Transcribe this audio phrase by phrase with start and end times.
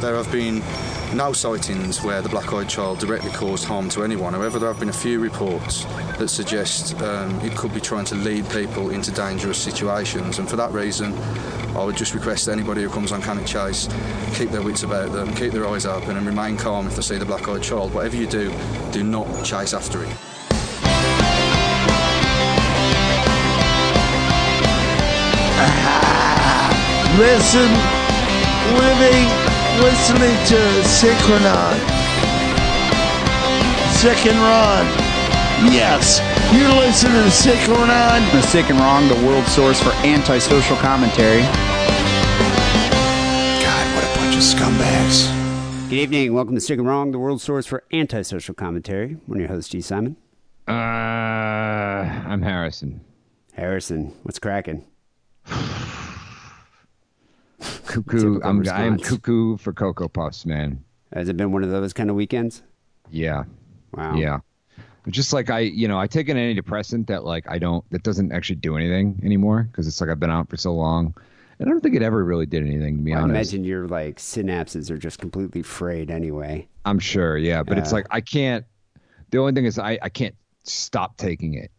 [0.00, 0.62] There have been
[1.16, 4.32] no sightings where the black-eyed child directly caused harm to anyone.
[4.32, 5.84] However, there have been a few reports
[6.18, 10.56] that suggest um, it could be trying to lead people into dangerous situations, and for
[10.56, 11.14] that reason,
[11.76, 13.88] I would just request anybody who comes on Cannock Chase
[14.34, 17.18] keep their wits about them, keep their eyes open, and remain calm if they see
[17.18, 17.92] the black-eyed child.
[17.92, 18.52] Whatever you do,
[18.92, 20.08] do not chase after it.
[27.18, 27.70] Listen,
[28.78, 29.37] living,
[29.80, 31.78] listening to Synchronon.
[33.94, 34.86] Sick and Wrong.
[35.72, 36.20] Yes,
[36.52, 38.32] you're listening to Sick and Synchronon.
[38.32, 41.42] The Sick and Wrong, the world source for antisocial commentary.
[43.62, 45.28] God, what a bunch of scumbags.
[45.88, 46.34] Good evening.
[46.34, 49.16] Welcome to Sick and Wrong, the world source for antisocial commentary.
[49.30, 50.16] I'm your host, Dee Simon.
[50.66, 53.00] Uh, I'm Harrison.
[53.52, 54.84] Harrison, what's cracking?
[57.88, 58.40] Cuckoo.
[58.42, 60.84] I'm, I'm cuckoo for Cocoa Puffs, man.
[61.12, 62.62] Has it been one of those kind of weekends?
[63.10, 63.44] Yeah.
[63.94, 64.14] Wow.
[64.14, 64.40] Yeah.
[65.08, 68.30] Just like I, you know, I take an antidepressant that like I don't, that doesn't
[68.30, 71.14] actually do anything anymore because it's like I've been out for so long.
[71.58, 73.30] And I don't think it ever really did anything to be I honest.
[73.52, 76.68] imagine your like synapses are just completely frayed anyway.
[76.84, 77.62] I'm sure, yeah.
[77.62, 78.64] But it's like I can't.
[79.30, 81.70] The only thing is I I can't stop taking it.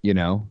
[0.00, 0.48] You know.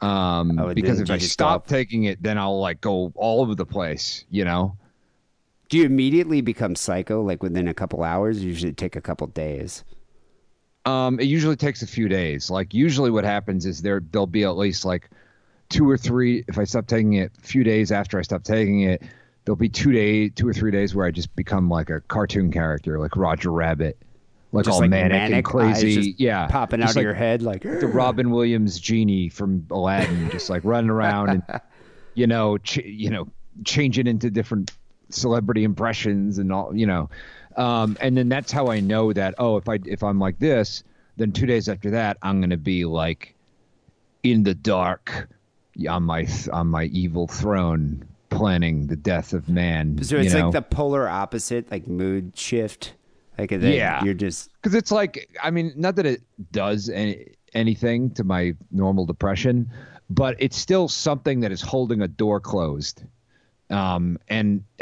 [0.00, 1.66] Um, Oh, because if I stop stop.
[1.66, 4.24] taking it, then I'll like go all over the place.
[4.30, 4.76] You know.
[5.68, 8.42] Do you immediately become psycho like within a couple hours?
[8.42, 9.84] Usually take a couple days.
[10.84, 12.50] Um, it usually takes a few days.
[12.50, 15.10] Like usually, what happens is there there'll be at least like
[15.68, 16.44] two or three.
[16.48, 19.02] If I stop taking it, a few days after I stop taking it,
[19.44, 22.50] there'll be two day, two or three days where I just become like a cartoon
[22.50, 23.98] character, like Roger Rabbit,
[24.52, 26.14] like Just all like manic, manic and crazy.
[26.18, 30.50] yeah, popping Just out of your head like the Robin Williams genie from Aladdin, just
[30.50, 31.42] like running around and
[32.14, 33.28] you know, ch- you know,
[33.64, 34.72] changing into different
[35.10, 37.08] celebrity impressions and all, you know,
[37.56, 40.82] um, and then that's how I know that oh, if I if I'm like this,
[41.16, 43.34] then two days after that, I'm gonna be like
[44.22, 45.28] in the dark
[45.88, 50.02] on my on my evil throne, planning the death of man.
[50.02, 50.44] So you it's know?
[50.46, 52.94] like the polar opposite, like mood shift.
[53.40, 54.04] Like that Yeah.
[54.04, 58.54] you're just because it's like I mean, not that it does any, anything to my
[58.70, 59.70] normal depression,
[60.08, 63.02] but it's still something that is holding a door closed,
[63.70, 64.64] um, and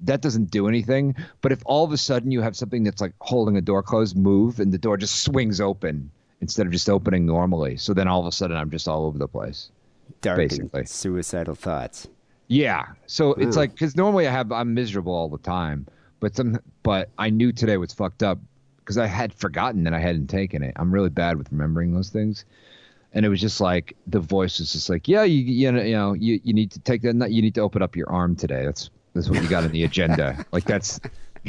[0.00, 1.14] that doesn't do anything.
[1.40, 4.16] But if all of a sudden you have something that's like holding a door closed,
[4.16, 8.20] move, and the door just swings open instead of just opening normally, so then all
[8.20, 9.70] of a sudden I'm just all over the place.
[10.22, 10.84] dark Basically.
[10.86, 12.08] suicidal thoughts.
[12.48, 12.86] Yeah.
[13.06, 13.62] So it's Wow.
[13.62, 15.86] like because normally I have I'm miserable all the time,
[16.20, 18.38] but some but I knew today was fucked up
[18.78, 20.74] because I had forgotten that I hadn't taken it.
[20.76, 22.44] I'm really bad with remembering those things,
[23.12, 25.92] and it was just like the voice was just like, yeah, you you know you
[25.92, 28.64] know you, you need to take that you need to open up your arm today.
[28.64, 30.44] That's that's what you got on the agenda.
[30.52, 31.00] like that's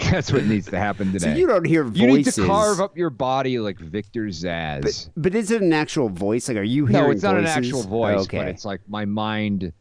[0.09, 1.33] that's what needs to happen today.
[1.33, 2.01] So you don't hear voices.
[2.01, 5.09] You need to carve up your body like Victor Zsasz.
[5.17, 6.47] But is it an actual voice?
[6.47, 8.37] Like, are you hearing No, it's not an actual voice, okay.
[8.37, 9.73] but it's like my mind.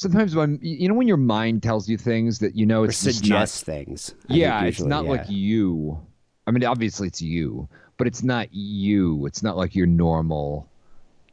[0.00, 3.04] Sometimes when you know when your mind tells you things that you know or it's
[3.04, 4.14] just not, suggests things.
[4.30, 5.10] I yeah, think it's not yeah.
[5.10, 6.00] like you.
[6.46, 7.68] I mean, obviously it's you,
[7.98, 9.26] but it's not you.
[9.26, 10.66] It's not like your normal,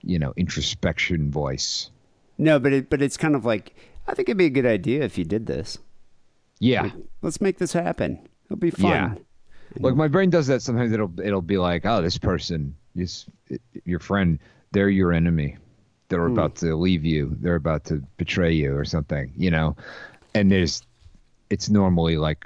[0.01, 1.91] you know, introspection voice.
[2.37, 3.73] No, but it, but it's kind of like
[4.05, 5.77] I think it'd be a good idea if you did this.
[6.59, 6.91] Yeah,
[7.21, 8.19] Let's make this happen.
[8.47, 8.91] It'll be fun.
[8.91, 9.15] Yeah.
[9.79, 10.91] like my brain does that sometimes.
[10.91, 13.27] It'll it'll be like, oh, this person, this
[13.85, 14.39] your friend,
[14.73, 15.55] they're your enemy.
[16.09, 16.33] They're Hmm.
[16.33, 17.35] about to leave you.
[17.41, 19.75] They're about to betray you or something, you know.
[20.33, 20.81] And there's,
[21.49, 22.45] it's normally like,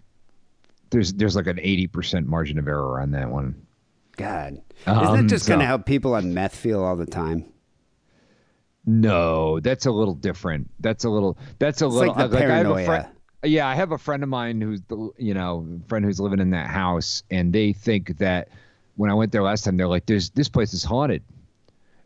[0.89, 3.55] there's there's like an eighty percent margin of error on that one.
[4.17, 7.05] God, isn't Um, that just kind of so- how people on meth feel all the
[7.05, 7.45] time?
[8.85, 10.69] No, that's a little different.
[10.79, 11.37] That's a little.
[11.59, 12.15] That's a It's little.
[12.15, 13.07] like the I have a friend.
[13.43, 16.49] Yeah, I have a friend of mine who's the you know friend who's living in
[16.51, 18.49] that house, and they think that
[18.95, 21.23] when I went there last time, they're like, "There's this place is haunted,"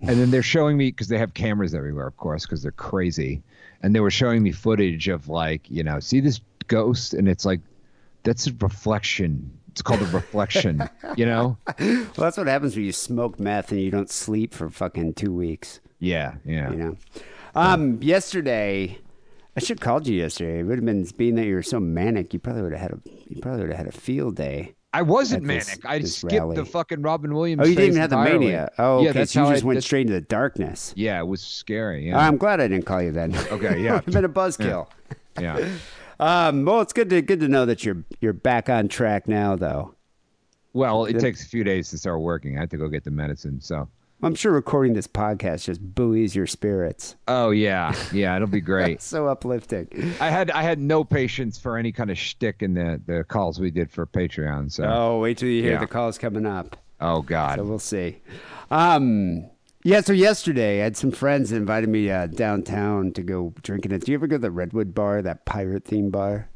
[0.07, 3.41] and then they're showing me because they have cameras everywhere, of course, because they're crazy,
[3.81, 7.45] and they were showing me footage of like you know, see this ghost, and it's
[7.45, 7.61] like
[8.23, 9.51] that's a reflection.
[9.69, 10.81] It's called a reflection,
[11.17, 11.57] you know.
[11.79, 15.33] Well, that's what happens when you smoke meth and you don't sleep for fucking two
[15.33, 15.81] weeks.
[15.99, 16.71] Yeah, yeah.
[16.71, 16.97] You know.
[17.55, 18.99] Um, yesterday,
[19.55, 20.59] I should have called you yesterday.
[20.59, 22.33] It would have been being that you were so manic.
[22.33, 24.75] You probably would have had a you probably would have had a field day.
[24.95, 25.85] I wasn't this- manic.
[25.85, 26.55] I skipped rally.
[26.55, 27.61] the fucking Robin Williams.
[27.63, 28.45] Oh, you didn't even have the entirely.
[28.45, 28.71] mania.
[28.77, 29.19] Oh, yeah, okay.
[29.19, 30.93] that's so you just I, went straight into the darkness.
[30.95, 32.07] Yeah, it was scary.
[32.07, 32.17] Yeah.
[32.17, 33.35] I'm glad I didn't call you then.
[33.51, 33.95] Okay, yeah.
[34.07, 34.87] I've been a buzzkill.
[35.39, 35.69] yeah.
[36.17, 39.57] Um, well, it's good to good to know that you're you're back on track now,
[39.57, 39.95] though.
[40.71, 42.55] Well, it takes a few days to start working.
[42.57, 43.59] I had to go get the medicine.
[43.59, 43.89] So,
[44.25, 47.15] I'm sure recording this podcast just buoys your spirits.
[47.27, 49.01] Oh yeah, yeah, it'll be great.
[49.01, 49.87] So uplifting.
[50.19, 53.59] I had I had no patience for any kind of shtick in the the calls
[53.59, 54.71] we did for Patreon.
[54.71, 55.79] So Oh, wait till you hear Yeah.
[55.79, 56.75] the calls coming up.
[56.99, 58.19] oh god, So we'll see.
[58.71, 59.45] Um,
[59.83, 63.91] yeah, so yesterday I had some friends that invited me uh, downtown to go drinking
[63.91, 64.03] it.
[64.05, 66.49] Do you ever go to the Redwood Bar, that pirate theme bar?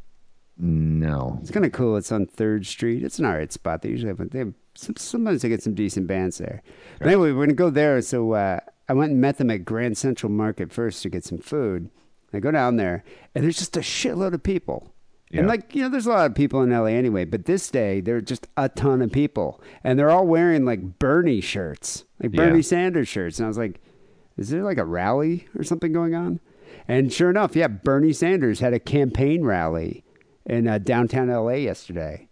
[0.57, 1.38] no.
[1.42, 1.95] It's kind of cool.
[1.98, 3.04] It's on Third Street.
[3.04, 3.81] It's an alright spot.
[3.83, 6.61] They usually have, they have some, sometimes they get some decent bands there.
[6.99, 8.01] But anyway, we're gonna go there.
[8.01, 11.37] So uh, I went and met them at Grand Central Market first to get some
[11.39, 11.89] food.
[12.33, 13.03] I go down there,
[13.33, 14.93] and there's just a shitload of people.
[15.31, 17.25] And like you know, there's a lot of people in LA anyway.
[17.25, 20.97] But this day, there are just a ton of people, and they're all wearing like
[20.97, 22.45] Bernie shirts, like Yeah.
[22.45, 23.37] Bernie Sanders shirts.
[23.37, 23.79] And I was like,
[24.37, 26.39] is there like a rally or something going on?
[26.87, 30.03] And sure enough, yeah, Bernie Sanders had a campaign rally
[30.45, 32.28] in uh, downtown LA yesterday.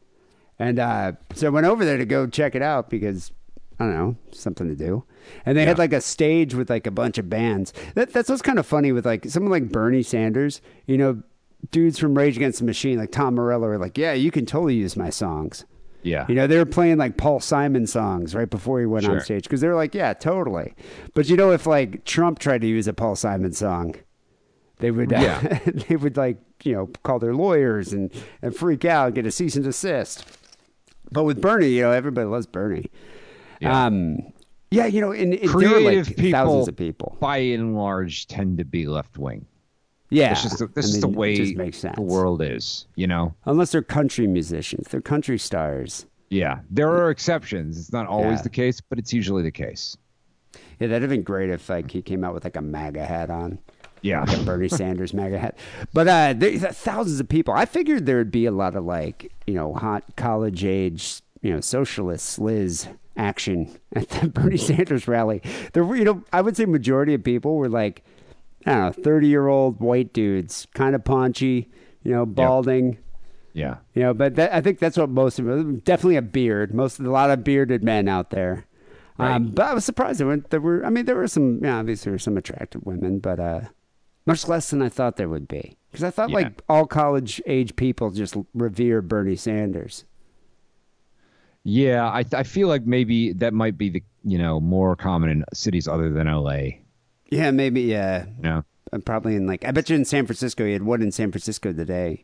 [0.59, 3.31] And uh, so I went over there to go check it out because
[3.79, 5.03] I don't know, something to do.
[5.45, 7.73] And they had like a stage with like a bunch of bands.
[7.95, 11.21] That, that's what's kind of funny with like someone like Bernie Sanders, you know,
[11.71, 14.75] dudes from Rage Against the Machine, like Tom Morello, are like, yeah, you can totally
[14.75, 15.65] use my songs.
[16.01, 16.25] Yeah.
[16.29, 19.43] You know, they were playing like Paul Simon songs right before he went on stage
[19.43, 20.73] because they were like, yeah, totally.
[21.13, 23.95] But you know, if like Trump tried to use a Paul Simon song,
[24.79, 25.59] they would, uh, Yeah.
[25.65, 28.11] they would like, you know, call their lawyers and,
[28.41, 30.25] and freak out, get a cease and desist.
[31.11, 32.89] But with Bernie, you know, everybody loves Bernie.
[33.59, 33.85] Yeah.
[33.85, 34.19] Um,
[34.71, 37.17] yeah, you know, and, and Creative like people, thousands of people.
[37.19, 39.45] by and large, tend to be left wing.
[40.09, 42.85] Yeah, It's just the, this I is the mean, way the world is.
[42.95, 43.33] You know.
[43.45, 46.05] Unless they're country musicians, they're country stars.
[46.29, 47.77] Yeah, there are exceptions.
[47.79, 48.43] It's not always Yeah.
[48.43, 49.97] the case, but it's usually the case.
[50.79, 53.29] Yeah, that'd have been great if like he came out with like a MAGA hat
[53.29, 53.59] on.
[54.07, 54.23] Yeah.
[54.23, 55.57] like Bernie Sanders MAGA hat.
[55.93, 57.53] But uh, there, thousands of people.
[57.53, 61.53] I figured there would be a lot of like you know hot college age you
[61.53, 65.41] know socialist Liz action at the Bernie Sanders rally.
[65.73, 68.03] There were you know I would say majority of people were like
[68.65, 71.69] I don't know thirty year old white dudes, kind of paunchy,
[72.03, 72.97] you know, balding.
[73.53, 73.77] Yeah.
[73.95, 75.79] You know, but that, I think that's what most of them.
[75.79, 76.75] Definitely a beard.
[76.75, 78.67] Most of a lot of bearded men out there.
[79.19, 80.85] Um, but I was surprised there were, there were.
[80.85, 81.63] I mean, there were some.
[81.63, 83.61] Yeah, obviously there were some attractive women, but uh,
[84.27, 85.77] much less than I thought there would be.
[85.91, 86.35] Because I thought Yeah.
[86.35, 90.05] like all college age people just revere Bernie Sanders.
[91.63, 95.43] Yeah, I I feel like maybe that might be the you know more common in
[95.53, 96.79] cities other than LA.
[97.29, 97.81] Yeah, maybe.
[97.81, 98.63] Yeah, know?
[98.93, 99.65] uh, probably in like.
[99.65, 102.23] I bet you in San Francisco, you had one in San Francisco today.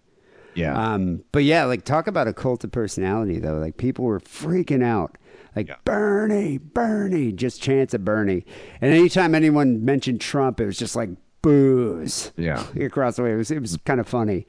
[0.55, 0.77] Yeah.
[0.94, 3.57] Um, but yeah, like talk about a cult of personality though.
[3.57, 5.17] Like people were freaking out.
[5.55, 5.75] Like Yeah.
[5.83, 8.45] Bernie, Bernie, just chants of Bernie.
[8.79, 11.09] And anytime anyone mentioned Trump, it was just like
[11.43, 12.31] booze.
[12.35, 12.65] Yeah.
[12.81, 13.33] Across the way.
[13.33, 14.47] It was it was kind of funny.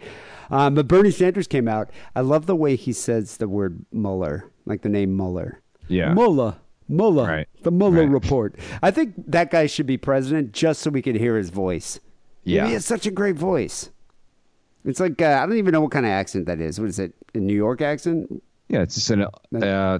[0.50, 1.90] Um, but Bernie Sanders came out.
[2.16, 5.60] I love the way he says the word Mueller, like the name Mueller.
[5.88, 6.14] Yeah.
[6.14, 6.56] Mueller.
[6.88, 7.26] Mueller.
[7.26, 7.48] Right.
[7.62, 8.10] The Mueller Right.
[8.10, 8.56] report.
[8.82, 11.98] I think that guy should be president just so we could hear his voice.
[12.44, 12.66] Yeah.
[12.66, 13.90] He has such a great voice.
[14.84, 16.78] It's like uh, I don't even know what kind of accent that is.
[16.78, 17.14] What is it?
[17.34, 18.42] A New York accent?
[18.68, 19.26] yeah, it's just an
[19.62, 19.98] uh,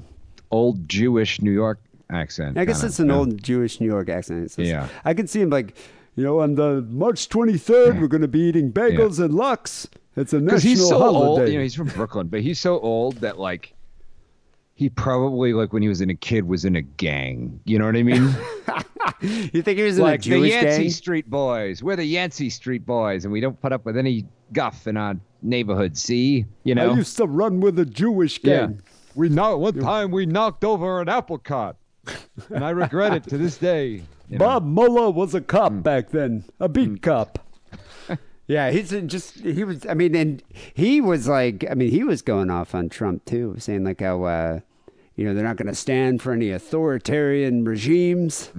[0.51, 1.81] old Jewish New York
[2.11, 2.59] accent.
[2.59, 3.21] I guess kinda, it's an know?
[3.21, 4.45] old Jewish New York accent.
[4.45, 4.89] Just- Yeah.
[5.07, 5.75] I can see him like,
[6.17, 9.89] you know, on the March 23rd, we're going to be eating bagels and lox.
[10.17, 11.43] It's a national he's so holiday.
[11.43, 11.49] old.
[11.49, 13.75] You know, he's from Brooklyn, but he's so old that like
[14.75, 17.61] he probably like when he was in a kid was in a gang.
[17.65, 18.23] You know what I mean?
[19.53, 20.91] you think he was in like the Jewish Yancy gang?
[20.91, 21.83] Street Boys.
[21.83, 25.17] We're the Yancy Street Boys, and we don't put up with any guff in our
[25.43, 25.97] neighborhood.
[25.97, 26.91] See, you know.
[26.91, 28.73] I used to run with a Jewish gang.
[28.73, 28.91] yeah.
[29.17, 31.77] We know one time we knocked over an apple cart,
[32.51, 34.03] and I regret it to this day.
[34.29, 34.61] You know.
[34.61, 35.81] Mueller was a cop Hmm.
[35.81, 37.39] back then, a beat cop.
[38.47, 39.87] yeah, he's just he was.
[39.87, 40.43] I mean, and
[40.75, 44.25] he was like, I mean, he was going off on Trump too, saying like how
[44.25, 44.61] uh,
[45.17, 48.51] you know they're not going to stand for any authoritarian regimes.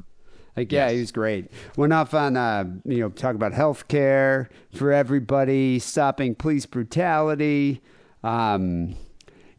[0.57, 1.51] Like, yeah, he was great.
[1.75, 7.81] Went off on, uh, you know, talk about health care for everybody, stopping police brutality,
[8.23, 8.95] um,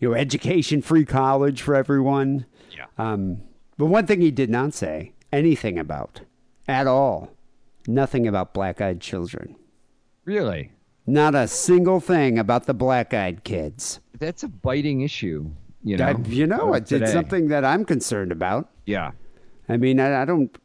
[0.01, 2.47] you know, education, free college for everyone.
[2.75, 2.87] Yeah.
[2.97, 3.43] Um,
[3.77, 6.21] but one thing he did not say anything about
[6.69, 7.31] at all,
[7.87, 9.57] nothing about black eyed children.
[10.25, 10.73] Really,
[11.07, 14.01] Not a single thing about the black eyed kids.
[14.19, 15.51] that's a biting issue.
[15.85, 16.07] You know.
[16.07, 18.69] I, you know, it's, it's something that I'm concerned about.
[18.87, 19.13] Yeah.
[19.69, 20.57] I mean, I, I don't,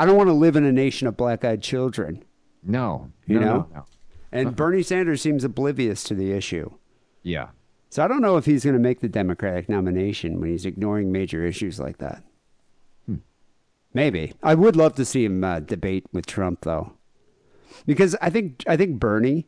[0.00, 2.24] I don't want to live in a nation of black eyed children.
[2.64, 3.12] No.
[3.26, 3.68] You no, know?
[3.72, 3.86] no.
[4.32, 4.56] And uh-huh.
[4.56, 6.70] Bernie Sanders seems oblivious to the issue.
[7.22, 7.50] Yeah.
[7.90, 11.12] So I don't know if he's going to make the Democratic nomination when he's ignoring
[11.12, 12.24] major issues like that.
[13.94, 14.34] Maybe.
[14.42, 16.92] I would love to see him uh, debate with Trump though,
[17.86, 19.46] because I think I think Bernie,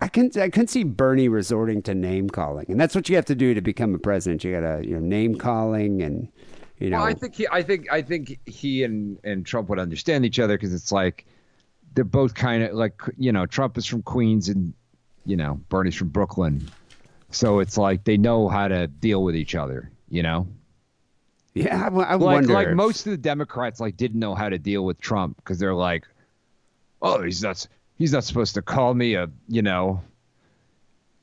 [0.00, 3.24] I can I can see Bernie resorting to name calling, and that's what you have
[3.26, 4.44] to do to become a president.
[4.44, 6.28] You got to you know name calling and
[6.78, 9.78] You know, Well, I think he, I think, I think he and and Trump would
[9.78, 11.24] understand each other because it's like
[11.94, 14.74] they're both kind of like you know Trump is from Queens and
[15.24, 16.68] you know Bernie's from Brooklyn,
[17.30, 19.90] so it's like they know how to deal with each other.
[20.10, 20.48] You know,
[21.54, 22.52] yeah, I, I like wonder.
[22.52, 25.74] like most of the Democrats like didn't know how to deal with Trump because they're
[25.74, 26.04] like,
[27.00, 30.02] oh, he's not he's not supposed to call me a you know,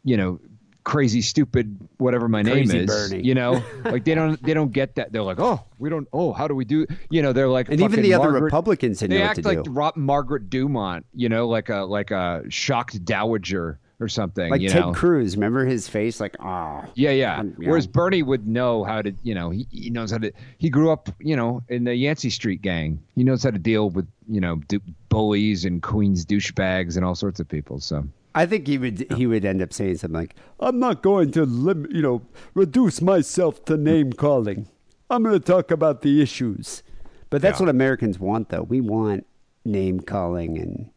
[0.06, 0.40] you know,
[0.84, 2.88] crazy stupid whatever my Crazy name is.
[2.88, 3.24] Bernie.
[3.24, 5.12] You know, like they don't they don't get that.
[5.12, 6.08] They're like, oh, we don't.
[6.14, 6.88] Oh, how do we do?
[7.10, 9.92] You know, they're like and even the other Republicans They act like do.
[9.96, 11.06] Margaret Dumont.
[11.14, 14.50] You know, like a like a shocked dowager or something.
[14.50, 14.91] Like Ted know?
[14.93, 16.20] Cruz, remember his face?
[16.20, 17.43] Like, ah, Yeah, yeah.
[17.58, 17.91] Whereas know.
[17.91, 20.31] Bernie would know how to, you know, he, he knows how to.
[20.58, 23.00] He grew up, you know, in the Yancy Street gang.
[23.15, 27.15] He knows how to deal with, you know, du- bullies and Queens douchebags and all
[27.15, 27.79] sorts of people.
[27.79, 31.31] So I think he would he would end up saying something like, "I'm not going
[31.34, 32.22] to lim- you know
[32.53, 34.67] reduce myself to name calling.
[35.10, 36.84] I'm going to talk about the issues."
[37.29, 37.65] But that's Yeah.
[37.67, 38.63] what Americans want, though.
[38.63, 39.25] We want
[39.63, 40.89] name calling and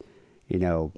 [0.48, 0.92] you know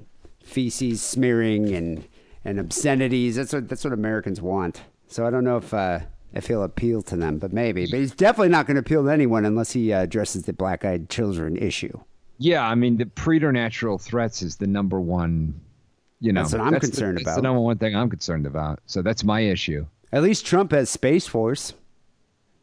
[0.47, 2.07] feces smearing and
[2.45, 3.37] and obscenities.
[3.37, 4.83] That's what that's what Americans want.
[5.09, 6.00] So I don't know if uh,
[6.33, 7.87] if he'll appeal to them, but maybe.
[7.91, 11.09] But he's definitely not going to appeal to anyone unless he uh, addresses the black-eyed
[11.09, 11.99] children issue.
[12.38, 15.61] yeah, I mean, the preternatural threats is the number one.
[16.21, 17.37] You know, That's what I'm the- concerned that's about.
[17.37, 18.81] the number one thing I'm concerned about.
[18.87, 19.87] So that's my issue.
[20.12, 21.75] At least Trump has Space Force.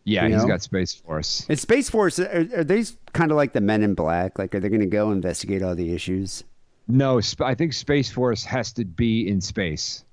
[0.06, 0.48] Yeah, You he's know?
[0.50, 1.46] got Space Force.
[1.48, 4.38] And Space Force, are, are they kind of like the Men in Black?
[4.40, 6.44] Like, are they going to go investigate all the issues?
[6.88, 10.04] No, sp- I think Space Force has to be in space.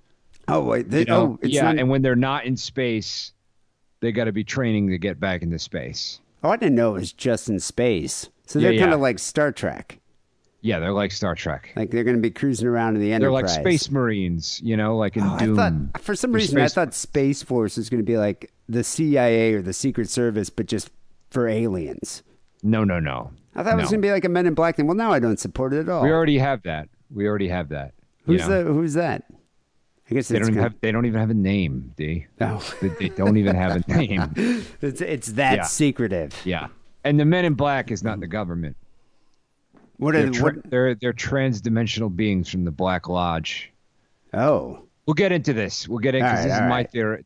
[0.48, 1.20] Oh wait, they, You know?
[1.22, 3.32] oh, it's yeah, not, and when they're not in space,
[4.00, 6.20] they got to be training to get back into space.
[6.42, 8.28] oh, I didn't know it was just in space.
[8.46, 8.94] So they're kind yeah.
[8.94, 9.98] of like Star Trek.
[10.62, 11.70] Yeah, they're like Star Trek.
[11.76, 13.22] Like they're going to be cruising around in the end.
[13.22, 15.56] They're like space marines, you know, like in Oh, I Doom.
[15.56, 18.84] thought, for some They're reason, I thought Space Force was going to be like the
[18.84, 20.90] CIA or the Secret Service, but just
[21.30, 22.22] for aliens.
[22.62, 23.30] No, no, no.
[23.54, 23.90] I thought it was No.
[23.90, 24.86] going to be like a Men in Black thing.
[24.86, 26.02] Well, now I don't support it at all.
[26.02, 26.88] We already have that.
[27.12, 27.94] We already have that.
[28.26, 28.64] you who's know?
[28.64, 29.24] the Who's that?
[30.10, 30.74] I guess They it's don't even have.
[30.80, 32.26] They don't even have a name, D.
[32.40, 32.74] Oh.
[32.80, 34.32] They, they don't even have a name.
[34.80, 35.62] it's, it's that Yeah.
[35.64, 36.34] secretive.
[36.44, 36.68] Yeah.
[37.04, 38.76] And the Men in Black is not the government.
[39.98, 40.70] What are They're, the, tra- what?
[40.70, 43.70] they're they're trans-dimensional beings from the Black Lodge.
[44.32, 45.88] Oh, We'll get into this.
[45.88, 46.44] We'll get into All this.
[46.44, 46.90] right, This is all my right.
[46.90, 47.24] theory.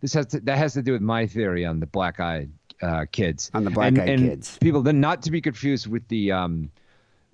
[0.00, 2.50] This has to, that has to do with my theory on the black-eyed
[2.82, 3.50] uh, kids.
[3.54, 4.58] On the And- black-eyed and kids.
[4.60, 6.70] People, then not to be confused with the um,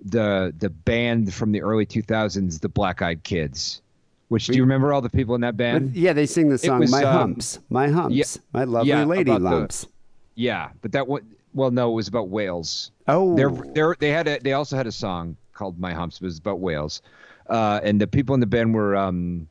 [0.03, 3.81] the the band from the early 2000s, the Black Eyed Kids.
[4.29, 5.95] Which do you remember all the people in that band?
[5.95, 9.03] yeah, they sing the song was, "My um, Humps," "My Humps," yeah, "My Lovely yeah,
[9.05, 9.87] Lady about the- Lumps."
[10.35, 11.21] Yeah, but that one.
[11.53, 12.91] Well, no, it was about whales.
[13.07, 16.25] Oh, They're, they're, they had a, they also had a song called "My Humps," but
[16.25, 17.01] it was about whales,
[17.49, 19.47] uh, and the people in the band were um,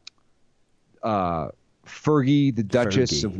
[1.03, 1.49] uh,
[1.87, 3.39] Fergie, the Duchess Fergie, of yeah.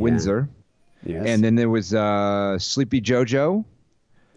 [1.05, 1.27] Yes.
[1.27, 3.65] and then there was uh, Sleepy JoJo.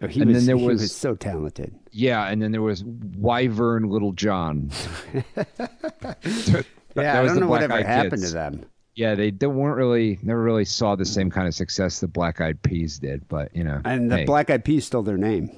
[0.02, 1.74] Oh, he and was, then there he was- was so talented.
[1.92, 4.70] Yeah, and then there was Wyvern Little John.
[6.14, 8.28] That- Yeah, I don't know whatever Black-Eyed happened Kids.
[8.28, 8.64] to them.
[8.96, 12.40] Yeah, they don't weren't really never really saw the same kind of success the Black
[12.40, 15.50] Eyed Peas did, but you know, And the hey, Black Eyed Peas stole their name.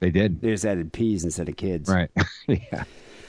[0.00, 1.88] they did They just added peas instead of kids.
[1.90, 2.10] right.
[2.48, 2.84] yeah.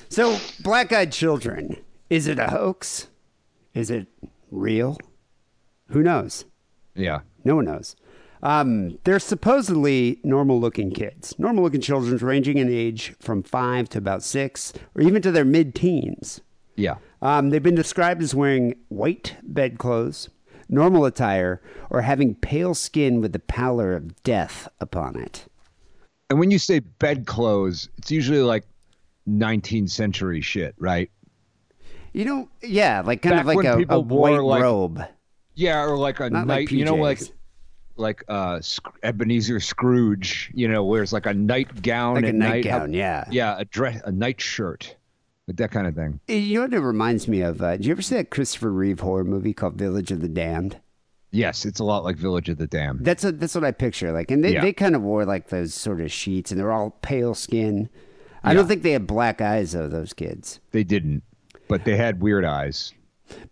[0.10, 1.78] So, Black Eyed Children,
[2.10, 3.08] is it a hoax?
[3.74, 4.08] Is it
[4.50, 4.98] real?
[5.90, 6.46] Who knows?
[6.96, 7.22] Yeah.
[7.44, 7.96] No one knows.
[8.44, 14.00] Um, they're supposedly normal looking kids, normal looking children ranging in age from five to
[14.00, 16.42] about six, or even to their mid teens.
[16.76, 16.96] Yeah.
[17.22, 20.30] Um, they've been described as wearing white bedclothes,
[20.70, 25.46] normal attire, or having pale skin with the pallor of death upon it.
[26.30, 28.64] And when you say bedclothes, it's usually like
[29.28, 31.12] 19th century shit, right?
[32.14, 35.04] You know, yeah, like kind Back of like a, a white like, robe.
[35.56, 37.20] Yeah, or like a Not night, like you know, like
[37.98, 42.50] like uh Sc- Ebenezer Scrooge, you know, wears like a nightgown Like a at night.
[42.66, 43.26] nightgown, yeah.
[43.30, 44.96] Yeah, a dress, a night shirt,
[45.48, 46.20] like that kind of thing.
[46.28, 47.62] You know what it reminds me of?
[47.62, 50.80] Uh, did you ever see that Christopher Reeve horror movie called Village of the Damned?
[51.34, 53.06] Yes, it's a lot like Village of the Damned.
[53.06, 54.12] That's a, that's what I picture.
[54.12, 54.62] Like, and they, Yeah.
[54.62, 57.90] they kind of wore like those sort of sheets, and they're all pale skin.
[58.44, 59.88] I don't think they had black eyes though.
[59.88, 60.60] Those kids.
[60.72, 61.24] They didn't,
[61.68, 62.94] but they had weird eyes.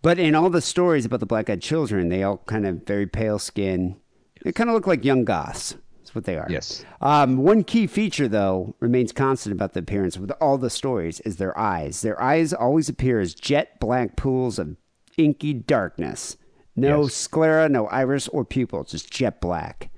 [0.02, 3.38] But in all the stories about the black-eyed children, they all kind of very pale
[3.38, 3.96] skin.
[4.44, 5.76] They kind of look like young goths.
[5.98, 6.46] That's what they are.
[6.48, 6.84] Yes.
[7.00, 11.36] Um, one key feature, though, remains constant about the appearance with all the stories is
[11.36, 12.00] their eyes.
[12.02, 14.76] Their eyes always appear as jet black pools of
[15.16, 16.36] inky darkness.
[16.76, 17.14] No Yes.
[17.14, 19.90] sclera, no iris or pupil, just jet black.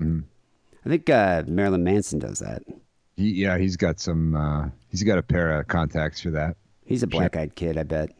[0.00, 2.62] I think uh, Marilyn Manson does that.
[3.16, 4.34] He, yeah, he's got some.
[4.34, 6.56] Uh, he's got a pair of contacts for that.
[6.84, 8.10] He's a black-eyed kid, I bet.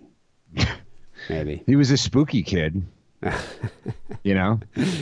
[1.28, 1.62] Maybe.
[1.66, 2.82] He was a spooky kid.
[4.22, 4.60] you know,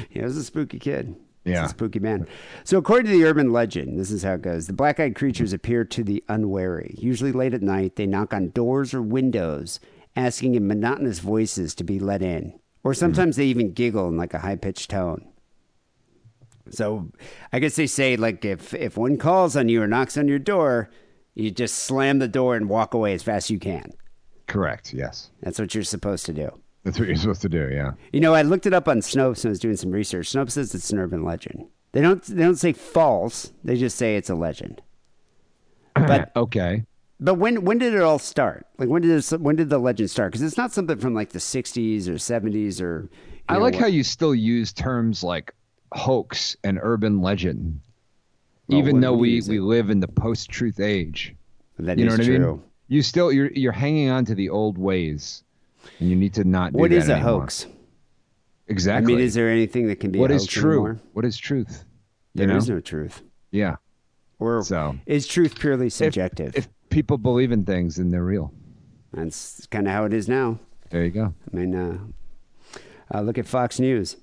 [0.09, 1.15] He was a spooky kid.
[1.45, 1.65] Yeah.
[1.65, 2.29] a spooky man.
[2.63, 5.85] So, according to the urban legend, this is how it goes: the black-eyed creatures appear
[5.85, 6.95] to the unwary.
[6.99, 9.81] Usually late at night, they knock on doors or windows,
[10.15, 12.99] asking in monotonous voices to be let in, or hmm.
[12.99, 15.27] sometimes they even giggle in like a high-pitched tone.
[16.71, 17.11] So,
[17.53, 20.39] I guess they say like if if one calls on you or knocks on your
[20.39, 20.91] door,
[21.35, 23.91] you just slam the door and walk away as fast as you can.
[24.53, 24.93] Correct.
[24.93, 25.31] Yes.
[25.43, 26.51] That's what you're supposed to do.
[26.85, 27.71] That's what you're supposed to do.
[27.73, 27.93] Yeah.
[28.13, 30.31] You know, I looked it up on Snopes and I was doing some research.
[30.31, 31.67] Snopes says it's an urban legend.
[31.93, 33.53] They don't they don't say false.
[33.65, 34.83] They just say it's a legend.
[35.95, 36.85] But okay.
[37.21, 38.67] but when when did it all start?
[38.79, 40.33] Like when did this, when did the legend start?
[40.33, 43.09] Because it's not something from like the '60s or '70s or.
[43.49, 45.53] I know, like what- how you still use terms like
[45.93, 47.81] hoax and urban legend,
[48.69, 49.63] Well, even though we we, use we it?
[49.63, 51.35] live in the post-truth age.
[51.79, 52.39] that you know is what I true.
[52.53, 52.63] mean?
[52.89, 55.45] You still you're you're hanging on to the old ways,
[56.01, 56.73] and you need to not.
[56.73, 57.41] Do What is a anymore.
[57.41, 57.67] hoax?
[58.69, 59.15] Exactly.
[59.15, 60.71] I mean, is there anything that can be what a is hoax true?
[60.87, 61.01] anymore?
[61.13, 61.85] What is truth?
[62.35, 63.23] There you is no truth.
[63.51, 63.77] Yeah.
[64.39, 66.57] Or So- is truth purely subjective?
[66.57, 68.53] If, people believe in things, then they're real.
[69.13, 70.59] That's kind of how it is now.
[70.91, 71.35] There you go.
[71.53, 71.99] I mean, uh,
[73.15, 74.17] uh, look at Fox News.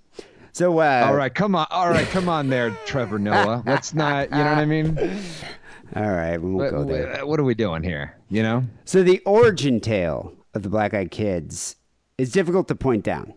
[0.51, 1.67] So, uh, All right, come on.
[1.71, 3.63] All right, come on there, Trevor Noah.
[3.65, 4.29] Let's not.
[4.31, 4.97] You know what I mean?
[5.95, 7.25] all right, we won't What, go there.
[7.25, 8.15] what are we doing here?
[8.29, 8.65] You know?
[8.85, 11.75] So the origin tale of the Black Eyed Kids
[12.17, 13.33] is difficult to point down,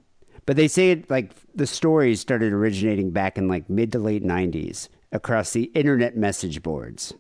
[0.47, 4.25] but they say it like the stories started originating back in like mid to late
[4.25, 7.15] '90s across the internet message boards.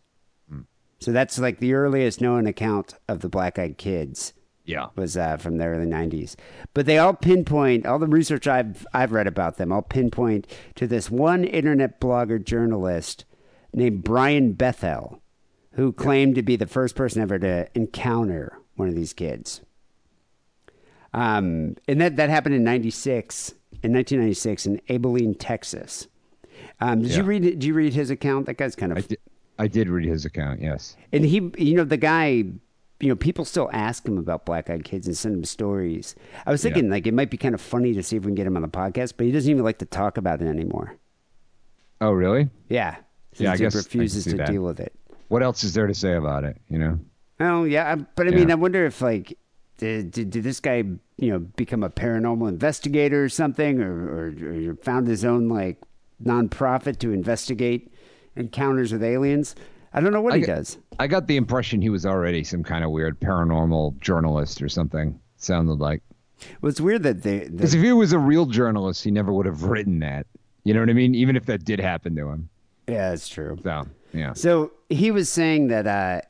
[1.00, 4.86] So that's like the earliest known account of the Black Eyed Kids Yeah.
[4.94, 6.36] was uh, from the early '90s.
[6.74, 9.72] But they all pinpoint all the research I've I've read about them.
[9.72, 13.24] All pinpoint to this one internet blogger journalist
[13.74, 15.21] named Brian Bethel,
[15.72, 19.60] who claimed to be the first person ever to encounter one of these kids.
[21.14, 23.50] Um, and that that happened in '96,
[23.82, 26.08] in 1996, in Abilene, Texas.
[26.80, 27.42] Um, did you read?
[27.42, 28.46] Did you read his account?
[28.46, 29.18] That guy's kind of I did,
[29.58, 30.96] I did read his account, yes.
[31.12, 34.84] and he, you know, the guy, you know, people still ask him about black eyed
[34.84, 36.16] kids and send him stories.
[36.46, 38.34] I was thinking, like, it might be kind of funny to see if we can
[38.34, 40.96] get him on the podcast, but he doesn't even like to talk about it anymore.
[42.00, 42.48] Oh, really?
[42.68, 42.96] Yeah.
[43.36, 44.50] Yeah, Since guess I he can refuses to that.
[44.50, 44.92] deal with it.
[45.32, 46.98] What else is there to say about it, you know?
[47.40, 47.94] Oh, yeah.
[47.94, 48.54] But I mean, Yeah.
[48.54, 49.38] I wonder if, like,
[49.78, 50.76] did, did, did this guy,
[51.16, 55.78] you know, become a paranormal investigator or something, or, or, or found his own, like,
[56.22, 57.92] nonprofit to investigate
[58.36, 59.54] encounters with aliens?
[59.94, 60.78] I don't know what I he get- does.
[60.98, 65.18] I got the impression he was already some kind of weird paranormal journalist or something.
[65.36, 66.02] Sounded like.
[66.60, 69.46] Well, it's weird that they, Because if he was a real journalist, he never would
[69.46, 70.26] have written that.
[70.64, 71.14] You know what I mean?
[71.14, 72.48] Even if that did happen to him.
[72.86, 73.56] yeah, that's true.
[73.62, 74.32] So, yeah.
[74.34, 76.20] So he was saying that uh,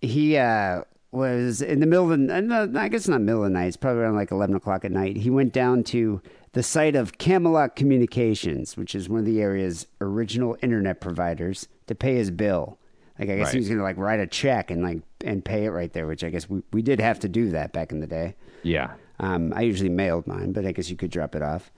[0.00, 3.66] he uh, was in the middle of the, I guess not middle of the night,
[3.66, 5.16] it's probably around like 11 o'clock at night.
[5.16, 6.20] He went down to
[6.52, 11.94] the site of Camelot Communications, which is one of the area's original internet providers, to
[11.94, 12.78] pay his bill.
[13.18, 15.70] Like I guess he was gonna like write a check and like and pay it
[15.70, 18.08] right there, which I guess we, we did have to do that back in the
[18.08, 18.34] day.
[18.64, 18.94] Yeah.
[19.20, 21.70] Um, I usually mailed mine, but I guess you could drop it off.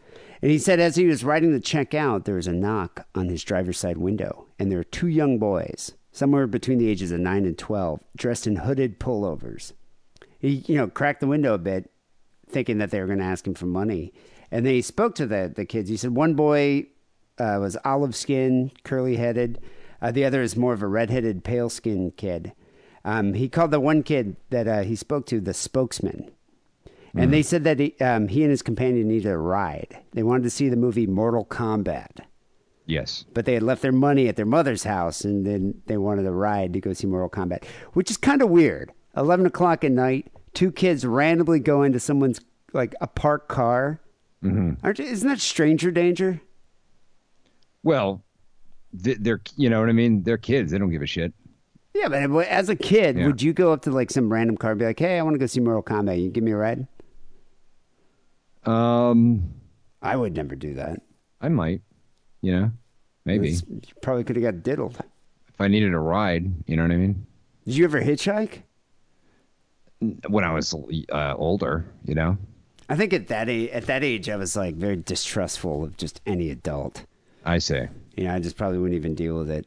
[0.42, 3.29] And he said as he was writing the check out, there was a knock on
[3.29, 7.20] his driver's side window, and there were two young boys, somewhere between the ages of
[7.20, 9.72] nine and twelve, dressed in hooded pullovers.
[10.38, 11.90] He, you know, cracked the window a bit,
[12.49, 14.12] thinking that they were going to ask him for money.
[14.51, 15.88] And then he spoke to the the kids.
[15.88, 16.87] He said one boy
[17.38, 19.61] uh, was olive skinned, curly headed.
[20.01, 22.53] Uh, the other is more of a redheaded, pale skinned kid.
[23.05, 26.31] Um, he called the one kid that uh, he spoke to the spokesman.
[27.16, 29.98] And they said that he, um, he and his companion needed a ride.
[30.12, 32.20] They wanted to see the movie Mortal Kombat,
[32.85, 33.24] Yes.
[33.33, 36.33] but they had left their money at their mother's house, and then they wanted a
[36.33, 38.92] ride to go see Mortal Kombat, which is kind of weird.
[39.16, 42.40] Eleven o'clock at night, two kids randomly go into someone's
[42.72, 44.00] like a parked car.
[44.44, 44.74] Mm-hmm.
[44.85, 46.42] Aren't you, isn't that stranger danger?
[47.83, 48.22] Well,
[48.92, 50.22] they're, you know what I mean?
[50.22, 50.72] They're kids.
[50.72, 51.33] They don't give a shit.
[51.94, 53.26] Yeah, but as a kid, Yeah.
[53.26, 55.35] would you go up to like some random car and be like, "Hey, I want
[55.35, 56.22] to go see Mortal Kombat.
[56.22, 56.87] You give me a ride?"
[58.66, 59.50] Um,
[60.02, 61.00] I would never do that.
[61.40, 61.83] I might,
[62.42, 62.70] you know,
[63.24, 64.98] maybe It's- You probably could have got diddled.
[65.48, 67.26] if I needed a ride, you know what I mean?
[67.64, 68.62] Did you ever hitchhike?
[70.29, 70.74] When I was
[71.12, 72.37] uh, older, you know?
[72.88, 76.20] I think at that age, at that age, I was like very distrustful of just
[76.26, 77.05] any adult.
[77.44, 77.88] I say.
[78.16, 79.66] You know, I just probably wouldn't even deal with it.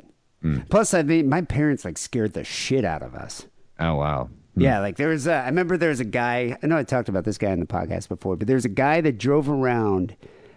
[0.69, 3.45] Plus, I mean, my parents like scared the shit out of us.
[3.79, 4.29] Oh, wow.
[4.55, 5.33] Yeah, like there was a.
[5.35, 6.57] I remember there was a guy.
[6.61, 8.99] I know I talked about this guy in the podcast before, but there's a guy
[9.01, 10.15] that drove around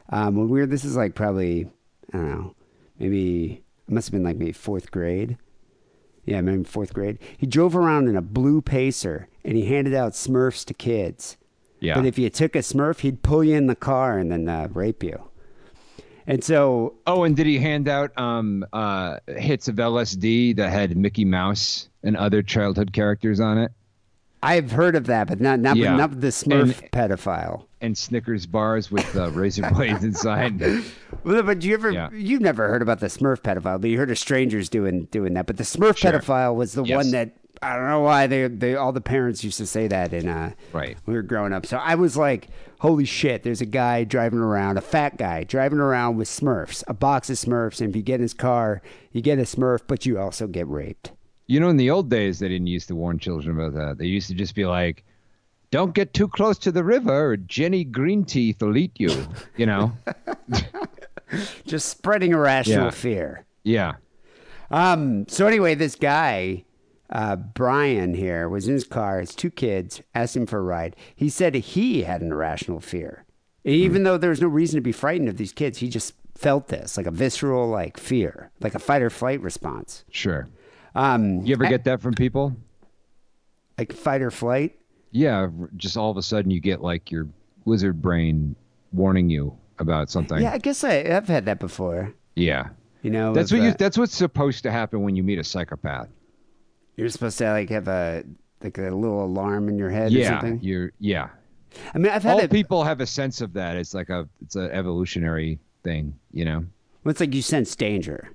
[0.08, 0.66] um, when we were.
[0.66, 1.68] This is like probably
[2.12, 2.54] I don't know,
[2.98, 5.36] maybe it must have been like maybe fourth grade.
[6.24, 7.18] Yeah, maybe fourth grade.
[7.36, 11.36] He drove around in a blue Pacer and he handed out Smurfs to kids.
[11.80, 11.94] Yeah.
[11.94, 14.68] But if you took a Smurf, he'd pull you in the car and then uh,
[14.72, 15.30] rape you.
[16.28, 20.96] And so Oh, and did he hand out um, uh, hits of LSD that had
[20.96, 23.72] Mickey Mouse and other childhood characters on it,
[24.42, 25.96] I've heard of that, but not not, Yeah.
[25.96, 27.64] not the Smurf And- pedophile.
[27.80, 30.62] and Snickers bars with uh, razor blades inside?
[31.24, 32.08] Well, but you ever Yeah.
[32.12, 35.46] you've never heard about the Smurf pedophile, but you heard of strangers doing doing that.
[35.46, 36.12] But the Smurf Sure.
[36.12, 36.96] pedophile was the Yes.
[36.96, 40.12] one that I don't know why they they all the parents used to say that
[40.12, 40.96] in uh Right.
[41.04, 41.64] when we were growing up.
[41.66, 42.48] So I was like,
[42.80, 46.94] holy shit, there's a guy driving around, a fat guy driving around with Smurfs, a
[46.94, 50.04] box of Smurfs, and if you get in his car, you get a Smurf, but
[50.06, 51.12] you also get raped.
[51.52, 53.98] You know, in the old days, they didn't used to warn children about that.
[53.98, 55.04] They used to just be like,
[55.70, 59.10] "Don't get too close to the river, or Jenny Greenteeth will eat you."
[59.58, 59.92] You know?
[61.66, 62.90] Just spreading irrational Yeah.
[62.90, 63.44] fear.
[63.64, 63.92] yeah.
[64.70, 65.26] Um.
[65.28, 66.64] So anyway, this guy,
[67.10, 69.20] uh, Brian here, was in his car.
[69.20, 70.96] His two kids asked him for a ride.
[71.14, 73.24] He said he had an irrational fear,
[73.64, 75.78] even though there was no reason to be frightened of these kids.
[75.78, 80.04] He just felt this, like a visceral, like fear, like a fight or flight response.
[80.10, 80.48] Sure.
[80.94, 81.44] Um.
[81.44, 82.56] You ever get that from people?
[83.78, 84.78] like fight or flight?
[85.10, 85.48] Yeah.
[85.76, 87.26] Just all of a sudden, you get like your
[87.64, 88.54] lizard brain
[88.92, 90.40] warning you about something.
[90.40, 92.12] Yeah, I guess I, I've had that before.
[92.36, 92.68] Yeah.
[93.02, 93.70] You know, That's what you.
[93.70, 96.08] uh, That's what's supposed to happen when you meet a psychopath.
[96.96, 98.24] you're supposed to like have a
[98.62, 100.28] like a little alarm in your head or Yeah.
[100.40, 100.60] something.
[100.62, 100.92] You're.
[101.00, 101.30] Yeah.
[101.94, 102.50] I mean, I've had All it.
[102.50, 103.76] people have a sense of that.
[103.76, 104.28] It's like a.
[104.42, 106.14] It's an evolutionary thing.
[106.30, 106.64] You know.
[107.06, 108.30] It's like you sense danger.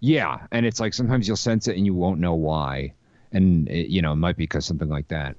[0.00, 2.94] Yeah, and it's like sometimes you'll sense it and you won't know why,
[3.32, 5.36] and it, you know it might be because something like that.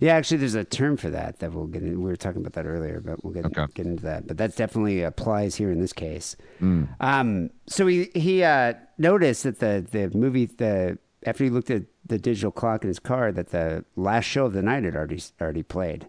[0.00, 1.82] Yeah, actually, there's a term for that that we'll get.
[1.82, 2.02] In.
[2.02, 3.66] We were talking about that earlier, but we'll get Okay.
[3.74, 4.26] get into that.
[4.26, 6.36] But that definitely applies here in this case.
[6.60, 6.88] Mm.
[7.00, 11.84] Um, so he he uh, noticed that the the movie the after he looked at
[12.04, 15.22] the digital clock in his car that the last show of the night had already
[15.40, 16.08] already played.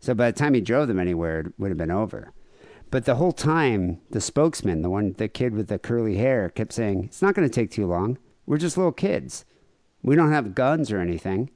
[0.00, 2.32] So by the time he drove them anywhere, it would have been over.
[2.92, 6.74] But the whole time, the spokesman, the one, the kid with the curly hair, kept
[6.74, 8.18] saying, "It's not going to take too long.
[8.44, 9.46] We're just little kids.
[10.02, 11.48] We don't have guns or anything."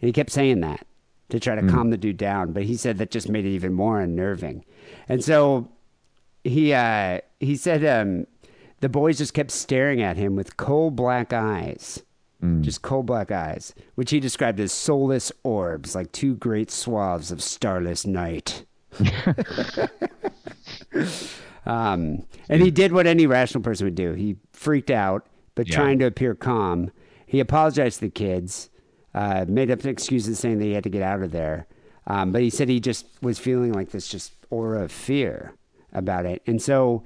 [0.00, 0.86] And he kept saying that
[1.28, 3.74] to try to calm the dude down, but he said that just made it even
[3.74, 4.64] more unnerving.
[5.10, 5.68] And so
[6.42, 8.26] he uh, he said um,
[8.80, 12.02] the boys just kept staring at him with coal black eyes,
[12.62, 17.42] just coal black eyes, which he described as soulless orbs, like two great swaths of
[17.42, 18.64] starless night.
[21.66, 24.12] um, and he did what any rational person would do.
[24.12, 25.76] He freaked out, but Yeah.
[25.76, 26.90] trying to appear calm,
[27.26, 28.68] he apologized to the kids,
[29.14, 31.66] uh, made up an excuses saying that he had to get out of there.
[32.06, 35.52] Um, but he said he just was feeling like this just aura of fear
[35.92, 36.42] about it.
[36.46, 37.04] And so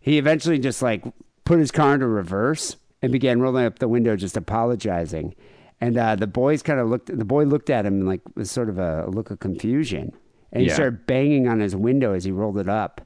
[0.00, 1.04] he eventually just like
[1.44, 5.34] put his car into reverse and began rolling up the window, just apologizing.
[5.80, 8.68] And uh, the boys kind of looked, the boy looked at him like with sort
[8.68, 10.12] of a, look of confusion.
[10.52, 10.74] And he Yeah.
[10.74, 13.00] started banging on his window as he rolled it up.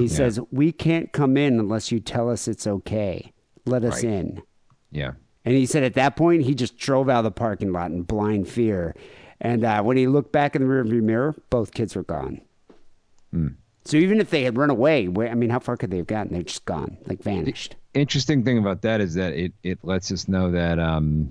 [0.00, 3.32] He says, We can't come in unless you tell us it's okay.
[3.64, 4.12] Let us Right.
[4.12, 4.42] in.
[4.90, 5.12] Yeah.
[5.44, 8.02] And he said at that point, he just drove out of the parking lot in
[8.02, 8.94] blind fear.
[9.40, 12.40] And uh, when he looked back in the rearview mirror, both kids were gone.
[13.84, 16.32] So even if they had run away, I mean, how far could they have gotten?
[16.32, 17.76] They're just gone, like vanished.
[17.92, 21.30] Interesting thing about that is that it it lets us know that um,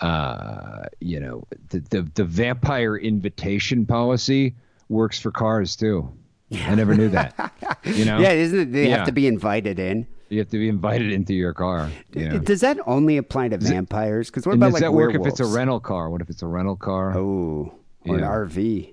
[0.00, 4.54] uh, you know, the the, the vampire invitation policy
[4.88, 6.10] works for cars too.
[6.52, 7.52] I never knew that.
[7.84, 8.18] You know.
[8.18, 8.72] Yeah, isn't it?
[8.72, 8.98] They Yeah.
[8.98, 10.06] have to be invited in.
[10.28, 11.90] You have to be invited into your car.
[12.12, 12.38] You know.
[12.38, 14.28] Does that only apply to vampires?
[14.30, 16.10] Because what And about does like that work if it's a rental car?
[16.10, 17.16] What if it's a rental car?
[17.16, 17.72] Oh,
[18.06, 18.24] or Yeah.
[18.24, 18.92] an RV.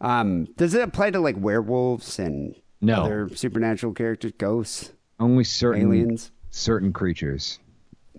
[0.00, 3.02] Um, does it apply to like werewolves and No.
[3.04, 6.30] other supernatural characters, ghosts, Only certain aliens?
[6.50, 7.58] certain creatures.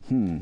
[0.07, 0.39] Hmm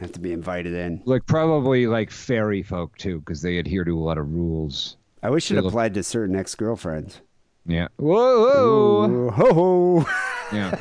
[0.00, 1.02] have to be invited in.
[1.04, 4.96] Like probably like fairy folk too, because they adhere to a lot of rules.
[5.22, 7.20] I wish it They look- applied to certain ex-girlfriends.
[7.66, 7.88] Yeah.
[7.96, 9.08] Whoa.
[9.08, 9.30] whoa.
[9.30, 10.06] Ho ho.
[10.52, 10.76] Yeah.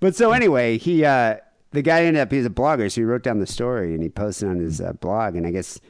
[0.00, 1.36] But so anyway, he uh,
[1.72, 4.10] the guy ended up he's a blogger, so he wrote down the story and he
[4.10, 5.80] posted on his uh, blog, and I guess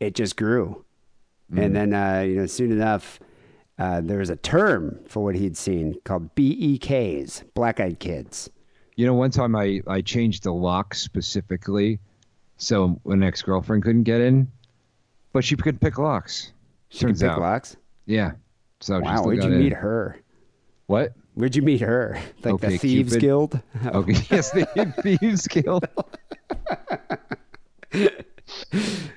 [0.00, 0.84] it just grew.
[1.56, 3.20] And then uh, you know, soon enough,
[3.78, 8.50] uh, there was a term for what he'd seen called BEKs, black-eyed kids.
[8.96, 12.00] You know, one time I I changed the lock specifically
[12.56, 14.50] so an ex girlfriend couldn't get in,
[15.32, 16.52] but she could pick locks.
[16.88, 17.40] She could pick out.
[17.40, 17.76] locks.
[18.06, 18.32] Yeah.
[18.80, 19.58] So Wow, where'd you in.
[19.58, 20.20] meet her?
[20.86, 21.14] What?
[21.34, 22.18] Where'd you meet her?
[22.44, 23.20] Like the Thieves Cupid.
[23.20, 23.60] Guild?
[23.86, 24.12] Okay.
[24.30, 25.86] yes, the thieves guild.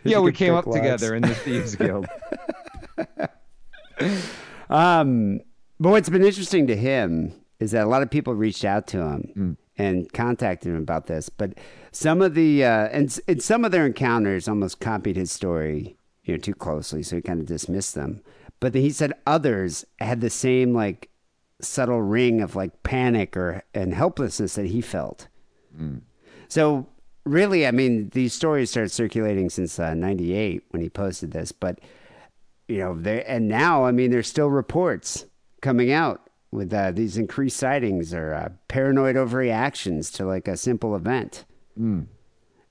[0.03, 0.77] yeah, we came up locks.
[0.77, 2.07] together in the thieves guild.
[4.69, 5.41] Um,
[5.79, 9.01] but what's been interesting to him is that a lot of people reached out to
[9.01, 11.29] him and contacted him about this.
[11.29, 11.53] But
[11.91, 16.33] some of the uh, and, and some of their encounters almost copied his story you
[16.33, 18.21] know, too closely, so he kind of dismissed them.
[18.59, 21.09] But he said others had the same like
[21.61, 25.27] subtle ring of like panic or and helplessness that he felt.
[26.47, 26.87] So
[27.23, 31.79] really, I mean, these stories started circulating since uh, '98 when he posted this, but
[32.67, 35.25] you know, they and now, I mean, there's still reports
[35.61, 40.95] coming out with uh, these increased sightings or uh, paranoid overreactions to like a simple
[40.95, 41.45] event.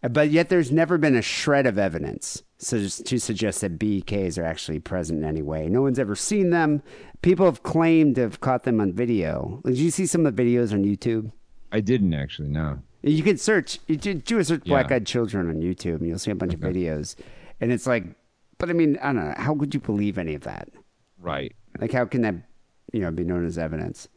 [0.02, 4.38] Uh, But yet, there's never been a shred of evidence so to suggest that BEKs
[4.38, 5.68] are actually present in any way.
[5.68, 6.82] No one's ever seen them.
[7.22, 9.60] People have claimed to have caught them on video.
[9.64, 11.32] Did you see some of the videos on YouTube?
[11.72, 12.48] I didn't actually.
[12.48, 12.78] No.
[13.02, 14.70] You can search, you do a search Yeah.
[14.74, 17.14] black eyed children on YouTube and you'll see a bunch of videos.
[17.60, 18.04] And it's like,
[18.58, 19.34] but I mean, I don't know.
[19.36, 20.68] How could you believe any of that?
[21.18, 21.54] Right.
[21.78, 22.34] Like, how can that,
[22.92, 24.08] you know, be known as evidence?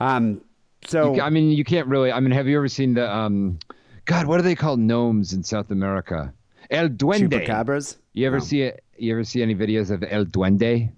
[0.00, 0.40] Um,
[0.86, 2.10] so, You I mean, you can't really.
[2.10, 3.58] I mean, have you ever seen the um,
[4.06, 4.26] God?
[4.26, 4.80] What are they called?
[4.80, 6.32] Gnomes in South America.
[6.70, 7.28] El Duende.
[7.28, 7.96] chupacabras?
[8.12, 8.44] You ever No.
[8.44, 8.82] see it?
[8.96, 10.90] You ever see any videos of El Duende?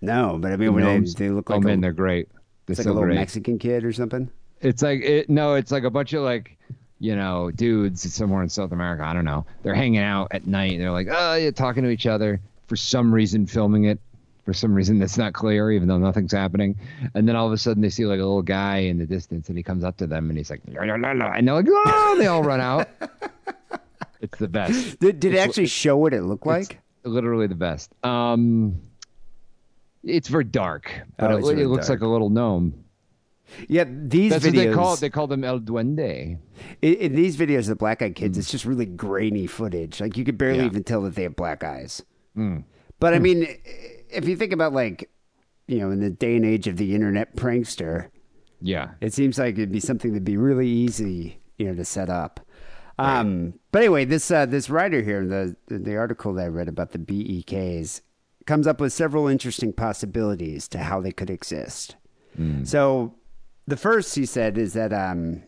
[0.00, 2.28] No, but I mean, when they, they look oh man, a, they're great.
[2.66, 3.14] They're it's like a little great.
[3.16, 4.30] Mexican kid or something.
[4.60, 6.58] It's like it, no, it's like a bunch of like
[7.00, 9.04] you know dudes somewhere in South America.
[9.04, 9.46] I don't know.
[9.62, 10.78] They're hanging out at night.
[10.78, 12.40] They're like oh yeah, talking to each other.
[12.66, 13.98] For some reason, filming it.
[14.44, 16.76] For some reason, that's not clear, even though nothing's happening.
[17.14, 19.48] And then all of a sudden, they see like a little guy in the distance,
[19.48, 21.66] and he comes up to them, and he's like, la, la, la," and they're like,
[21.68, 22.86] oh, they all run out.
[24.24, 24.98] it's the best.
[25.00, 26.80] Did, did it actually show what it looked like?
[27.04, 27.92] Literally the best.
[28.04, 28.80] Um,
[30.02, 32.00] it's very dark, but Oh, it, really it looks dark.
[32.00, 32.84] like a little gnome.
[33.68, 34.56] Yeah, these That's videos.
[34.56, 35.00] what they call it.
[35.00, 36.38] They call them El Duende.
[36.82, 40.00] In, in these videos of the black eyed kids, it's just really grainy footage.
[40.00, 40.66] Like you could barely Yeah.
[40.66, 42.02] even tell that they have black eyes.
[42.34, 43.46] But I mean,
[44.10, 45.10] if you think about like,
[45.68, 48.08] you know, in the day and age of the internet prankster,
[48.60, 48.92] Yeah.
[49.00, 52.40] it seems like it'd be something that'd be really easy, you know, to set up.
[52.98, 56.92] Um, but anyway, this uh, this writer here, the the article that I read about
[56.92, 58.00] the BEKs,
[58.46, 61.96] comes up with several interesting possibilities to how they could exist.
[62.64, 63.14] So,
[63.66, 65.44] the first he said is that um,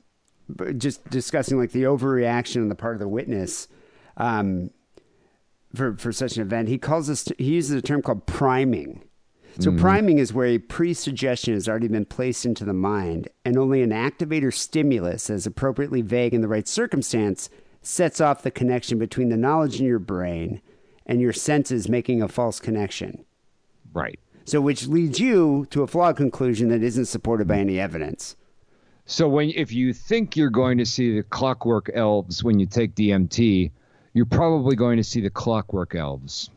[0.76, 3.68] just discussing like the overreaction on the part of the witness.
[4.16, 4.70] Um,
[5.74, 7.28] for, for such an event, he calls this.
[7.38, 9.02] He uses a term called priming.
[9.59, 9.81] So mm-hmm.
[9.81, 13.90] priming is where a pre-suggestion has already been placed into the mind, and only an
[13.90, 17.49] activator stimulus, as appropriately vague in the right circumstance,
[17.81, 20.61] sets off the connection between the knowledge in your brain
[21.07, 23.25] and your senses making a false connection.
[23.92, 24.19] Right.
[24.45, 27.61] So, which leads you to a flawed conclusion that isn't supported by mm-hmm.
[27.62, 28.37] any evidence.
[29.07, 32.97] So when if you think you're going to see the clockwork elves when you take
[32.97, 33.71] DMT,
[34.12, 36.51] you're probably going to see the clockwork elves.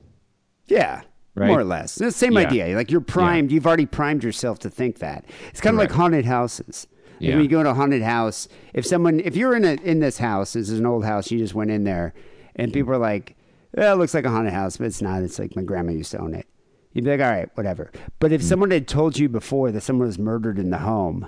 [0.68, 1.02] Yeah.
[1.40, 1.48] Right.
[1.48, 1.96] More or less.
[1.96, 2.40] The same Yeah.
[2.42, 2.76] idea.
[2.76, 5.24] Like you're primed, you've already primed yourself to think that.
[5.50, 6.86] It's kind of like haunted houses.
[7.20, 7.36] Like Yeah.
[7.36, 10.18] When you go to a haunted house, if someone, if you're in a in this
[10.18, 12.14] house, this is an old house, you just went in there,
[12.56, 13.36] and people are like,
[13.76, 15.22] "Well, it looks like a haunted house, but it's not.
[15.24, 16.46] It's like my grandma used to own it."
[16.94, 20.08] You'd be like, "All right, whatever." But if someone had told you before that someone
[20.08, 21.28] was murdered in the home,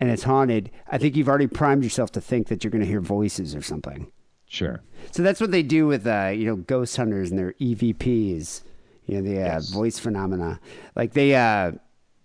[0.00, 2.86] and it's haunted, I think you've already primed yourself to think that you're going to
[2.88, 4.08] hear voices or something.
[4.46, 4.80] Sure.
[5.10, 8.62] So that's what they do with uh, you know ghost hunters and their EVPs,
[9.08, 9.70] you know the uh, Yes.
[9.70, 10.60] voice phenomena.
[10.94, 11.72] Like they uh,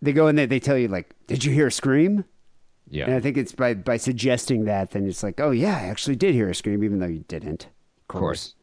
[0.04, 2.26] they go in there, they tell you like, "Did you hear a scream?"
[2.89, 3.06] Yeah.
[3.06, 6.15] And I think it's by by suggesting that, then it's like, "Oh yeah, I actually
[6.17, 7.67] did hear a scream, even though you didn't."
[8.02, 8.54] Of course.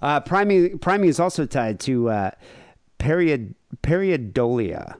[0.00, 2.30] Uh, priming priming is also tied to uh,
[2.98, 4.96] period pareidolia,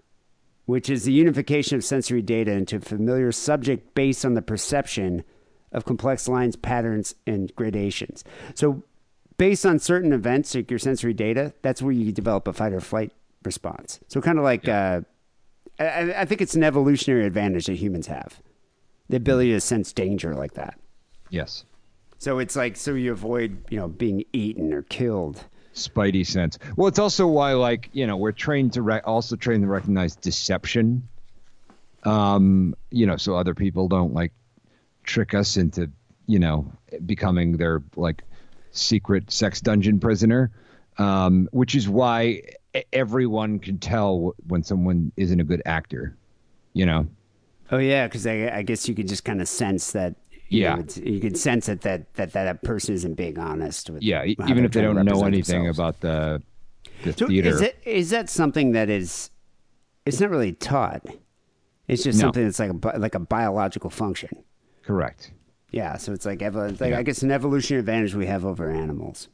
[0.66, 5.24] which is the unification of sensory data into a familiar subject based on the perception
[5.72, 8.24] of complex lines, patterns, and gradations.
[8.54, 8.82] So,
[9.36, 12.80] based on certain events, like your sensory data, that's where you develop a fight or
[12.80, 13.12] flight
[13.44, 14.00] response.
[14.08, 15.02] So, kind of like, uh,
[15.78, 18.40] I, I think it's an evolutionary advantage that humans have
[19.08, 20.78] the ability to sense danger like that.
[21.30, 21.64] yes.
[22.18, 25.44] So, it's like, so you avoid, you know, being eaten or killed.
[25.74, 26.58] Spidey sense.
[26.76, 30.16] Well, it's also why, like, you know, we're trained to re- also trained to recognize
[30.16, 31.06] deception.
[32.04, 34.32] Um, you know, so other people don't like
[35.02, 35.90] trick us into,
[36.26, 36.72] you know,
[37.04, 38.22] becoming their like
[38.74, 40.50] secret sex dungeon prisoner.
[40.98, 42.42] Um, which is why
[42.92, 46.16] everyone can tell when someone isn't a good actor.
[46.72, 47.06] You know.
[47.72, 50.14] Oh yeah, because I, I guess you could just kind of sense that.
[50.50, 50.74] You Yeah.
[50.76, 54.02] know, you can sense it that that that person isn't being honest with.
[54.02, 55.78] Yeah, even if they don't know anything themselves.
[55.78, 56.42] about the
[57.02, 57.48] the So theater.
[57.48, 59.30] is it is that something that is?
[60.06, 61.02] It's not really taught.
[61.88, 62.26] It's just No.
[62.26, 64.44] something that's like a like a biological function.
[64.82, 65.32] Correct.
[65.74, 66.98] Yeah, so it's like, like Yeah.
[66.98, 69.28] I guess an evolutionary advantage we have over animals.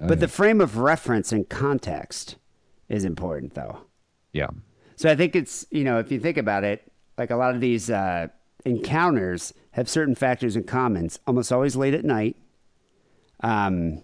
[0.00, 2.36] Oh, but the frame of reference and context
[2.88, 3.80] is important, though.
[4.32, 4.48] Yeah.
[4.96, 7.60] So I think it's you know if you think about it, like a lot of
[7.60, 8.28] these uh,
[8.64, 11.10] encounters have certain factors in common.
[11.26, 12.36] Almost always late at night.
[13.40, 14.02] Um,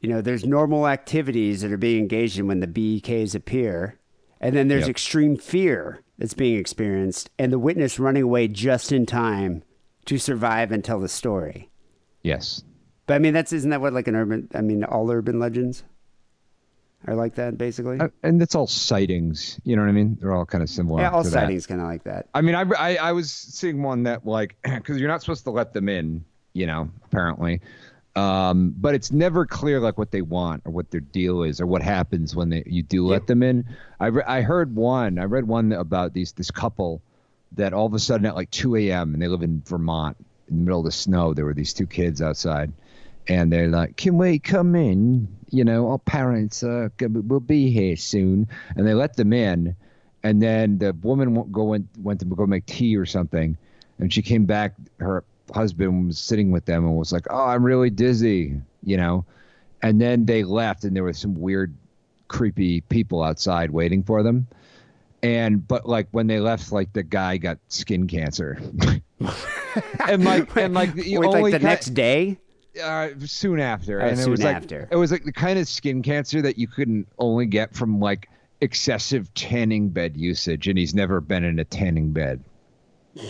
[0.00, 3.98] you know, there's normal activities that are being engaged in when the BEKs appear,
[4.40, 4.90] and then there's Yep.
[4.90, 9.62] extreme fear that's being experienced, and the witness running away just in time
[10.08, 11.68] to survive and tell the story.
[12.22, 12.64] Yes.
[13.06, 14.48] But I mean, that's isn't that what like an urban?
[14.54, 15.84] I mean, all urban legends
[17.06, 18.00] are like that, basically.
[18.00, 19.60] Uh, and it's all sightings.
[19.64, 20.16] You know what I mean?
[20.18, 21.02] They're all kind of similar.
[21.02, 22.26] yeah, all sightings kind of like that.
[22.34, 25.50] I mean, I, I, I was seeing one that like because you're not supposed to
[25.50, 27.60] let them in, you know, apparently,
[28.16, 31.66] um, but it's never clear like what they want or what their deal is or
[31.66, 33.64] what happens when they you do let them in.
[34.00, 35.18] I re- I heard one.
[35.18, 37.02] I read one about these this couple
[37.52, 39.14] that all of a sudden at like 2 a.m.
[39.14, 40.16] and they live in Vermont
[40.48, 41.34] in the middle of the snow.
[41.34, 42.72] There were these two kids outside,
[43.26, 45.28] and they're like, "Can we come in?
[45.50, 49.76] You know, our parents uh, will be here soon." And they let them in,
[50.22, 53.56] and then the woman go went went to go make tea or something,
[53.98, 54.74] and she came back.
[54.98, 59.24] Her husband was sitting with them and was like, "Oh, I'm really dizzy," you know,
[59.82, 61.74] and then they left, and there were some weird,
[62.28, 64.46] creepy people outside waiting for them.
[65.22, 68.56] And but like when they left, like the guy got skin cancer,
[70.08, 72.38] and like and like the Wait, only like the next day.
[72.82, 74.88] uh, soon after, Oh, and it soon was like after.
[74.90, 78.28] it was like the kind of skin cancer that you couldn't only get from like
[78.60, 82.40] excessive tanning bed usage, and he's never been in a tanning bed.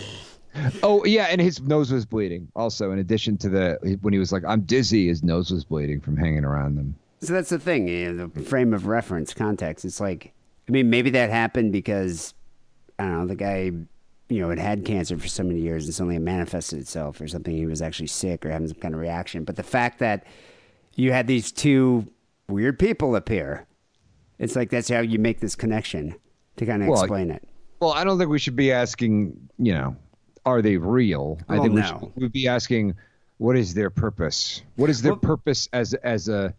[0.82, 2.48] oh yeah, and his nose was bleeding.
[2.54, 6.00] Also, in addition to the when he was like, "I'm dizzy," his nose was bleeding
[6.00, 6.94] from hanging around them.
[7.20, 9.84] So that's the thing, you know, the frame of reference, context.
[9.84, 10.32] It's like,
[10.68, 12.34] I mean, maybe that happened because
[12.98, 13.70] I don't know the guy,
[14.28, 17.28] you know, had had cancer for so many years and suddenly it manifested itself or
[17.28, 17.56] something.
[17.56, 19.44] He was actually sick or having some kind of reaction.
[19.44, 20.24] But the fact that
[20.96, 22.06] you had these two
[22.48, 23.66] weird people appear,
[24.38, 26.14] it's like that's how you make this connection
[26.56, 27.48] to kind of Well, explain it.
[27.80, 29.96] Well, I don't think we should be asking, you know,
[30.44, 31.38] are they real?
[31.48, 31.86] I think we no.
[31.86, 32.94] should we'd be asking,
[33.38, 34.62] what is their purpose?
[34.76, 36.54] What is their Well- purpose as as a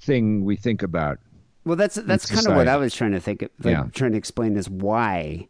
[0.00, 1.18] thing we think about?
[1.64, 3.42] Well, that's that's kind of what I was trying to think.
[3.42, 3.84] Of, like, Yeah.
[3.92, 4.68] Trying to explain this.
[4.68, 5.48] Why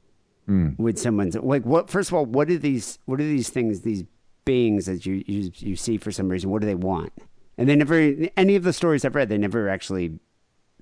[0.79, 1.89] would someone like what?
[1.89, 2.99] First of all, what are these?
[3.07, 3.81] What are these things?
[3.81, 4.05] These
[4.45, 6.51] beings that you you you see for some reason?
[6.51, 7.13] What do they want?
[7.57, 7.95] And they never.
[8.37, 10.19] Any of the stories I've read, they never actually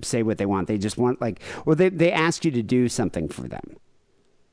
[0.03, 0.67] say what they want.
[0.67, 3.77] They just want like, or they they ask you to do something for them.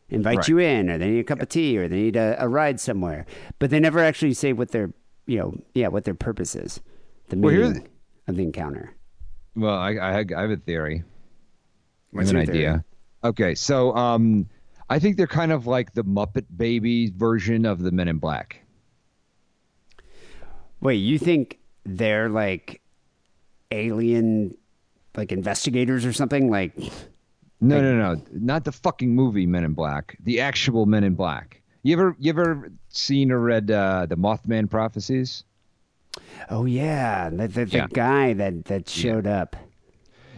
[0.09, 0.47] Invite Right.
[0.47, 2.79] you in, or they need a cup of tea, or they need a, a ride
[2.79, 3.25] somewhere.
[3.59, 4.91] But they never actually say what their
[5.25, 6.79] you know yeah what their purpose is.
[7.29, 7.87] The Well, meaning
[8.27, 8.93] of the encounter.
[9.57, 11.03] Well, I I, I have a theory.
[12.17, 12.67] I What's have an theory?
[12.67, 12.85] idea.
[13.23, 14.47] Okay, so um,
[14.89, 18.61] I think they're kind of like the Muppet Baby version of the Men in Black.
[20.79, 22.81] Wait, you think they're like
[23.71, 24.55] alien,
[25.15, 26.49] like investigators or something?
[26.49, 26.75] Like,
[27.59, 30.15] No, no, no, not the fucking movie Men in Black.
[30.23, 31.61] The actual Men in Black.
[31.83, 35.43] You ever you ever seen or read uh, the Mothman prophecies?
[36.49, 37.87] Oh yeah, the the, the Yeah.
[37.91, 39.55] guy that that showed up,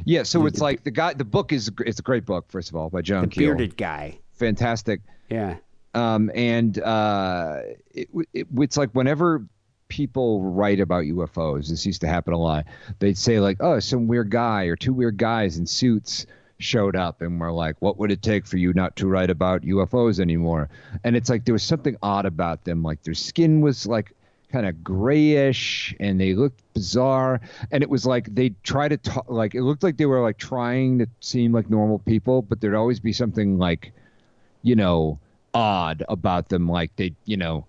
[0.06, 1.14] Yeah, so it's like the guy.
[1.14, 2.46] The book is it's a great book.
[2.50, 3.48] First of all, by John the Keel.
[3.56, 4.20] bearded guy.
[4.34, 5.02] fantastic.
[5.30, 5.58] Yeah,
[5.94, 7.60] Um, and uh,
[7.92, 9.46] it, it, it's like whenever
[9.90, 12.66] people write about UFOs, this used to happen a lot.
[13.00, 16.26] They'd say like, "Oh, some weird guy or two weird guys in suits
[16.60, 19.62] showed up," and we're like, "What would it take for you not to write about
[19.64, 20.70] UFOs anymore?"
[21.04, 22.82] And it's like there was something odd about them.
[22.82, 24.14] Like their skin was like
[24.52, 27.42] kind of grayish, and they looked bizarre.
[27.72, 30.38] And it was like they try to talk, like it looked like they were like
[30.38, 33.92] trying to seem like normal people, but there'd always be something like
[34.64, 35.20] you know,
[35.54, 36.68] odd about them.
[36.70, 37.66] Like they, you know,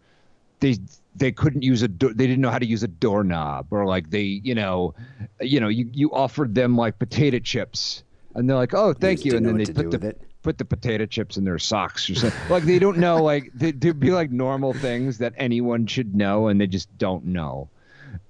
[0.61, 0.77] they
[1.17, 4.11] they couldn't use a do- they didn't know how to use a doorknob, or like
[4.11, 4.95] they, you know,
[5.41, 8.03] you know, you you offered them like potato chips,
[8.35, 10.15] and they're like, oh, thank you, and then they put the.
[10.43, 12.41] Put the potato chips in their socks or something.
[12.49, 16.49] like they don't know, like they, they'd be like normal things that anyone should know,
[16.49, 17.69] and they just don't know.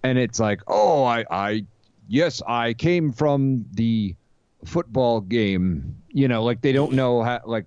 [0.03, 1.65] And it's like, oh, I, I,
[2.09, 4.15] yes, I came from the
[4.65, 5.97] football game.
[6.09, 7.67] You know, like they don't know how, like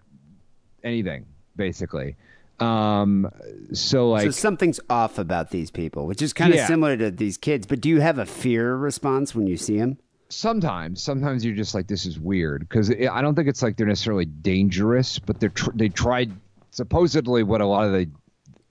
[0.84, 1.26] anything
[1.56, 2.16] basically.
[2.60, 3.30] Um,
[3.74, 6.68] so like, so something's off about these people, which is kind of Yeah.
[6.68, 7.66] similar to these kids.
[7.66, 9.98] But do you have a fear response when you see them?
[10.36, 12.62] Sometimes sometimes you're just like this is weird.
[12.68, 16.32] Because i don't think it's like they're necessarily dangerous but they're tr- they tried
[16.72, 18.10] supposedly what a lot of the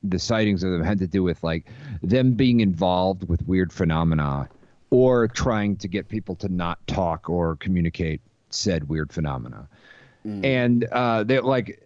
[0.02, 1.66] the sightings of them had to do with like
[2.02, 4.48] them being involved with weird phenomena
[4.90, 8.20] or trying to get people to not talk or communicate
[8.50, 9.68] said weird phenomena.
[10.44, 11.82] And uh they're like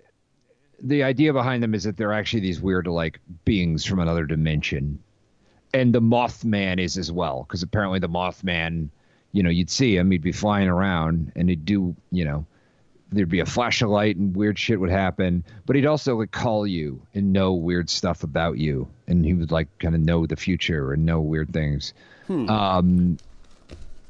[0.82, 4.98] the idea behind them is that they're actually these weird like beings from another dimension.
[5.74, 8.88] And the Mothman is as well, because apparently the Mothman,
[9.36, 12.46] you know, you'd see him, he'd be flying around, and he'd do, you know,
[13.12, 16.30] there'd be a flash of light and weird shit would happen, but he'd also like
[16.30, 20.24] call you and know weird stuff about you, and he would like kind of know
[20.24, 21.92] the future and know weird things.
[22.30, 23.18] Um,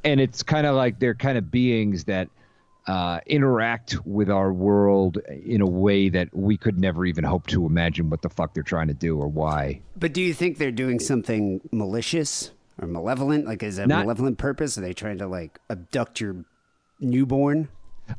[0.04, 2.28] and it's kind of like they're kind of beings that
[2.86, 7.66] uh, interact with our world in a way that we could never even hope to
[7.66, 9.80] imagine what the fuck they're trying to do or why.
[9.96, 13.46] But do you think they're doing something malicious or malevolent?
[13.46, 14.76] Like, is it a Not- malevolent purpose?
[14.78, 16.44] Are they trying to like abduct your
[17.00, 17.68] newborn?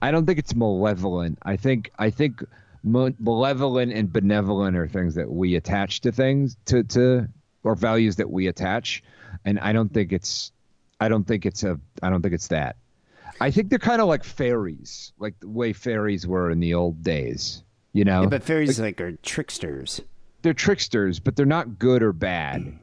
[0.01, 1.39] I don't think it's malevolent.
[1.43, 2.43] I think I think
[2.83, 7.27] ma- malevolent and benevolent are things that we attach to things to to
[7.63, 9.03] or values that we attach,
[9.45, 10.51] and I don't think it's
[10.99, 12.75] I don't think it's a I don't think it's that.
[13.39, 17.03] I think they're kind of like fairies, like the way fairies were in the old
[17.03, 17.63] days.
[17.93, 20.01] You know, Yeah, but fairies like are tricksters.
[20.41, 22.77] they're tricksters, but they're not good or bad.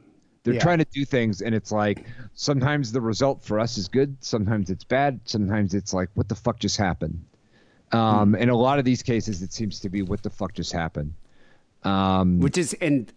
[0.45, 0.61] They're Yeah.
[0.61, 4.69] trying to do things, and it's like sometimes the result for us is good, sometimes
[4.69, 7.25] it's bad, sometimes it's like, what the fuck just happened?
[7.91, 10.71] Um, In a lot of these cases, it seems to be what the fuck just
[10.71, 11.13] happened.
[11.83, 13.11] Um, which is and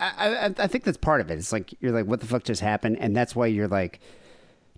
[0.00, 1.38] I, I I think that's part of it.
[1.38, 4.00] It's like you're like, what the fuck just happened, and that's why you're like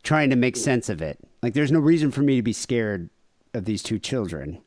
[0.03, 1.19] trying to make sense of it.
[1.43, 3.11] Like, there's no reason for me to be scared
[3.55, 4.59] of these two children.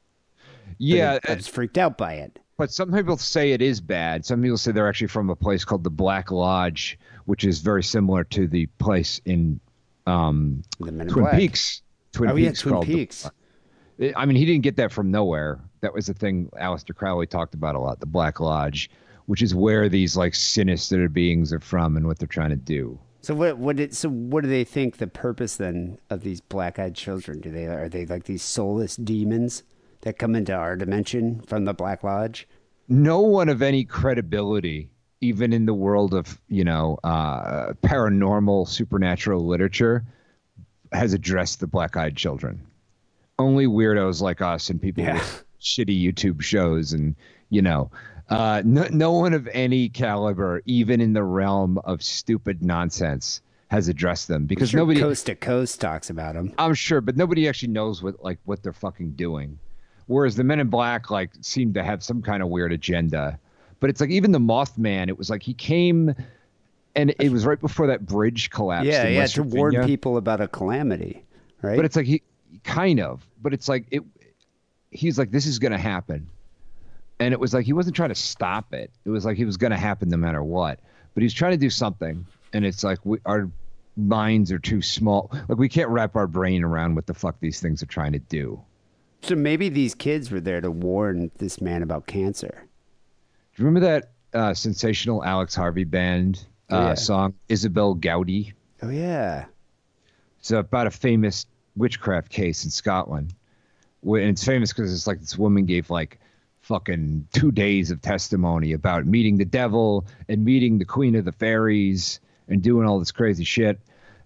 [0.77, 2.39] Yeah, I was freaked out by it.
[2.57, 4.25] But some people say it is bad.
[4.25, 7.83] Some people say they're actually from a place called the Black Lodge, which is very
[7.83, 9.59] similar to the place in
[10.07, 11.35] um, The Twin Black.
[11.35, 11.81] Peaks.
[12.13, 13.29] Twin Oh yeah, Twin called the- Peaks.
[14.15, 15.59] I mean, he didn't get that from nowhere.
[15.79, 18.89] That was the thing Aleister Crowley talked about a lot, the Black Lodge,
[19.25, 22.99] which is where these like sinister beings are from and what they're trying to do.
[23.21, 23.57] So what?
[23.57, 23.95] What did?
[23.95, 27.39] So what do they think the purpose then of these black-eyed children?
[27.39, 29.63] Do they are they like these soulless demons
[30.05, 32.47] that come into our dimension from the Black Lodge?
[32.87, 34.89] No one of any credibility,
[35.19, 40.05] even in the world of you know uh, paranormal, supernatural literature,
[40.93, 42.61] has addressed the black-eyed children.
[43.37, 45.15] Only weirdos like us and people Yeah.
[45.15, 47.15] with shitty YouTube shows and
[47.49, 47.91] you know.
[48.29, 53.39] Uh, no, no one of any caliber, even in the realm of stupid nonsense,
[53.69, 54.99] has addressed them because Sure, nobody.
[54.99, 56.51] coast to coast talks about them.
[56.57, 59.57] I'm sure, but nobody actually knows what like what they're fucking doing.
[60.07, 63.39] Whereas the Men in Black like seem to have some kind of weird agenda.
[63.79, 66.13] But it's like even the Mothman, it was like he came,
[66.95, 68.87] and it was right before that bridge collapsed.
[68.87, 71.23] Yeah, yeah, to warn people about a calamity,
[71.61, 71.75] right?
[71.75, 72.21] But it's like he
[72.63, 74.03] kind of, but it's like it.
[74.91, 76.27] He's like this is gonna happen,
[77.19, 78.91] and it was like he wasn't trying to stop it.
[79.03, 80.79] It was like it was gonna happen no matter what.
[81.13, 83.49] But he's trying to do something, and it's like we, our
[83.97, 85.31] minds are too small.
[85.47, 88.19] Like we can't wrap our brain around what the fuck these things are trying to
[88.19, 88.61] do.
[89.25, 92.67] So maybe these kids were there to warn this man about cancer.
[93.55, 96.93] Do you remember that uh, sensational Alex Harvey band uh, Oh, yeah.
[96.93, 98.53] song Isobel Gowdie?
[98.83, 99.45] Oh yeah,
[100.39, 103.33] It's about a famous witchcraft case in Scotland.
[104.03, 106.19] And it's famous because it's like this woman gave like
[106.61, 111.31] fucking two days of testimony about meeting the devil and meeting the queen of the
[111.31, 113.79] fairies and doing all this crazy shit.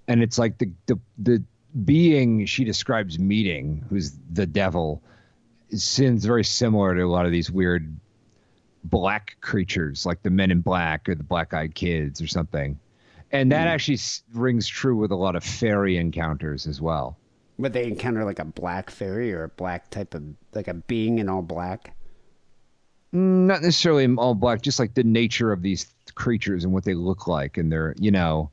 [0.10, 1.43] And it's like the the, the
[1.86, 5.01] being she describes meeting, who's the devil,
[5.76, 7.95] seems very similar to a lot of these weird
[8.84, 12.80] black creatures like the men in black or the black eyed kids or something.
[13.32, 13.74] And that mm-hmm.
[13.74, 13.99] actually
[14.34, 17.17] rings true with a lot of fairy encounters as well.
[17.59, 21.20] but they encounter like a black fairy or a black type of like a being
[21.20, 21.93] in all black.
[23.13, 26.86] Mm, not necessarily in all black, just like the nature of these creatures and what
[26.86, 27.57] they look like.
[27.57, 28.49] And they're, you know,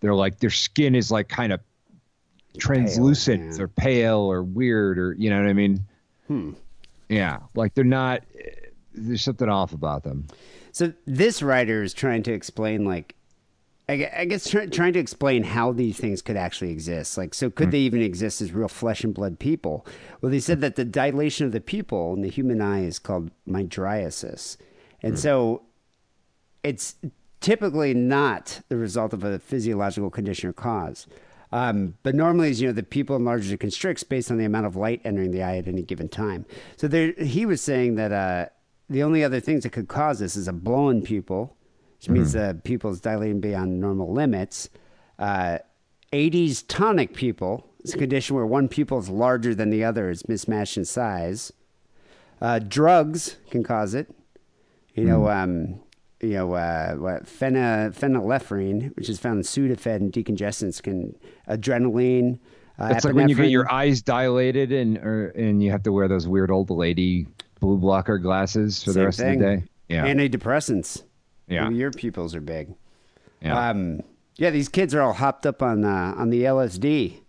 [0.00, 1.60] they're like, their skin is like kind of
[2.58, 3.62] translucent yeah.
[3.62, 5.80] or pale or weird or, you know what I mean?
[6.26, 6.52] Hmm.
[7.08, 7.38] Yeah.
[7.54, 8.22] Like they're not,
[8.92, 10.26] there's something off about them.
[10.72, 13.14] So this writer is trying to explain like.
[13.90, 17.16] I I guess try, trying to explain how these things could actually exist.
[17.16, 19.86] Like, so could they even exist as real flesh and blood people?
[20.20, 23.30] Well, they said that the dilation of the pupil in the human eye is called
[23.48, 24.58] mydriasis.
[25.02, 25.62] And so
[26.62, 26.96] it's
[27.40, 31.06] typically not the result of a physiological condition or cause.
[31.50, 34.76] Um, but normally, you know, the pupil enlarges or constricts based on the amount of
[34.76, 36.44] light entering the eye at any given time.
[36.76, 38.46] So there, he was saying that uh,
[38.90, 41.56] the only other things that could cause this is a blown pupil,
[41.98, 44.68] which means the pupil is dilating beyond normal limits.
[45.18, 45.58] Uh,
[46.12, 50.28] Adie's tonic pupil is a condition where one pupil is larger than the other, it's
[50.28, 51.52] mismatched in size.
[52.40, 54.14] Uh, drugs can cause it.
[54.94, 55.80] You know, um,
[56.20, 61.16] you know, uh, what phena, phenylephrine, which is found in Sudafed and decongestants, can
[61.48, 62.38] adrenaline.
[62.78, 65.92] Uh, It's like when you get your eyes dilated and or, and you have to
[65.92, 67.26] wear those weird old lady
[67.60, 69.34] blue blocker glasses for the rest thing.
[69.34, 69.64] of the day.
[69.88, 70.06] Yeah.
[70.06, 71.02] Antidepressants.
[71.48, 71.64] Yeah.
[71.64, 72.74] Maybe your pupils are big.
[73.40, 73.70] yeah.
[73.70, 74.00] Um,
[74.36, 77.20] yeah, these kids are all hopped up on uh, on the LSD.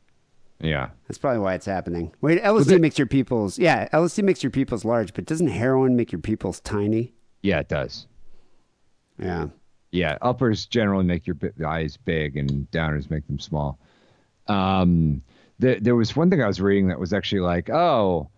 [0.60, 0.90] yeah.
[1.08, 2.12] That's probably why it's happening.
[2.22, 3.58] Wait, LSD they- makes your pupils.
[3.58, 7.14] Yeah, LSD makes your pupils large, but doesn't heroin make your pupils tiny?
[7.42, 8.06] Yeah, it does.
[9.20, 9.48] Yeah.
[9.92, 13.80] Yeah, uppers generally make your eyes big and downers make them small.
[14.48, 15.24] Um,
[15.58, 18.30] there, there was one thing I was reading that was actually like, oh,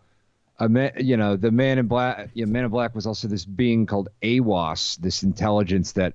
[0.59, 3.45] a man, you know, the man in black, yeah, man in black was also this
[3.45, 6.13] being called Aiwass, this intelligence that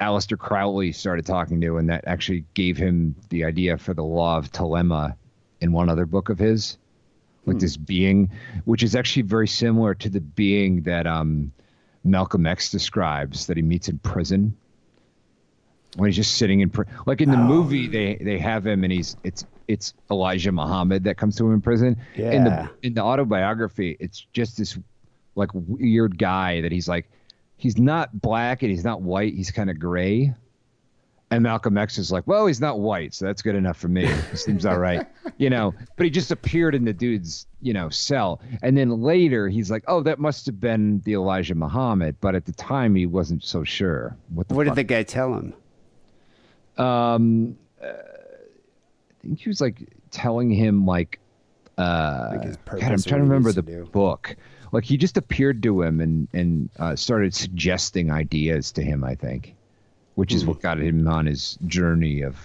[0.00, 4.38] Aleister Crowley started talking to, and that actually gave him the idea for the law
[4.38, 5.14] of Thelema
[5.60, 6.78] in one other book of his,
[7.46, 8.30] like this being,
[8.64, 11.52] which is actually very similar to the being that um,
[12.04, 14.56] Malcolm X describes that he meets in prison
[15.96, 17.42] when he's just sitting in, pr- like in the oh.
[17.42, 21.54] movie, they they have him and he's it's it's Elijah Muhammad that comes to him
[21.54, 21.96] in prison.
[22.14, 22.44] In Yeah.
[22.82, 24.78] the in the autobiography, it's just this
[25.34, 27.10] like weird guy that he's like
[27.56, 30.34] he's not black and he's not white, he's kind of gray.
[31.32, 34.04] And Malcolm X is like, well, he's not white, so that's good enough for me.
[34.04, 35.06] It seems all right,
[35.38, 35.72] you know.
[35.96, 39.84] But he just appeared in the dude's, you know, cell, and then later he's like,
[39.86, 42.16] oh, that must have been the Elijah Muhammad.
[42.20, 44.16] But at the time, he wasn't so sure.
[44.34, 45.54] What the What did the guy tell him?
[46.78, 51.20] um, uh, I think he was like telling him like,
[51.78, 54.34] uh, Like God, I'm trying to remember the to book.
[54.72, 59.04] Like he just appeared to him and and uh, started suggesting ideas to him.
[59.04, 59.54] I think,
[60.20, 62.36] which is what got him on his journey of,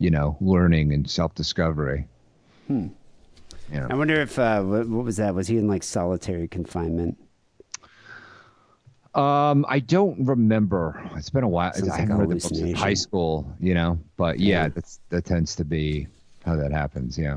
[0.00, 2.08] you know, learning and self discovery.
[2.66, 2.88] Hmm.
[3.72, 3.86] Yeah.
[3.88, 5.32] I wonder if uh, what, what was that?
[5.32, 7.16] Was he in like solitary confinement?
[9.14, 11.08] Um, I don't remember.
[11.14, 11.72] It's been a while.
[11.72, 13.96] Sounds I haven't read the books in high school, you know.
[14.16, 14.68] But yeah, Yeah.
[14.70, 16.08] that's that tends to be
[16.44, 17.16] how that happens.
[17.16, 17.36] Yeah.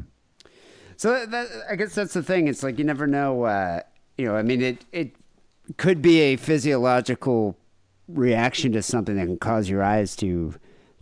[0.97, 2.47] So that, I guess that's the thing.
[2.47, 3.43] It's like you never know.
[3.43, 3.81] Uh,
[4.17, 5.15] you know, I mean, it it
[5.77, 7.55] could be a physiological
[8.07, 10.53] reaction to something that can cause your eyes to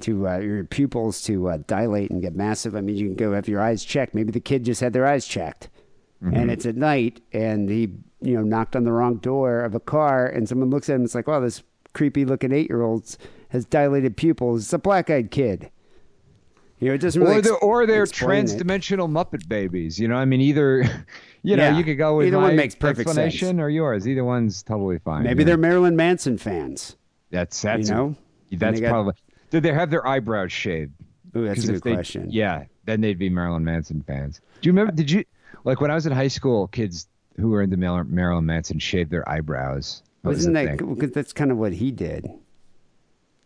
[0.02, 2.76] to uh, your pupils to uh, dilate and get massive.
[2.76, 4.14] I mean, you can go have your eyes checked.
[4.16, 5.70] Maybe the kid just had their eyes checked,
[6.22, 9.80] and it's at night, and he you know knocked on the wrong door of a
[9.80, 11.04] car, and someone looks at him.
[11.04, 13.18] It's like, wow, this creepy looking eight year old
[13.50, 14.64] has dilated pupils.
[14.64, 15.70] It's a black eyed kid.
[16.80, 20.00] You know, it doesn't really or they're, ex- or they're trans-dimensional Muppet babies.
[20.00, 21.06] You know, I mean, either,
[21.44, 21.78] you know, Yeah.
[21.78, 23.60] you could go with Either one makes perfect explanation sense.
[23.60, 24.08] or yours.
[24.08, 25.24] Either one's totally fine.
[25.24, 25.48] Maybe yeah.
[25.48, 26.96] they're Marilyn Manson fans.
[27.32, 28.16] that's that's you know?
[28.54, 29.14] that's they got- probably.
[29.50, 30.94] Did they have their eyebrows shaved?
[31.38, 32.28] Ooh, that's a good question.
[32.32, 34.40] Yeah, then they'd be Marilyn Manson fans.
[34.62, 34.92] Do you remember?
[34.94, 35.24] Did you
[35.64, 36.68] like when I was in high school?
[36.68, 40.04] Kids who were into Mar- Marilyn Manson shaved their eyebrows.
[40.22, 40.94] That was Wasn't a that thing.
[40.96, 42.28] because that's kind of what he did?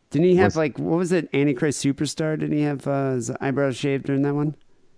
[0.10, 1.30] Didn't he have Was- like what was it?
[1.34, 2.40] Antichrist Superstar?
[2.40, 4.56] Didn't he have uh, his eyebrows shaved during that one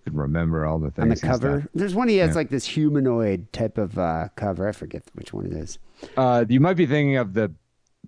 [0.10, 1.70] could remember all the things on the cover?
[1.74, 2.36] There's one he has Yeah.
[2.36, 4.68] like this humanoid type of uh, cover.
[4.68, 5.78] I forget which one it is.
[6.18, 7.52] Uh, you might be thinking of the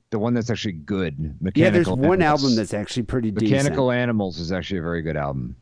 [0.09, 1.19] the one that's actually good.
[1.41, 2.43] Mechanical yeah, there's one Animals.
[2.43, 4.01] album that's actually pretty Mechanical decent.
[4.01, 5.55] Animals is actually a very good album.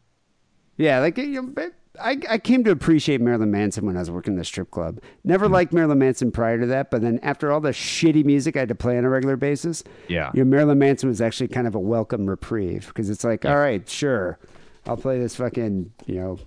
[0.78, 1.70] Yeah, like you know,
[2.02, 5.00] I I came to appreciate Marilyn Manson when I was working the strip club.
[5.24, 5.54] Never Hmm.
[5.54, 8.70] liked Marilyn Manson prior to that, but then after all the shitty music I had
[8.70, 10.32] to play on a regular basis, Yeah.
[10.34, 13.58] you know, Marilyn Manson was actually kind of a welcome reprieve because it's like, all
[13.58, 14.40] right, sure,
[14.90, 16.40] I'll play this fucking you know,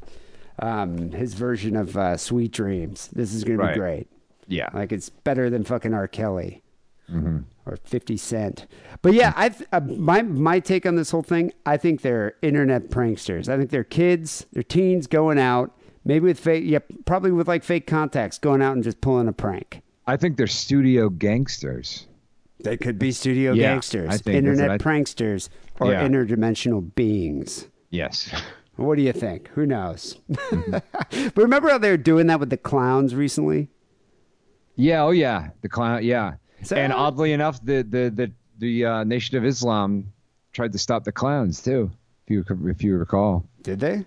[0.59, 3.09] um, his version of uh, Sweet Dreams.
[3.12, 4.09] This is gonna be great.
[4.49, 4.68] Yeah.
[4.74, 6.09] Like it's better than fucking R.
[6.09, 6.62] Kelly
[7.11, 7.38] Mm-hmm.
[7.66, 8.66] or Fifty Cent.
[9.03, 11.53] But yeah, I uh, my my take on this whole thing.
[11.66, 13.49] I think they're internet pranksters.
[13.49, 17.64] I think they're kids, they're teens going out, maybe with fake, yeah, probably with like
[17.64, 19.82] fake contacts, going out and just pulling a prank.
[20.07, 22.07] I think they're studio gangsters.
[22.62, 25.49] They could be studio Yeah, gangsters, internet pranksters,
[25.80, 26.07] or Yeah.
[26.09, 27.66] interdimensional beings.
[27.93, 28.34] Yes.
[28.76, 29.49] What do you think?
[29.49, 30.16] Who knows?
[30.30, 31.28] Mm-hmm.
[31.34, 33.68] but remember how they were doing that with the clowns recently?
[34.76, 35.05] Yeah.
[35.05, 35.51] Oh, yeah.
[35.61, 36.03] The clown.
[36.03, 36.34] Yeah.
[36.62, 40.12] So- and oddly enough, the the the the uh, Nation of Islam
[40.53, 41.90] tried to stop the clowns too.
[42.26, 43.45] If you if you recall.
[43.62, 44.07] Did they?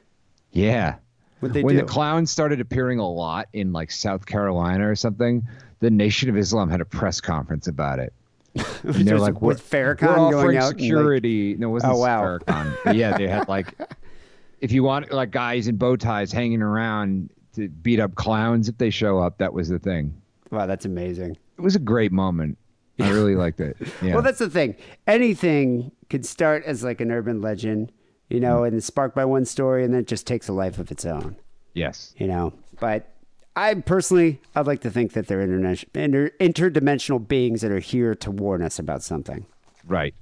[0.52, 0.96] Yeah.
[1.42, 1.82] When do?
[1.82, 5.48] the clowns started appearing a lot in like South Carolina or something,
[5.80, 8.14] the Nation of Islam had a press conference about it.
[8.84, 11.56] And they're like, with Farrakhan going out and, like- security.
[11.58, 12.22] no, it wasn't Oh, wow.
[12.22, 12.78] Farrakhan.
[12.86, 13.74] But yeah, they had like,
[14.62, 18.78] if you want like guys in bow ties hanging around to beat up clowns if
[18.78, 20.22] they show up, that was the thing.
[20.51, 21.38] Wow, that's amazing.
[21.58, 22.58] It was a great moment.
[22.99, 23.78] I really liked it.
[24.01, 24.14] Yeah.
[24.14, 24.76] Well, that's the thing.
[25.08, 27.91] Anything could start as like an urban legend,
[28.30, 28.68] you know, mm.
[28.68, 31.06] and it's sparked by one story, and then it just takes a life of its
[31.06, 31.36] own,
[31.74, 32.14] yes.
[32.18, 32.53] you know.
[32.80, 33.14] But
[33.56, 38.32] I personally, I'd like to think that they're inter- interdimensional beings that are here to
[38.32, 39.45] warn us about something,
[39.88, 40.14] Right.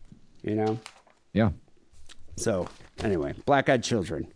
[0.44, 0.80] you know.
[1.34, 1.50] Yeah.
[2.36, 2.68] So
[3.04, 4.28] anyway, Black Eyed Children.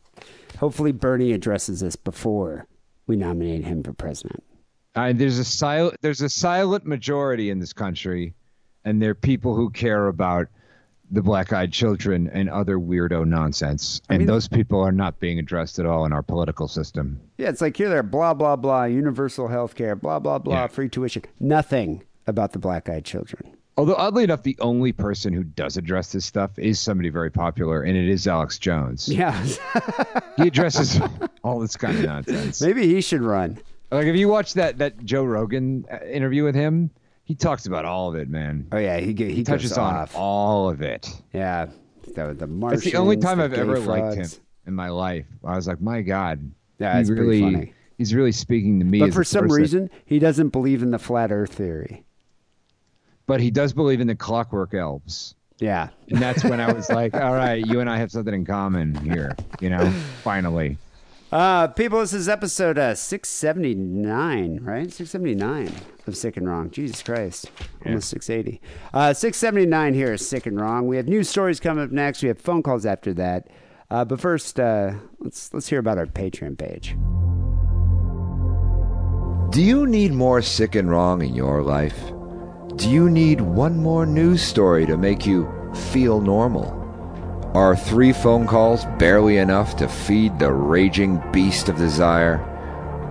[0.59, 2.65] Hopefully, Bernie addresses this before
[3.05, 4.43] we nominate him for president.
[4.95, 8.33] Uh, there's a silent there's a silent majority in this country,
[8.83, 10.47] and they're people who care about
[11.11, 14.01] the black-eyed children and other weirdo nonsense.
[14.09, 17.19] And mean- those people are not being addressed at all in our political system.
[17.37, 20.67] Yeah, it's like here they're blah blah blah, universal health care, blah blah blah, Yeah.
[20.67, 21.23] free tuition.
[21.39, 23.53] Nothing about the Black Eyed Children.
[23.77, 27.83] Although oddly enough, the only person who does address this stuff is somebody very popular,
[27.83, 29.07] and it is Alex Jones.
[29.07, 29.39] Yeah,
[30.37, 30.99] He addresses
[31.43, 32.59] all this kind of nonsense.
[32.61, 33.59] maybe he should run.
[33.91, 36.89] Like if you watch that that Joe Rogan uh, interview with him,
[37.27, 38.67] he talks about all of it, man.
[38.71, 40.15] Oh yeah, he he, He touches on off.
[40.15, 41.09] all of it.
[41.33, 41.67] Yeah,
[42.15, 44.29] the the That's the only time the I've ever liked him
[44.65, 45.25] in my life.
[45.43, 46.39] I was like, my God,
[46.79, 47.73] Yeah, it's really, funny.
[47.97, 48.99] he's really speaking to me.
[48.99, 49.57] But for some person.
[49.61, 52.05] reason, he doesn't believe in the flat Earth theory.
[53.25, 55.35] but he does believe in the clockwork elves.
[55.59, 58.45] Yeah, And that's when I was like, all right, you and I have something in
[58.45, 59.89] common here, you know,
[60.23, 60.77] finally.
[61.31, 64.91] Uh, people, this is episode uh, six seventy nine, right?
[64.91, 65.73] Six seventy nine
[66.05, 66.69] of Sick and Wrong.
[66.71, 67.51] Jesus Christ,
[67.85, 68.61] almost six eighty.
[68.93, 70.87] Uh, six seventy nine here is Sick and Wrong.
[70.87, 72.21] We have news stories coming up next.
[72.21, 73.49] We have phone calls after that.
[73.89, 76.95] Uh, but first, uh, let's let's hear about our Patreon page.
[79.51, 81.97] Do you need more sick and wrong in your life?
[82.75, 85.49] Do you need one more news story to make you
[85.91, 86.76] feel normal?
[87.57, 92.37] Are three phone calls barely enough to feed the raging beast of desire?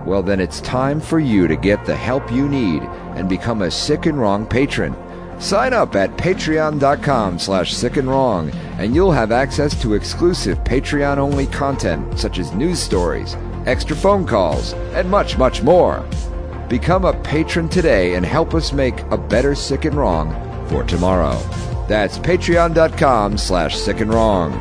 [0.05, 2.81] Well, then it's time for you to get the help you need
[3.17, 4.95] and become a sick and wrong patron.
[5.37, 11.17] Sign up at patreon.com slash sick and wrong and you'll have access to exclusive Patreon
[11.17, 13.35] only content such as news stories,
[13.65, 16.05] extra phone calls, and much, much more.
[16.69, 20.31] Become a patron today and help us make a better sick and wrong
[20.69, 21.37] for tomorrow.
[21.87, 24.53] That's patreon.com slash sick and wrong.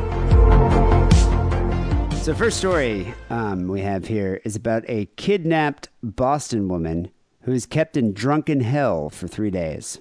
[2.22, 7.10] So, first story um, we have here is about a kidnapped Boston woman
[7.42, 10.00] who is kept in drunken hell for three days.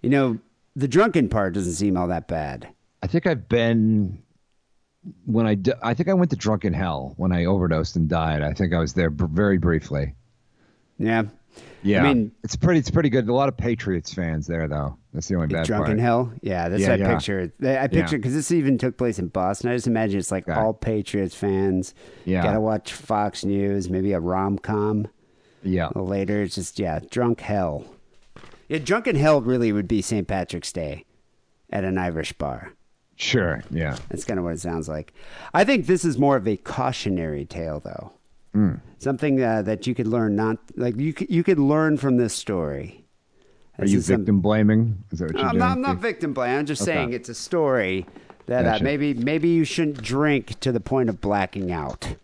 [0.00, 0.38] You know,
[0.74, 2.68] the drunken part doesn't seem all that bad.
[3.02, 4.22] I think I've been
[5.26, 8.40] when I I think I went to drunken hell when I overdosed and died.
[8.42, 10.14] I think I was there br- very briefly.
[10.98, 11.24] Yeah.
[11.82, 13.28] Yeah, I mean- it's pretty it's pretty good.
[13.28, 14.96] A lot of Patriots fans there though.
[15.12, 16.00] That's the only bad drunken part.
[16.00, 16.32] hell?
[16.40, 17.14] Yeah, that's Yeah, what I yeah.
[17.14, 17.52] picture.
[17.62, 19.70] I picture because this even took place in Boston.
[19.70, 21.94] I just imagine it's like all Patriots fans.
[22.24, 22.42] Yeah.
[22.42, 25.08] Gotta watch Fox News, maybe a rom com.
[25.64, 27.84] Yeah, Later, it's just, yeah, drunk hell.
[28.68, 30.26] Yeah, drunken hell really would be St.
[30.26, 31.04] Patrick's Day
[31.70, 32.72] at an Irish bar.
[33.16, 33.62] sure.
[33.70, 35.12] Yeah, That's kind of what it sounds like.
[35.54, 38.12] I think this is more of a cautionary tale, though.
[38.54, 38.74] Hmm.
[38.98, 42.34] Something uh, that you could learn not like you could, you could learn from this
[42.34, 43.01] story.
[43.78, 45.02] Are you is some- victim blaming?
[45.10, 45.58] Is that what you're I'm doing?
[45.60, 46.58] not, I'm not victim blaming.
[46.58, 46.92] I'm just Okay.
[46.92, 48.06] saying it's a story
[48.46, 52.16] that uh, maybe maybe you shouldn't drink to the point of blacking out.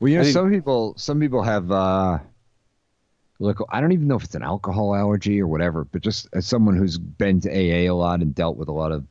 [0.00, 2.18] Well, you know, I mean- some people some people have uh
[3.38, 6.46] look I don't even know if it's an alcohol allergy or whatever, but just as
[6.46, 9.04] someone who's been to AA a lot and dealt with a lot of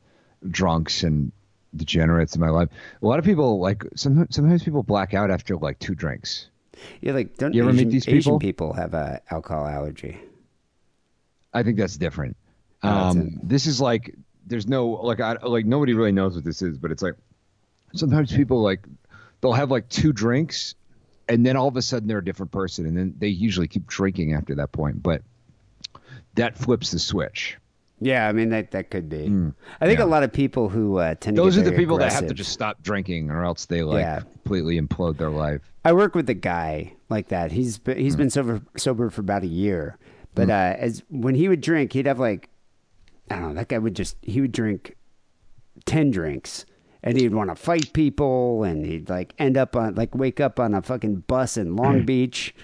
[0.50, 1.32] drunks and
[1.76, 2.68] degenerates in my life,
[3.02, 6.48] a lot of people like sometimes sometimes people black out after like two drinks.
[7.00, 8.38] Yeah, like don't You ever meet Asian, these Asian people?
[8.38, 10.18] people have a alcohol allergy.
[11.54, 12.36] I think that's different.
[12.82, 14.14] Oh, that's Um, this is like
[14.46, 17.14] there's no like I like nobody really knows what this is, but it's like
[17.94, 18.84] sometimes people like
[19.40, 20.74] they'll have like two drinks
[21.28, 23.86] and then all of a sudden they're a different person and then they usually keep
[23.86, 25.22] drinking after that point, but
[26.34, 27.56] that flips the switch.
[28.00, 29.24] Yeah, I mean that that could be.
[29.80, 30.04] I think yeah.
[30.04, 32.34] a lot of people who uh, tend to Those are the people that have to
[32.34, 34.20] just stop drinking or else they like Yeah.
[34.20, 35.62] completely implode their life.
[35.84, 37.50] I work with a guy like that.
[37.50, 37.98] He's be- Hmm.
[37.98, 39.98] he's been sober sober for about a year,
[40.34, 42.48] but uh, as when he would drink, he'd have like
[43.30, 43.54] I don't know.
[43.54, 44.96] That guy would just he would drink
[45.84, 46.64] ten drinks,
[47.02, 50.58] and he'd want to fight people, and he'd like end up on like wake up
[50.60, 52.54] on a fucking bus in Long Beach,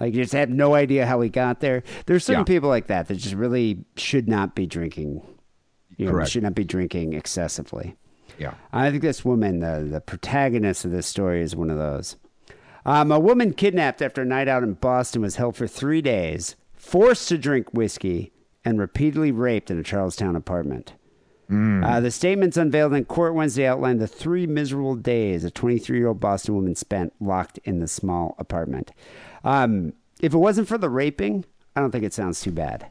[0.00, 1.82] like just have no idea how he got there.
[2.06, 2.52] There's certain Mm-hmm.
[2.52, 2.56] Yeah.
[2.56, 5.22] people like that that just really should not be drinking.
[5.96, 7.96] You know, should not be drinking excessively.
[8.38, 8.52] Yeah.
[8.70, 12.16] I think this woman, the, the protagonist of this story, is one of those.
[12.84, 16.54] Um, a woman kidnapped after a night out in Boston was held for three days,
[16.86, 18.32] forced to drink whiskey,
[18.64, 20.94] and repeatedly raped in a Charlestown apartment.
[21.84, 26.08] Uh, the statements unveiled in court Wednesday outlined the three miserable days a 23 year
[26.08, 28.90] old Boston woman spent locked in the small apartment.
[29.44, 31.44] Um, if it wasn't for the raping,
[31.76, 32.90] I don't think it sounds too bad.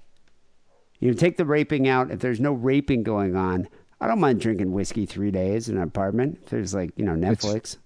[1.00, 2.12] You know, take the raping out.
[2.12, 3.68] If there's no raping going on,
[4.00, 6.40] I don't mind drinking whiskey three days in an apartment.
[6.44, 7.78] If there's like, you know, Netflix.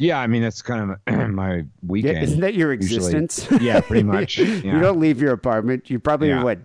[0.00, 2.18] Yeah, I mean that's kind of my Yeah, weekend.
[2.24, 2.96] isn't that your usually.
[3.14, 3.46] existence?
[3.60, 4.38] yeah, pretty much.
[4.38, 5.90] You don't leave your apartment.
[5.90, 6.42] You're probably Yeah.
[6.42, 6.58] what,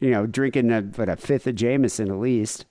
[0.00, 2.66] you know, drinking a, what, a fifth of Jameson at least.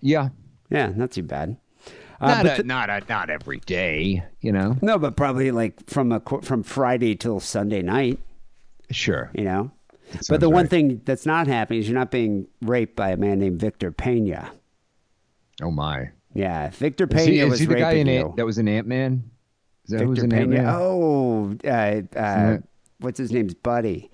[0.00, 0.28] yeah.
[0.70, 1.56] Yeah, not too bad.
[2.20, 4.76] Uh, Not a, th- not a, not every day, you know.
[4.80, 8.18] no, but probably like from a from Friday till Sunday night.
[8.92, 9.30] Sure.
[9.34, 9.70] You know.
[10.28, 13.38] But the one thing that's not happening is you're not being raped by a man
[13.40, 14.52] named Victor Pena.
[15.60, 16.10] Oh my.
[16.34, 17.92] Yeah, Victor Is Pena he, is was he the guy.
[17.94, 19.30] Ant, that was an Ant Man?
[19.84, 20.76] Is that who's Victor Pena.
[20.78, 22.58] Oh, uh, uh,
[23.00, 24.10] what's his name's buddy?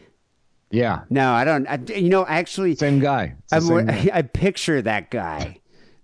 [0.71, 1.66] Yeah, No, I don't.
[1.66, 3.37] I, you know, actually, same guy.
[3.47, 4.11] Same guy.
[4.12, 5.61] I picture that guy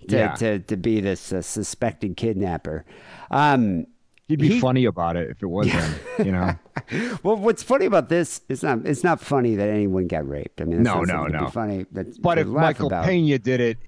[0.08, 0.34] to Yeah.
[0.36, 2.84] to, to be this uh, suspected kidnapper.
[3.30, 3.86] Um,
[4.26, 5.94] He'd be he- funny about it if it was him.
[6.18, 6.54] You know.
[7.22, 8.40] well, what's funny about this?
[8.48, 8.86] It's not.
[8.86, 10.62] It's not funny that anyone got raped.
[10.62, 11.50] I mean, No, no, something to be no.
[11.50, 11.84] funny.
[11.92, 13.04] But if Michael about.
[13.04, 13.78] Pena did it,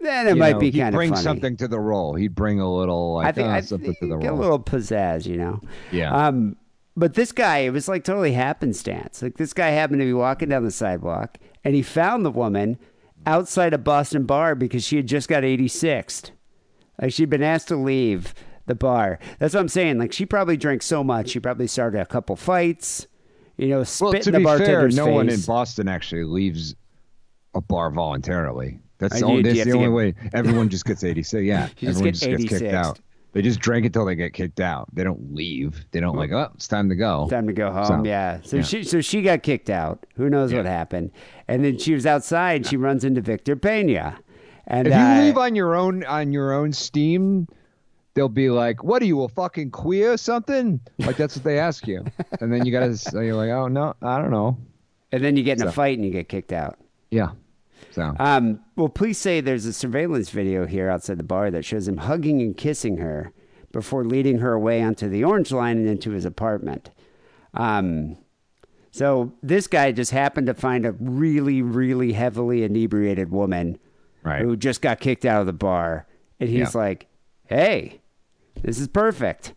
[0.00, 1.22] then it you might know, be kind of bring funny.
[1.22, 2.14] something to the role.
[2.14, 4.60] He'd bring a little like I think uh, I something to the get a little
[4.60, 5.60] pizzazz, you know.
[5.92, 6.14] Yeah.
[6.14, 6.56] Um,
[6.96, 9.22] but this guy, it was like totally happenstance.
[9.22, 12.78] Like this guy happened to be walking down the sidewalk, and he found the woman
[13.26, 16.30] outside a Boston bar because she had just got 86th.
[17.00, 18.34] Like she'd been asked to leave
[18.66, 19.18] the bar.
[19.38, 19.98] That's what I'm saying.
[19.98, 23.06] Like she probably drank so much, she probably started a couple fights.
[23.56, 25.14] You know, spit well, in to the be fair, no face.
[25.14, 26.74] one in Boston actually leaves
[27.54, 28.78] a bar voluntarily.
[29.00, 30.14] That's Uh, the only, that's the only get- way.
[30.32, 31.42] Everyone just gets 86.
[31.44, 33.00] Yeah, just everyone get just gets kicked out.
[33.32, 34.88] They just drink until they get kicked out.
[34.92, 35.84] They don't leave.
[35.92, 37.22] They don't like, oh, it's time to go.
[37.24, 37.86] It's Time to go home.
[37.86, 38.40] So, yeah.
[38.42, 38.62] So yeah.
[38.62, 40.04] she so she got kicked out.
[40.16, 41.12] Who knows what happened?
[41.46, 42.66] And then she was outside.
[42.66, 44.18] She runs into Victor Pena.
[44.66, 47.46] And If uh, you leave on your own on your own steam,
[48.14, 51.58] they'll be like, "What are you a fucking queer or something?" Like that's what they
[51.60, 52.04] ask you,
[52.40, 54.58] and then you gotta say, "You're like, oh no, I don't know."
[55.12, 56.78] and then you get in a fight and you get kicked out.
[57.10, 57.30] Yeah.
[57.90, 61.88] So Um, well, police say there's a surveillance video here outside the bar that shows
[61.88, 63.32] him hugging and kissing her
[63.72, 66.90] before leading her away onto the orange line and into his apartment.
[67.54, 68.16] Um,
[68.92, 73.78] so this guy just happened to find a really, really heavily inebriated woman
[74.22, 74.42] Right.
[74.42, 76.06] who just got kicked out of the bar,
[76.40, 76.80] and he's Yeah.
[76.80, 77.06] like,
[77.46, 78.00] "Hey,
[78.62, 79.54] this is perfect."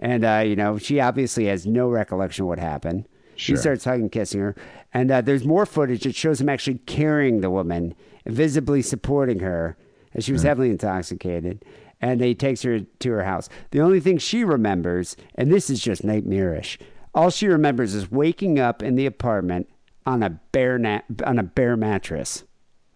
[0.00, 3.06] And uh, you know, she obviously has no recollection of what happened.
[3.38, 3.54] Sure.
[3.56, 4.56] He starts hugging, kissing her,
[4.92, 7.94] and uh, there's more footage that shows him actually carrying the woman,
[8.26, 9.76] visibly supporting her,
[10.14, 11.64] as she was heavily intoxicated.
[12.00, 13.48] And he takes her to her house.
[13.70, 16.78] The only thing she remembers, and this is just nightmarish,
[17.14, 19.68] all she remembers is waking up in the apartment
[20.06, 22.44] on a bare na- on a bare mattress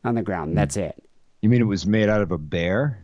[0.05, 0.57] on the ground.
[0.57, 1.03] That's it.
[1.41, 2.99] you mean it was made out of a bear?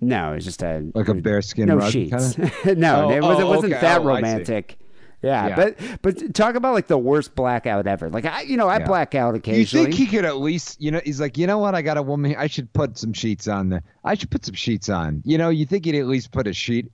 [0.00, 2.34] No, it's just a Like a bearskin no rug, sheets.
[2.36, 2.74] kinda?
[2.76, 3.80] no, Oh, it, was, it oh, wasn't okay.
[3.82, 4.77] that Oh, romantic.
[5.22, 5.54] Yeah, Yeah.
[5.56, 8.08] but but talk about like the worst blackout ever.
[8.08, 8.86] Like I, you know, I Yeah.
[8.86, 9.86] black out occasionally.
[9.86, 11.74] You think he could at least, you know, he's like, you know what?
[11.74, 12.30] I got a woman.
[12.30, 12.38] here.
[12.38, 13.82] I should put some sheets on there.
[14.04, 15.22] I should put some sheets on.
[15.24, 16.92] You know, you think he'd at least put a sheet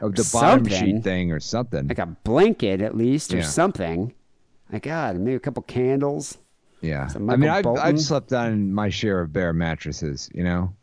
[0.00, 1.86] of the bottom sheet thing or something.
[1.86, 3.42] like a blanket at least or Yeah.
[3.44, 4.12] something.
[4.70, 6.38] My God, maybe a couple candles.
[6.80, 10.28] Yeah, I mean, I've, I've slept on my share of bare mattresses.
[10.34, 10.74] You know,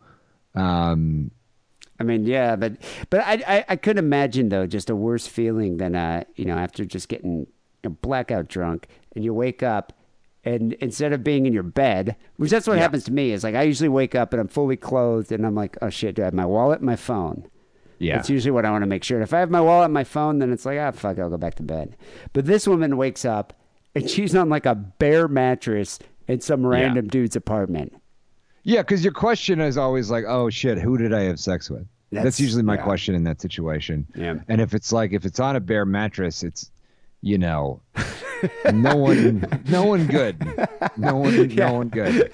[0.56, 1.30] um,
[2.02, 2.74] I mean, yeah, but
[3.10, 6.58] but I, I I could imagine though just a worse feeling than uh you know
[6.58, 9.93] after just getting you know, blackout drunk and you wake up
[10.43, 12.82] and instead of being in your bed, which that's what Yeah.
[12.82, 15.56] happens to me is like I usually wake up and I'm fully clothed and I'm
[15.56, 17.47] like oh shit, do I have my wallet, and my phone?
[17.99, 19.22] yeah, That's usually what I want to make sure.
[19.22, 21.38] If I have my wallet and my phone, then it's like, ah, fuck, I'll go
[21.38, 21.95] back to bed.
[22.34, 23.54] But this woman wakes up
[23.93, 27.93] and she's on like a bare mattress in some random dude's apartment.
[28.64, 28.82] Yeah.
[28.82, 31.86] Because your question is always like, oh shit, who did I have sex with?
[32.12, 32.84] That's, That's- usually my yeah.
[32.84, 34.05] question in that situation.
[34.16, 34.36] Yeah.
[34.47, 36.70] And if it's like if it's on a bare mattress, it's
[37.24, 37.82] you know,
[38.74, 40.43] no one, no one good,
[40.97, 42.32] no one, no one good.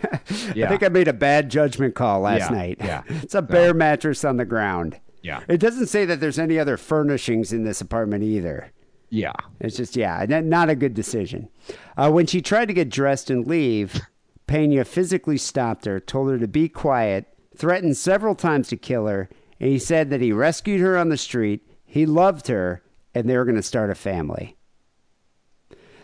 [0.55, 0.67] Yeah.
[0.67, 2.78] I think I made a bad judgment call last Yeah, night.
[2.80, 3.03] yeah.
[3.09, 4.97] It's a bare mattress on the ground.
[5.21, 5.41] Yeah.
[5.49, 8.71] It doesn't say that there's any other furnishings in this apartment either.
[9.09, 9.34] yeah.
[9.59, 11.49] It's just, yeah, not a good decision.
[11.97, 13.99] Uh, when she tried to get dressed and leave,
[14.48, 19.30] Pena physically stopped her, told her to be quiet, threatened several times to kill her,
[19.60, 22.82] and he said that he rescued her on the street, he loved her,
[23.14, 24.56] and they were going to start a family.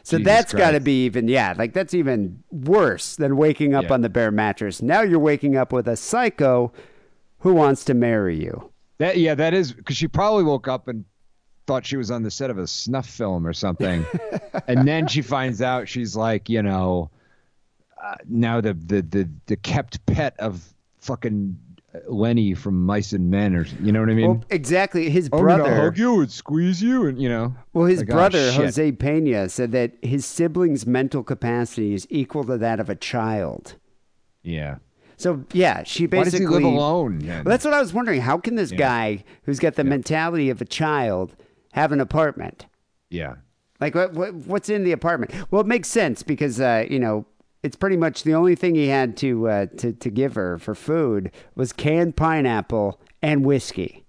[0.06, 3.86] So Jesus that's got to be even, yeah, like that's even worse than waking up
[3.86, 3.94] Yeah.
[3.94, 4.82] on the bare mattress.
[4.82, 6.74] Now you're waking up with a psycho
[7.40, 8.70] who wants to marry you.
[8.98, 11.06] That yeah, that is because she probably woke up and
[11.68, 14.06] thought she was on the set of a snuff film or something,
[14.68, 17.10] and then she finds out she's like, you know,
[18.04, 21.58] uh, now the, the the the kept pet of fucking
[22.08, 24.28] Lenny from Mice and Men, or you know what I mean?
[24.28, 25.10] Well, exactly.
[25.10, 25.76] His I'm gonna brother.
[25.76, 27.56] hug you and squeeze you, and you know.
[27.74, 28.62] Well, his Like, oh, brother, shit.
[28.62, 33.76] Jose Pena, said that his sibling's mental capacity is equal to that of a child.
[34.42, 34.78] Yeah.
[35.16, 36.46] So, yeah, she basically.
[36.46, 37.20] Why does he live alone?
[37.26, 38.22] Well, that's what I was wondering.
[38.22, 41.36] How can this guy, who's got the mentality of a child,
[41.74, 42.66] have an apartment?
[43.10, 43.36] yeah.
[43.80, 45.34] Like, what, what what's in the apartment?
[45.52, 47.26] Well, it makes sense because, uh, you know,
[47.64, 50.76] it's pretty much the only thing he had to, uh, to, to give her for
[50.76, 54.06] food was canned pineapple and whiskey.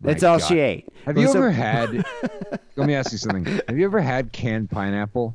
[0.00, 0.46] That's all God.
[0.48, 0.88] she ate.
[1.06, 2.04] Have you a- ever had?
[2.76, 3.44] let me ask you something.
[3.68, 5.34] Have you ever had canned pineapple?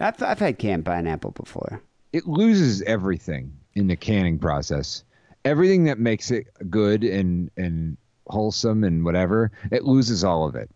[0.00, 1.80] I've, I've had canned pineapple before.
[2.12, 5.04] it loses everything in the canning process.
[5.44, 10.68] Everything that makes it good and and wholesome and whatever, it loses all of it.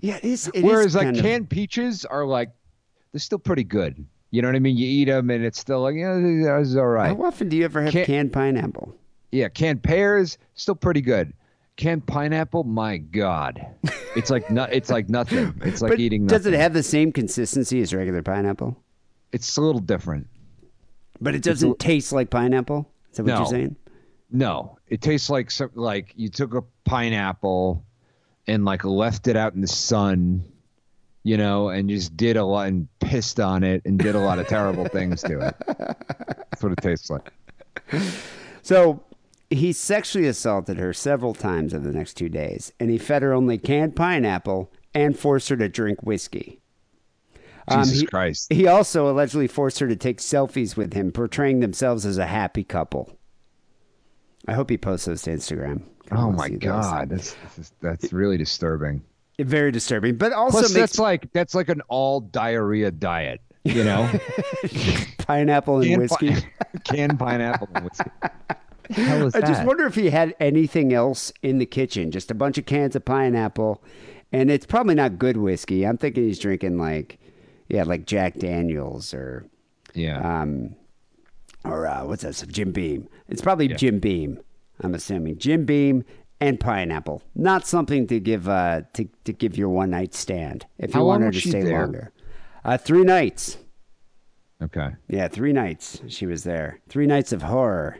[0.00, 0.48] Yeah, it is.
[0.48, 2.50] it is Whereas like kind of- canned peaches are like
[3.12, 4.04] they're still pretty good.
[4.32, 4.76] You know what I mean?
[4.76, 6.16] You eat them and it's still like yeah,
[6.58, 7.16] it's all right.
[7.16, 8.96] How often do you ever have Can't- canned pineapple?
[9.30, 11.32] Yeah, canned pears still pretty good.
[11.76, 13.64] Canned pineapple, my god,
[14.16, 15.54] it's like no, it's like nothing.
[15.64, 16.26] It's like but eating.
[16.26, 18.76] does it have the same consistency as regular pineapple?
[19.32, 20.26] It's a little different.
[21.20, 22.90] But it doesn't taste like pineapple.
[23.10, 23.38] Is that what No.
[23.38, 23.76] you're saying?
[24.30, 27.84] No, it tastes like some, like you took a pineapple
[28.46, 30.44] and like left it out in the sun,
[31.24, 34.38] you know, and just did a lot and pissed on it and did a lot
[34.38, 35.54] of terrible things to it.
[35.66, 37.32] That's what it tastes like.
[38.62, 39.02] So
[39.50, 43.32] he sexually assaulted her several times over the next two days, and he fed her
[43.32, 46.60] only canned pineapple and forced her to drink whiskey.
[47.68, 48.52] Um, Jesus he, Christ.
[48.52, 52.64] He also allegedly forced her to take selfies with him, portraying themselves as a happy
[52.64, 53.16] couple.
[54.48, 55.82] I hope he posts those to Instagram.
[56.10, 56.58] Oh my those.
[56.58, 57.36] god, that's,
[57.80, 59.04] that's really disturbing.
[59.42, 63.40] Very disturbing, but also Plus, makes that's like that's like an all diarrhea diet.
[63.64, 64.10] You know,
[65.18, 66.30] pineapple and canned, whiskey.
[66.32, 66.50] pi-
[66.84, 68.10] canned pineapple and whiskey.
[68.90, 69.46] Hell is I that?
[69.46, 72.96] just wonder if he had anything else in the kitchen, just a bunch of cans
[72.96, 73.82] of pineapple,
[74.32, 75.86] and it's probably not good whiskey.
[75.86, 77.18] I'm thinking he's drinking like,
[77.68, 79.46] yeah, like Jack Daniels or,
[79.94, 80.74] yeah, um,
[81.64, 82.44] or uh, what's that?
[82.48, 83.08] Jim Beam.
[83.28, 84.40] It's probably Jim Beam.
[84.80, 86.04] I'm assuming Jim Beam
[86.42, 87.22] and pineapple.
[87.34, 91.06] Not something to give uh to to give your one night stand if you How
[91.06, 91.82] want her to stay there?
[91.82, 92.12] longer.
[92.64, 93.58] Uh, three nights.
[94.62, 96.80] okay, Yeah, three nights she was there.
[96.88, 97.98] Three nights of horror.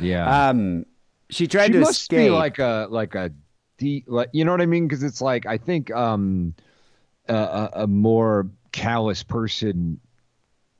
[0.00, 0.48] yeah.
[0.48, 0.86] Um,
[1.30, 2.18] she tried she to must escape.
[2.18, 3.30] be like a like a
[3.76, 4.88] de, like you know what I mean?
[4.88, 6.54] Because it's like I think um
[7.28, 10.00] a, a, a more callous person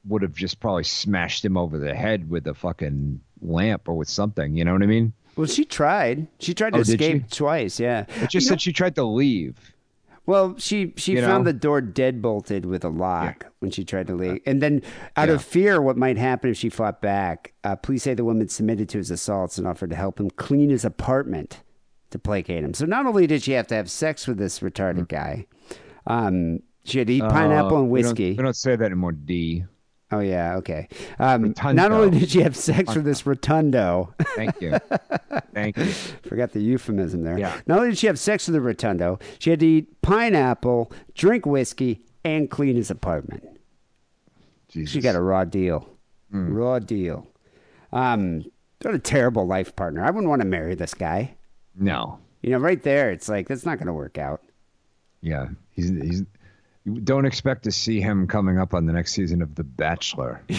[0.07, 4.09] would have just probably smashed him over the head with a fucking lamp or with
[4.09, 4.57] something.
[4.57, 5.13] You know what I mean?
[5.39, 6.27] Well, she tried.
[6.41, 7.79] She tried to Oh, escape twice.
[7.81, 8.05] Yeah.
[8.23, 9.73] It just said she tried to leave.
[10.27, 11.53] Well, she she You found know?
[11.53, 14.83] the door dead bolted with a lock when she tried to leave, and then
[15.17, 18.47] out of fear, what might happen if she fought back, uh, police say the woman
[18.49, 21.63] submitted to his assaults and offered to help him clean his apartment
[22.11, 22.75] to placate him.
[22.75, 25.47] So not only did she have to have sex with this retarded guy,
[26.07, 28.31] um, she had to eat pineapple Uh, and we don't- whiskey.
[28.33, 29.13] We don't, say that anymore.
[29.13, 29.65] D.
[30.11, 30.89] Oh yeah, okay.
[31.19, 34.15] Um, not only did she have sex with this rotundo.
[34.37, 34.79] Thank you.
[35.53, 35.85] Thank you.
[36.27, 37.39] Forgot the euphemism there.
[37.39, 37.61] Yeah.
[37.67, 41.45] Not only did she have sex with the rotundo, she had to eat pineapple, drink
[41.45, 43.45] whiskey, and clean his apartment.
[44.69, 44.93] Jesus.
[44.93, 45.89] She got a raw deal.
[46.31, 46.53] Hmm.
[46.55, 47.27] Raw deal.
[47.93, 48.45] Um,
[48.83, 50.05] what a terrible life partner.
[50.05, 51.35] I wouldn't want to marry this guy.
[51.75, 52.19] no.
[52.41, 54.41] You know, right there, it's like that's not going to work out.
[55.23, 55.49] Yeah.
[55.73, 56.23] He's he's.
[57.05, 60.43] Don't expect to see him coming up on the next season of The Bachelor.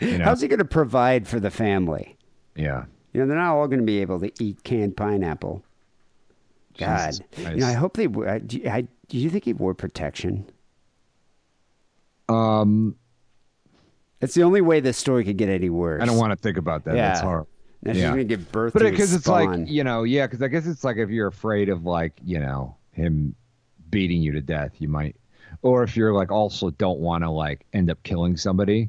[0.00, 0.24] You know?
[0.24, 2.16] How's he going to provide for the family?
[2.54, 2.84] yeah.
[3.12, 5.62] You know, they're not all going to be able to eat canned pineapple.
[6.78, 8.06] God, you know, I hope they.
[8.06, 10.46] w- uh, Do you, I, do you think he wore protection?
[12.28, 12.96] Um,
[14.20, 16.00] It's the only way this story could get any worse.
[16.02, 16.94] I don't want to think about that.
[16.94, 17.08] Yeah.
[17.08, 17.48] That's horrible.
[17.82, 18.08] Now she's Yeah.
[18.08, 20.66] going to give birth But to because it's like you know, yeah, because I guess
[20.66, 23.34] it's like if you're afraid of like you know him
[23.90, 25.16] beating you to death, you might,
[25.62, 28.88] or if you're like also don't want to like end up killing somebody.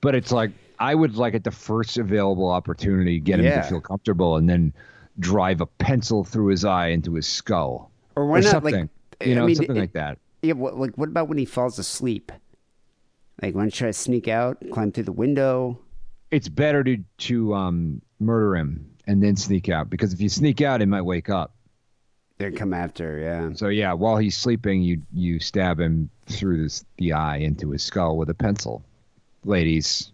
[0.00, 3.62] But it's like I would like at the first available opportunity get him Yeah.
[3.62, 4.72] to feel comfortable and then
[5.18, 8.90] drive a pencil through his eye into his skull Or why not, like, something,
[9.20, 10.18] I you know, mean, something it- like that.
[10.42, 12.32] Yeah, what, like what about when he falls asleep?
[13.42, 15.78] Like when he try to sneak out, climb through the window.
[16.30, 20.60] It's better to to um murder him and then sneak out because if you sneak
[20.62, 21.54] out, he might wake up.
[22.40, 23.50] They come after, yeah.
[23.54, 27.82] So yeah, while he's sleeping, you you stab him through this, the eye into his
[27.82, 28.82] skull with a pencil.
[29.44, 30.10] Ladies,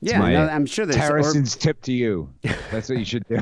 [0.00, 2.28] Yeah, my no, I'm sure there's or, Harrison's tip to you.
[2.70, 3.40] That's what you should do.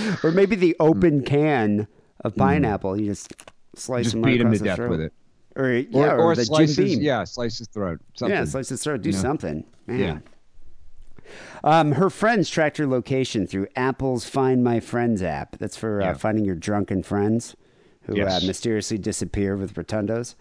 [0.24, 1.88] or maybe the open can
[2.20, 2.98] of pineapple.
[3.00, 3.34] You just
[3.74, 4.04] slice Mm.
[4.04, 4.90] Just him right beat him to death throat.
[4.90, 5.12] with it,
[5.56, 7.02] or yeah, or, or, or the slice Jim his, Beam.
[7.04, 8.00] yeah, slice his throat.
[8.14, 8.36] Something.
[8.36, 9.02] Yeah, slice his throat.
[9.02, 9.20] Do you know?
[9.22, 9.64] something.
[9.88, 9.98] Man.
[9.98, 10.18] Yeah.
[11.62, 15.56] Um, her friends tracked her location through Apple's Find My Friends app.
[15.58, 17.54] That's for uh, finding your drunken friends
[18.04, 18.42] who Yes.
[18.42, 20.34] uh, mysteriously disappear with rotundos.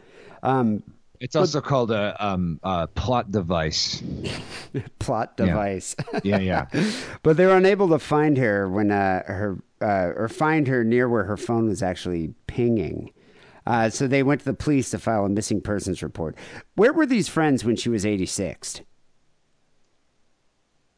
[0.44, 0.84] Um,
[1.20, 4.02] It's also called a um a plot device.
[5.00, 5.96] plot device.
[6.24, 6.68] Yeah, yeah.
[7.24, 11.10] but they were unable to find her when uh, her uh, or find her near
[11.10, 13.12] where her phone was actually pinging.
[13.68, 16.36] Uh, so they went to the police to file a missing persons report.
[16.76, 18.82] Where were these friends when she was 86?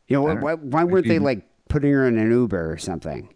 [0.08, 3.34] You know, why, why weren't they like putting her in an Uber or something?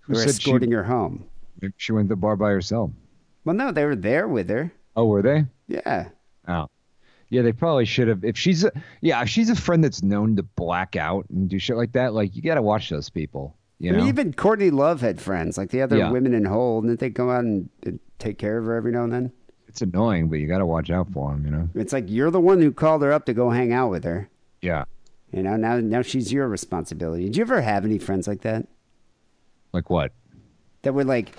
[0.00, 1.24] Who or said she, escorting her home?
[1.76, 2.90] She went to the bar by herself?
[3.44, 4.72] Well, no, they were there with her.
[4.96, 5.44] Oh, were they?
[5.68, 6.08] Yeah.
[6.48, 6.68] Oh.
[7.28, 8.24] Yeah, they probably should have.
[8.24, 11.58] If she's a yeah, if she's a friend that's known to black out and do
[11.58, 13.56] shit like that, like you got to watch those people.
[13.78, 16.10] You I know, mean, even Courtney Love had friends, like the other Yeah.
[16.10, 16.82] women in Hole.
[16.82, 19.32] Didn't they go out and, and take care of her every now and then?
[19.66, 21.46] it's annoying, but you got to watch out for them.
[21.46, 21.68] You know.
[21.74, 24.28] It's like you're the one who called her up to go hang out with her.
[24.60, 24.84] Yeah.
[25.32, 27.24] You know, now now she's your responsibility.
[27.24, 28.66] Did you ever have any friends like that?
[29.72, 30.12] Like what?
[30.82, 31.32] That were like,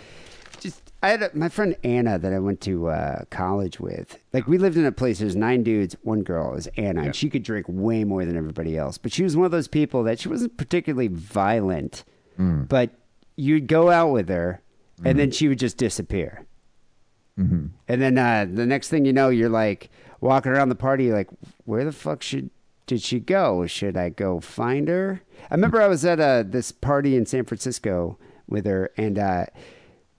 [0.59, 4.17] just I had a, my friend Anna that I went to uh, college with.
[4.31, 5.19] Like we lived in a place.
[5.19, 8.37] There's nine dudes, one girl it was Anna, and she could drink way more than
[8.37, 8.97] everybody else.
[8.97, 12.03] But she was one of those people that she wasn't particularly violent,
[12.37, 12.91] but
[13.35, 14.61] you'd go out with her,
[15.03, 16.45] and then she would just disappear.
[17.87, 19.89] And then uh, the next thing you know, you're like
[20.21, 21.27] walking around the party, like,
[21.65, 22.49] where the fuck should
[22.85, 23.65] did she go?
[23.65, 25.21] Should I go find her?
[25.49, 28.17] I remember I was at uh, this party in San Francisco
[28.47, 29.45] with her, and uh,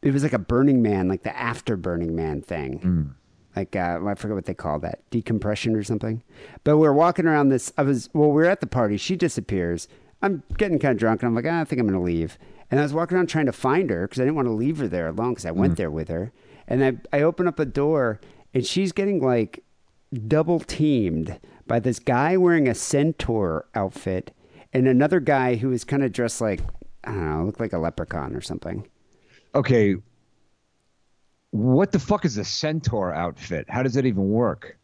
[0.02, 3.14] it was like a Burning Man, like the after Burning Man thing.
[3.56, 6.22] Like uh, I forget what they call that, decompression or something.
[6.64, 7.72] But we are walking around this.
[7.78, 8.96] I was well, we are at the party.
[8.96, 9.88] She disappears.
[10.22, 12.38] I'm getting kind of drunk, and I'm like, ah, I think I'm gonna leave.
[12.70, 14.78] And I was walking around trying to find her because I didn't want to leave
[14.78, 16.32] her there alone because I went there with her.
[16.66, 18.20] And I I open up a door,
[18.52, 19.62] and she's getting like
[20.26, 24.32] double teamed by this guy wearing a centaur outfit
[24.72, 26.60] and another guy who was kind of dressed like
[27.06, 28.86] I don't know, looked like a leprechaun or something.
[29.54, 29.96] Okay.
[31.50, 33.66] What the fuck is a centaur outfit?
[33.68, 34.76] How does it even work?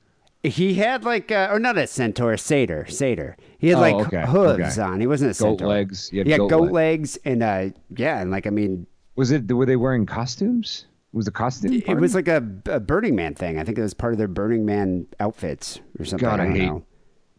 [0.43, 3.37] He had like, uh, or not a centaur, a satyr, satyr.
[3.59, 4.83] He had Oh, like okay, hooves okay.
[4.89, 5.01] on.
[5.01, 5.68] He wasn't a Goat centaur.
[5.68, 6.09] legs.
[6.09, 7.18] He had yeah, goat goat, legs.
[7.25, 9.51] and uh, yeah, and like I mean, Was it?
[9.53, 10.87] Were they wearing costumes?
[11.12, 11.73] Was the costume?
[11.75, 13.59] it was like a, a Burning Man thing.
[13.59, 16.27] I think it was part of their Burning Man outfits or something.
[16.27, 16.85] God, I I hate know.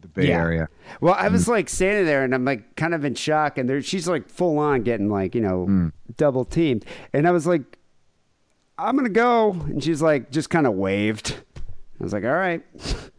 [0.02, 0.38] The Bay Yeah.
[0.40, 0.68] Area.
[1.00, 3.80] Well, I was like standing there and I'm like kind of in shock, and there
[3.80, 5.88] she's like full on getting like you know Hmm.
[6.16, 7.78] double teamed, and I was like,
[8.78, 11.36] I'm gonna go, and she's like just kind of waved.
[12.00, 12.62] I was like, all right.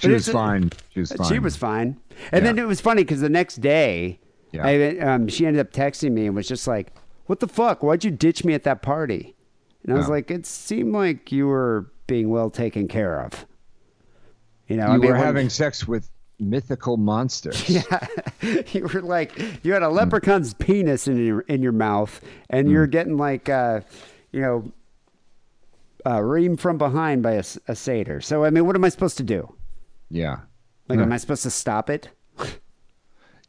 [0.00, 0.70] She was fine.
[0.92, 1.28] She was fine.
[1.28, 1.96] She was fine,
[2.32, 4.18] and then it was funny because the next day,
[4.50, 4.66] Yeah.
[4.66, 6.92] I, um, she ended up texting me and was just like,
[7.26, 7.84] "What the fuck?
[7.84, 9.36] Why'd you ditch me at that party?"
[9.84, 10.10] And I was Oh.
[10.10, 13.46] like, "It seemed like you were being well taken care of."
[14.66, 16.10] You know, You I mean, were when- having sex with
[16.42, 17.68] mythical monsters.
[17.68, 18.06] Yeah,
[18.72, 22.20] you were like you had a leprechaun's penis in your in your mouth,
[22.50, 22.72] and Hmm.
[22.72, 23.80] you're getting like uh,
[24.32, 24.72] you know,
[26.04, 28.20] uh, reamed from behind by a satyr.
[28.20, 29.54] So I mean, what am I supposed to do?
[30.10, 30.40] Yeah.
[30.88, 32.08] Like, am I supposed to stop it?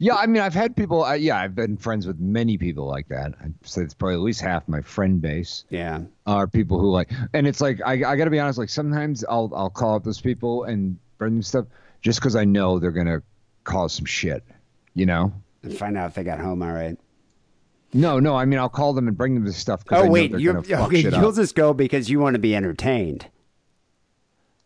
[0.00, 1.04] Yeah, I mean, I've had people.
[1.04, 3.32] Uh, yeah, I've been friends with many people like that.
[3.40, 7.12] I'd say it's probably at least half my friend base Yeah, are people who like,
[7.32, 8.58] and it's like I, I got to be honest.
[8.58, 11.66] Like sometimes I'll I'll call up those people and bring them stuff
[12.04, 13.22] just because I know they're gonna
[13.64, 14.44] cause some shit.
[14.94, 15.32] You know?
[15.64, 16.96] and find out if they got home all right.
[17.94, 18.36] No, no.
[18.36, 19.82] I mean, I'll call them and bring them this stuff.
[19.90, 20.98] Oh, I Oh know wait, they're you're gonna fuck okay.
[21.00, 21.34] You'll up.
[21.34, 23.26] just go because you want to be entertained.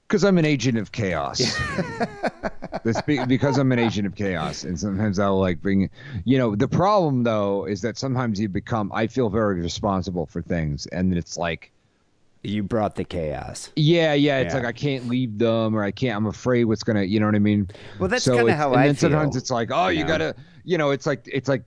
[0.08, 1.40] Because I'm an agent of chaos.
[3.06, 5.90] Be- because I'm an agent of chaos, and sometimes I'll like bring.
[6.24, 8.90] You know, the problem though is that sometimes you become.
[8.94, 11.70] I feel very responsible for things, and it's like,
[12.42, 13.70] You brought the chaos.
[13.76, 14.38] yeah, yeah.
[14.38, 14.60] It's Yeah.
[14.60, 16.16] like I can't leave them, or I can't.
[16.16, 17.02] I'm afraid what's gonna.
[17.02, 17.68] You know what I mean?
[17.98, 20.08] Well, that's So kinda it's- how and I then sometimes it's like, oh, you know?
[20.08, 20.34] gotta.
[20.64, 21.64] You know, it's like it's like,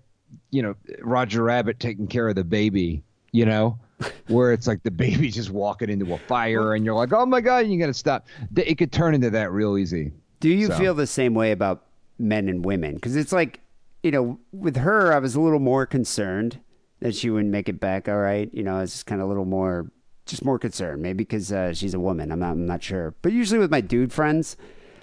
[0.51, 3.03] you know, Roger Rabbit taking care of the baby.
[3.32, 3.80] You know.
[4.30, 7.39] Where it's like the baby's just walking into a fire, and you're like, "Oh my
[7.39, 8.26] god!" You gotta stop.
[8.55, 10.11] It could turn into that real easy.
[10.39, 11.86] Do you So- feel the same way about
[12.17, 12.95] men and women?
[12.95, 13.59] Because it's like,
[14.01, 16.57] you know, with her, I was a little more concerned
[17.01, 18.49] that she wouldn't make it back all right.
[18.51, 19.91] You know, I was just kind of a little more,
[20.32, 21.02] just more concerned.
[21.04, 22.32] Maybe because uh, she's a woman.
[22.32, 23.14] I'm not, I'm not sure.
[23.22, 24.58] But usually with my dude friends,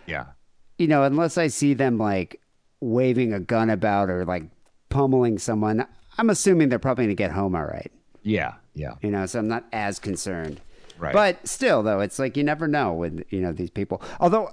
[0.07, 0.25] Yeah.
[0.79, 2.41] you know, unless I see them like
[2.81, 4.45] waving a gun about or like
[4.89, 5.87] pummeling someone,
[6.19, 7.93] I'm assuming they're probably going to get home all right.
[8.23, 8.95] Yeah, yeah.
[9.03, 10.61] You know, so I'm not as concerned.
[10.99, 11.13] Right.
[11.15, 14.03] But still, though, it's like you never know with you know these people.
[14.19, 14.51] Although,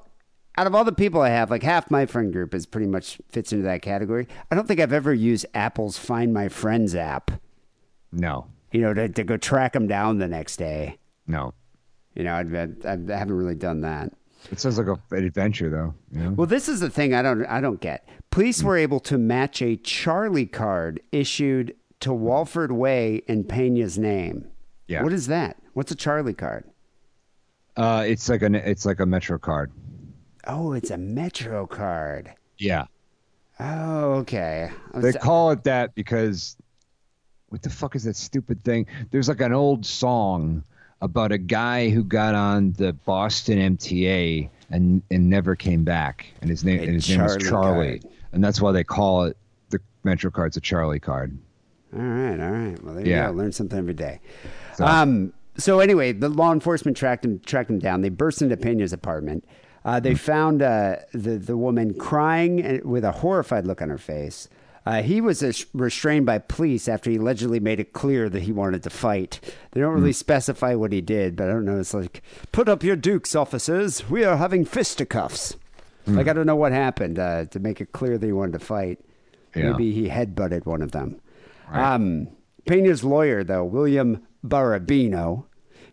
[0.58, 3.18] out of all the people I have, like half my friend group is pretty much
[3.30, 4.28] fits into that category.
[4.52, 7.32] I don't think I've ever used Apple's Find My Friends app.
[8.12, 8.46] No,
[8.76, 10.98] You know, to, to go track them down the next day.
[11.26, 11.54] no.
[12.14, 14.12] You know, I've, I haven't really done that.
[14.52, 15.94] It sounds like a, an adventure, though.
[16.12, 16.32] You know?
[16.32, 18.08] Well, this is the thing I don't I don't get.
[18.32, 24.48] Police were able to match a Charlie card issued to Walford Way in Pena's name.
[24.88, 25.04] Yeah.
[25.04, 25.58] What is that?
[25.74, 26.64] What's a Charlie card?
[27.76, 29.72] Uh, it's like an it's like a Metro card.
[30.48, 32.34] Oh, it's a Metro card.
[32.58, 32.86] Yeah.
[33.60, 34.70] Oh, okay.
[34.94, 36.56] They call it that because
[37.56, 38.86] what the fuck is that stupid thing?
[39.12, 40.62] There's like an old song
[41.02, 46.50] about a guy who got on the Boston MTA and and never came back, and
[46.50, 48.14] his name and his name was Charlie Charlie, card.
[48.34, 49.38] and that's why they call it
[49.70, 51.38] the Metro card's a Charlie card.
[51.96, 52.84] All right, all right.
[52.84, 53.28] Well, there Yeah.
[53.28, 53.38] you go.
[53.38, 54.20] Learn something every day.
[54.76, 55.32] So- Um.
[55.58, 58.02] So anyway, the law enforcement tracked him tracked him down.
[58.02, 59.46] They burst into Pena's apartment.
[59.86, 60.04] Uh, Hmm.
[60.04, 64.50] they found uh, the the woman crying and- with a horrified look on her face.
[64.86, 68.52] Uh, he was uh, restrained by police after he allegedly made it clear that he
[68.52, 69.40] wanted to fight.
[69.72, 71.80] They don't really specify what he did, but I don't know.
[71.80, 72.22] It's like,
[72.52, 74.08] put up your dukes, officers.
[74.10, 75.58] We are having fisticuffs.
[76.08, 78.66] Like, I don't know what happened uh, to make it clear that he wanted to
[78.66, 79.00] fight.
[79.56, 79.72] Yeah.
[79.72, 81.20] Maybe he headbutted one of them.
[81.72, 82.28] Um,
[82.68, 85.46] Pena's lawyer, though, William Barabino,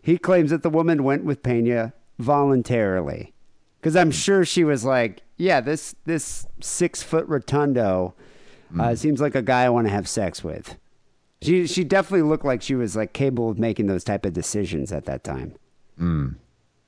[0.03, 3.33] he claims that the woman went with Pena voluntarily.
[3.79, 8.13] Because I'm sure she was like, yeah, this this six foot rotundo
[8.79, 10.77] uh, seems like a guy I want to have sex with.
[11.41, 14.91] She she definitely looked like she was like capable of making those type of decisions
[14.91, 15.55] at that time.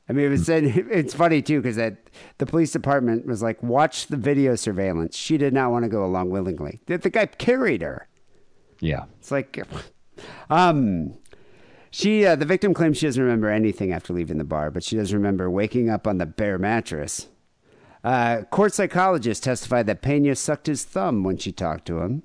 [0.07, 1.97] I mean, it was it's funny too because that
[2.37, 5.17] the police department was like, watch the video surveillance.
[5.17, 6.79] She did not want to go along willingly.
[6.85, 8.07] The, the guy carried her.
[8.79, 9.05] Yeah.
[9.19, 9.59] It's like,
[10.49, 11.15] um,
[11.91, 14.95] she uh, the victim claims she doesn't remember anything after leaving the bar, but she
[14.95, 17.27] does remember waking up on the bare mattress.
[18.05, 22.21] Uh, court psychologist testified that Pena sucked his thumb when she talked to him.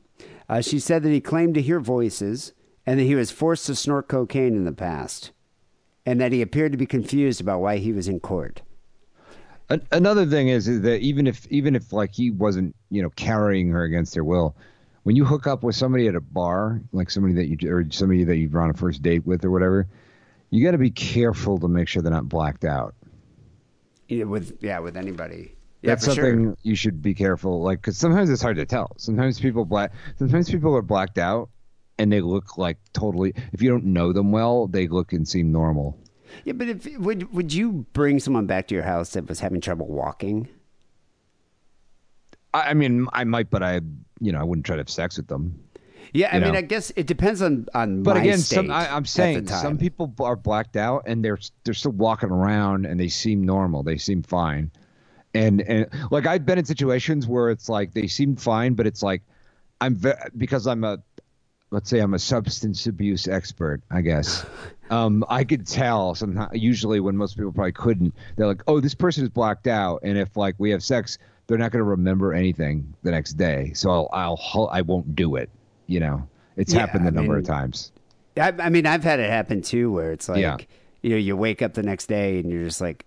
[0.46, 2.52] Uh, she said that he claimed to hear voices
[2.84, 5.30] and that he was forced to snort cocaine in the past,
[6.04, 8.60] and that he appeared to be confused about why he was in court.
[9.90, 13.70] Another thing is, is that even if even if like he wasn't you know carrying
[13.70, 14.56] her against her will,
[15.04, 18.24] when you hook up with somebody at a bar, like somebody that you or somebody
[18.24, 19.86] that you've on a first date with or whatever,
[20.50, 22.94] you got to be careful to make sure they're not blacked out.
[24.10, 25.54] Know, with yeah, with anybody.
[25.82, 26.30] Yeah, That's for sure.
[26.30, 28.92] something you should be careful, like because sometimes it's hard to tell.
[28.98, 31.48] Sometimes people black, sometimes people are blacked out,
[31.98, 33.32] and they look like totally.
[33.52, 35.98] If you don't know them well, they look and seem normal.
[36.44, 39.60] Yeah, but if would would you bring someone back to your house that was having
[39.62, 40.48] trouble walking?
[42.52, 43.80] I, I mean, I might, but I,
[44.20, 45.58] you know, I wouldn't try to have sex with them.
[46.12, 46.58] Yeah, I You mean, know.
[46.58, 48.02] I guess it depends on on.
[48.02, 51.74] But again, state some I, I'm saying some people are blacked out and they're they're
[51.74, 53.82] still walking around and they seem normal.
[53.82, 54.72] They seem fine.
[55.34, 59.02] And and like I've been in situations where it's like they seem fine, but it's
[59.02, 59.22] like
[59.80, 60.98] I'm ve- because I'm a
[61.70, 64.46] let's say I'm a substance abuse expert, I guess.
[64.90, 66.50] Um, I could tell sometimes.
[66.60, 70.18] Usually, when most people probably couldn't, they're like, "Oh, this person is blacked out," and
[70.18, 71.16] if like we have sex,
[71.46, 73.70] they're not going to remember anything the next day.
[73.72, 75.48] So I'll I'll, I won't do it.
[75.86, 77.92] You know, it's Yeah, happened a I number of mean, times.
[78.36, 80.56] I, I mean, I've had it happen too, where it's like, Yeah.
[81.02, 83.06] you know, you wake up the next day and you're just like,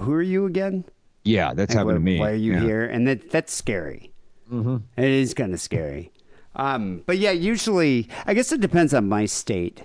[0.00, 0.84] "Who are you again?
[1.24, 2.18] Yeah, that's Like, happened to me.
[2.18, 2.60] Why are you Yeah.
[2.60, 4.12] here?" And that that's scary.
[4.50, 4.76] Mm-hmm.
[4.96, 6.12] It is kind of scary.
[6.56, 9.84] Um, but yeah, usually, I guess it depends on my state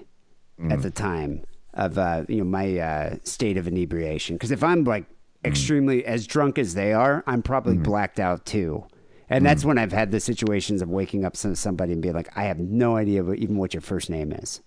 [0.60, 0.72] Mm.
[0.72, 1.42] at the time
[1.74, 4.36] of uh, you know my uh, state of inebriation.
[4.36, 5.04] Because if I'm like
[5.44, 5.48] Mm.
[5.50, 8.86] extremely as drunk as they are, I'm probably blacked out too.
[9.30, 9.48] And Mm.
[9.48, 12.46] that's when I've had the situations of waking up some, somebody and being like, I
[12.46, 14.62] have no idea what, even what your first name is.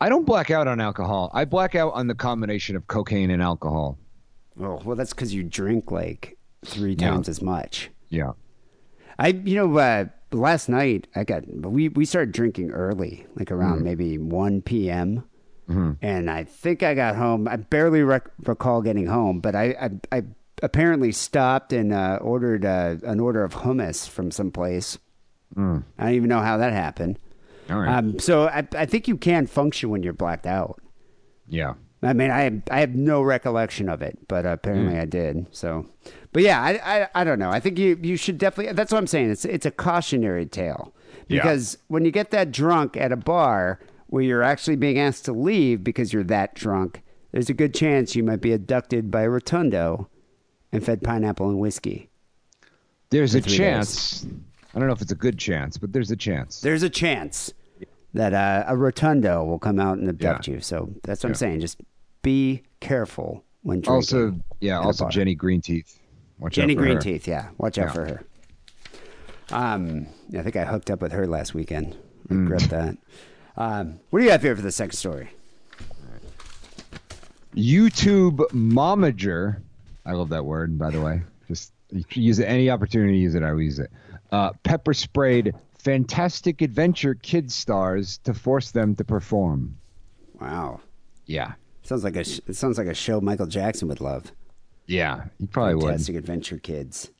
[0.00, 1.30] I don't black out on alcohol.
[1.34, 3.98] I black out on the combination of cocaine and alcohol.
[4.60, 7.10] Oh, well, that's because you drink like three Yeah.
[7.10, 7.90] times as much.
[8.08, 8.32] Yeah.
[9.18, 13.82] I, you know, uh, last night I got we we started drinking early, like around
[13.82, 15.24] maybe one p.m.
[16.00, 17.46] And I think I got home.
[17.46, 19.74] I barely rec- recall getting home, but I
[20.12, 20.22] I, I
[20.62, 24.96] apparently stopped and uh, ordered uh, an order of hummus from someplace.
[25.56, 25.84] I don't
[26.14, 27.18] even know how that happened.
[27.68, 27.94] All right.
[27.98, 30.80] Um, so I I think you can function when you're blacked out.
[31.48, 31.74] yeah.
[32.02, 35.00] I mean, I have, I have no recollection of it, but apparently Hmm.
[35.00, 35.46] I did.
[35.50, 35.86] So,
[36.32, 37.50] but yeah, I, I I don't know.
[37.50, 38.72] I think you you should definitely.
[38.72, 39.30] That's what I'm saying.
[39.30, 40.94] It's it's a cautionary tale
[41.26, 41.42] Yeah.
[41.42, 45.32] because when you get that drunk at a bar where you're actually being asked to
[45.32, 49.28] leave because you're that drunk, there's a good chance you might be abducted by a
[49.30, 50.08] rotundo
[50.72, 52.10] and fed pineapple and whiskey.
[53.10, 54.24] There's a chance.
[54.74, 56.60] I don't know if it's a good chance, but there's a chance.
[56.60, 57.52] There's a chance
[58.14, 60.54] that uh, a rotundo will come out and abduct Yeah.
[60.54, 60.60] you.
[60.60, 61.60] So that's what I'm saying.
[61.60, 61.80] Just
[62.22, 63.94] be careful when drinking.
[63.94, 65.08] Also, yeah, also.
[65.08, 65.98] Jenny Greenteeth.
[66.38, 67.00] Watch Jenny out for Green her.
[67.00, 67.48] Teeth, yeah.
[67.58, 67.92] Watch out Yeah.
[67.92, 68.24] for her.
[69.50, 70.06] Um,
[70.36, 71.96] I think I hooked up with her last weekend.
[72.28, 72.48] Hmm.
[72.48, 72.96] Regret that.
[73.56, 75.30] Um, what do you have here for the second story?
[77.56, 79.60] YouTube momager.
[80.06, 81.22] I love that word, by the way.
[81.48, 81.72] Just
[82.12, 83.42] use it any opportunity to use it.
[83.42, 83.90] I will use it.
[84.30, 85.54] Uh, pepper sprayed
[85.92, 89.78] Fantastic Adventure kid stars to force them to perform.
[90.38, 90.80] Wow,
[91.24, 94.30] Yeah, sounds like a sh- it sounds like a show Michael Jackson would love.
[94.86, 95.84] yeah, you probably would.
[95.84, 97.10] Fantastic Adventure Kids.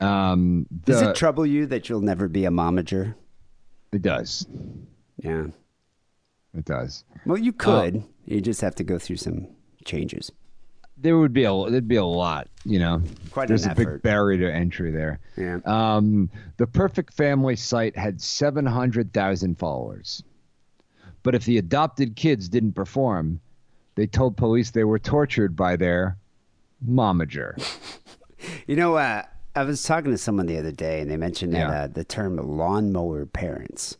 [0.00, 3.14] Um, Does it trouble you that you'll never be a momager?
[3.92, 4.46] it does.
[5.22, 5.46] Yeah.
[6.54, 7.04] It does.
[7.24, 8.04] Well, you could.
[8.26, 9.48] you just have to go through some
[9.86, 10.30] changes.
[11.00, 13.00] There would be a there'd be a lot, you know.
[13.30, 15.20] Quite an There's a big barrier to entry there.
[15.36, 15.58] Yeah.
[15.64, 20.22] Um, the Perfect Family site had 700,000 followers.
[21.22, 23.40] But if the adopted kids didn't perform,
[23.94, 26.16] they told police they were tortured by their
[26.86, 27.54] momager.
[28.68, 29.24] You know, uh,
[29.56, 31.82] I was talking to someone the other day, and they mentioned that Yeah.
[31.82, 33.96] uh, the term lawnmower parents.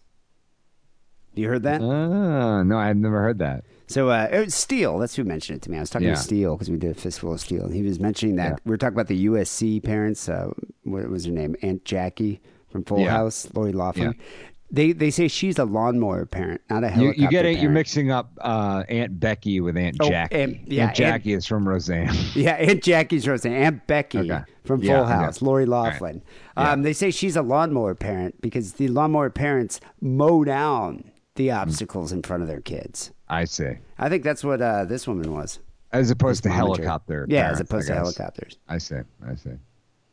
[1.34, 1.80] You heard that?
[1.80, 3.64] Ah, no, I've never heard that.
[3.88, 4.98] So uh, it was Steele.
[4.98, 5.78] That's who mentioned it to me.
[5.78, 6.14] I was talking Yeah.
[6.14, 8.56] to Steele because we did a fistful of Steele, and he was mentioning that Yeah.
[8.64, 10.28] we were talking about the USC parents.
[10.28, 10.50] Uh,
[10.84, 11.56] what was her name?
[11.62, 12.40] Aunt Jackie
[12.70, 13.10] from Full Yeah.
[13.10, 14.14] House, Lori Loughlin.
[14.16, 14.24] Yeah.
[14.70, 17.20] They they say she's a lawnmower parent, not a You, helicopter.
[17.22, 17.58] you get it.
[17.58, 20.36] You're mixing up uh, Aunt Becky with Aunt Oh, Jackie.
[20.36, 22.14] Aunt- yeah, Aunt Jackie is from Roseanne.
[22.34, 24.42] Yeah, Aunt Jackie's Roseanne, Aunt Becky Okay.
[24.64, 25.12] from Yeah, Full okay.
[25.14, 25.70] House, Lori right.
[25.70, 26.20] Loughlin.
[26.58, 31.04] Um, they say she's a lawnmower parent because the lawnmower parents mow down
[31.38, 33.12] the obstacles in front of their kids.
[33.28, 33.72] I see.
[33.98, 35.60] I think that's what uh, this woman was.
[35.92, 37.24] As opposed to helicopter.
[37.30, 38.58] Yeah, parents, as opposed to helicopters.
[38.68, 38.98] I see.
[39.26, 39.50] I see.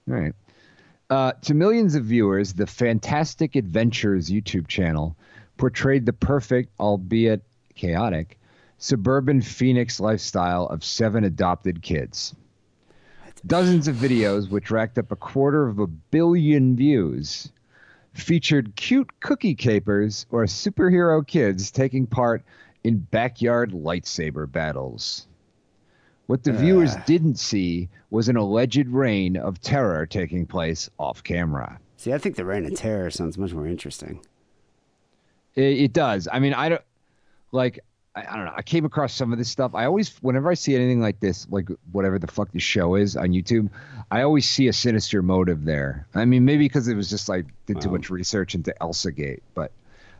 [0.09, 0.33] All right.
[1.09, 5.17] Uh, to millions of viewers, the Fantastic Adventures YouTube channel
[5.57, 7.43] portrayed the perfect, albeit
[7.75, 8.39] chaotic,
[8.77, 12.33] suburban Phoenix lifestyle of seven adopted kids.
[13.45, 17.51] Dozens of videos, which racked up a quarter of a billion views,
[18.15, 22.43] featured cute cookie capers or superhero kids taking part
[22.83, 25.27] in backyard lightsaber battles.
[26.27, 27.03] What the viewers ah.
[27.05, 31.79] didn't see was an alleged reign of terror taking place off camera.
[31.97, 34.21] See, I think the Reign of Terror sounds much more interesting.
[35.55, 36.27] It, it does.
[36.31, 36.81] I mean, I don't
[37.51, 37.79] like.
[38.15, 38.53] I, I don't know.
[38.55, 39.75] I came across some of this stuff.
[39.75, 43.15] I always, whenever I see anything like this, like whatever the fuck the show is
[43.15, 43.69] on YouTube,
[44.09, 46.07] I always see a sinister motive there.
[46.15, 49.71] I mean, maybe because it was just like did too much research into Elsagate, but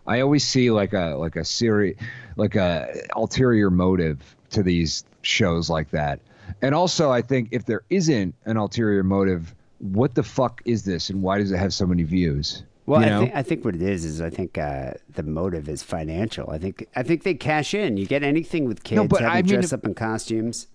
[0.07, 1.95] I always see like a like a series,
[2.35, 6.19] like a ulterior motive to these shows like that.
[6.61, 11.09] And also, I think if there isn't an ulterior motive, what the fuck is this,
[11.09, 12.63] and why does it have so many views?
[12.86, 16.49] Well, I I think what it is is I think uh, the motive is financial.
[16.52, 17.98] I think I think they cash in.
[17.98, 20.68] You get anything with kids, but have I mean, dress up in costumes.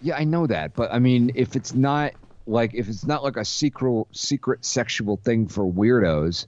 [0.00, 2.12] Yeah, I know that, but I mean, if it's not
[2.46, 6.46] like if it's not like a secret secret sexual thing for weirdos,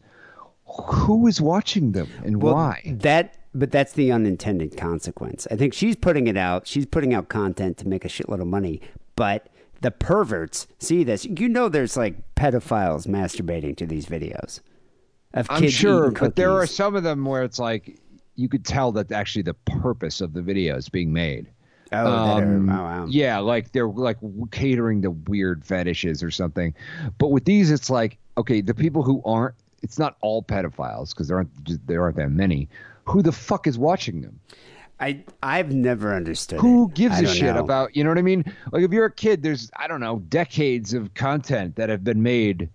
[0.67, 2.83] who is watching them and Well, why?
[2.85, 5.47] That, but that's the unintended consequence.
[5.49, 6.67] I think she's putting it out.
[6.67, 8.81] She's putting out content to make a shitload of money,
[9.15, 9.47] but
[9.81, 11.25] the perverts see this.
[11.25, 14.59] You know, there's like pedophiles masturbating to these videos
[15.35, 17.99] of I'm sure, but there are some of them where it's like
[18.37, 21.49] you could tell that actually the purpose of the video is being made.
[21.93, 23.07] Oh, Um, oh, wow.
[23.09, 24.17] Yeah, like they're like
[24.51, 26.75] catering to weird fetishes or something.
[27.19, 29.55] But with these, it's like okay, the people who aren't.
[29.83, 32.69] It's not all pedophiles because there aren't there aren't that many.
[33.05, 34.41] Who the fuck is watching them?
[35.01, 36.59] I I've never understood.
[36.61, 36.95] Who it.
[36.95, 37.61] gives a shit know.
[37.61, 38.45] about you know what I mean?
[38.73, 42.23] Like if you're a kid, there's I don't know decades of content that have been
[42.23, 42.71] made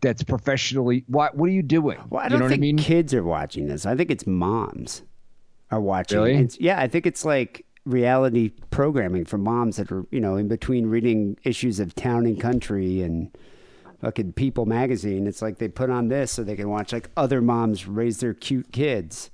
[0.00, 1.04] that's professionally.
[1.08, 1.98] What what are you doing?
[2.08, 2.78] Well, I you don't know what think I mean?
[2.78, 3.86] kids are watching this.
[3.86, 5.02] I think it's moms
[5.70, 6.18] are watching.
[6.18, 6.36] Really?
[6.36, 10.48] It's, yeah, I think it's like reality programming for moms that are, you know, in
[10.48, 13.30] between reading issues of Town and Country and
[14.00, 15.26] fucking People magazine.
[15.26, 18.34] It's like they put on this so they can watch like other moms raise their
[18.34, 19.30] cute kids.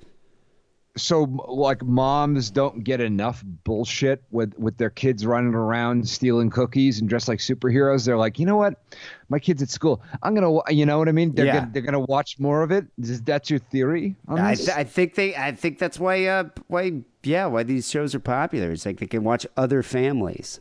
[0.96, 7.00] So like moms don't get enough bullshit with with their kids running around stealing cookies
[7.00, 8.80] and dressed like superheroes they're like you know what
[9.28, 11.60] my kids at school i'm gonna you know what i mean they're Yeah.
[11.60, 14.84] gonna, they're gonna watch more of it is that your theory on I, th- I
[14.84, 15.34] think they.
[15.34, 16.26] I think that's why.
[16.26, 17.02] Uh, why?
[17.24, 18.70] Yeah, why these shows are popular.
[18.70, 20.60] It's like they can watch other families.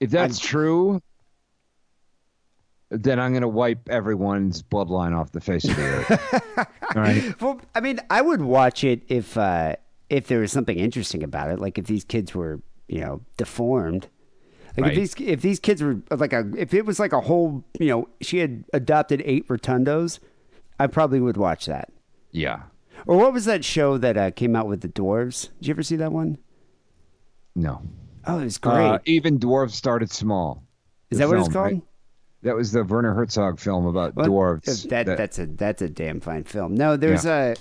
[0.00, 1.00] if that's true
[2.94, 6.58] then i'm gonna wipe everyone's bloodline off the face of the earth
[6.96, 9.76] all right Well, I mean, I would watch it if uh,
[10.10, 14.08] if there was something interesting about it, like if these kids were, you know, deformed.
[14.76, 14.92] Like Right.
[14.92, 17.86] if these if these kids were like a if it was like a whole, you
[17.88, 20.18] know, she had adopted eight rotundos,
[20.78, 21.90] I probably would watch that.
[22.30, 22.64] yeah
[23.06, 25.48] Or what was that show that uh, came out with the dwarves?
[25.60, 26.36] Did you ever see that one?
[27.54, 27.82] no
[28.26, 28.86] Oh, it was great.
[28.86, 30.62] Uh, even dwarves started small
[31.10, 31.72] Is that what it's called?
[31.72, 31.82] right?
[32.42, 35.88] That was the werner herzog film about Well, dwarves That, that- that's a that's a
[35.88, 36.74] damn fine film.
[36.74, 37.54] No, there's a.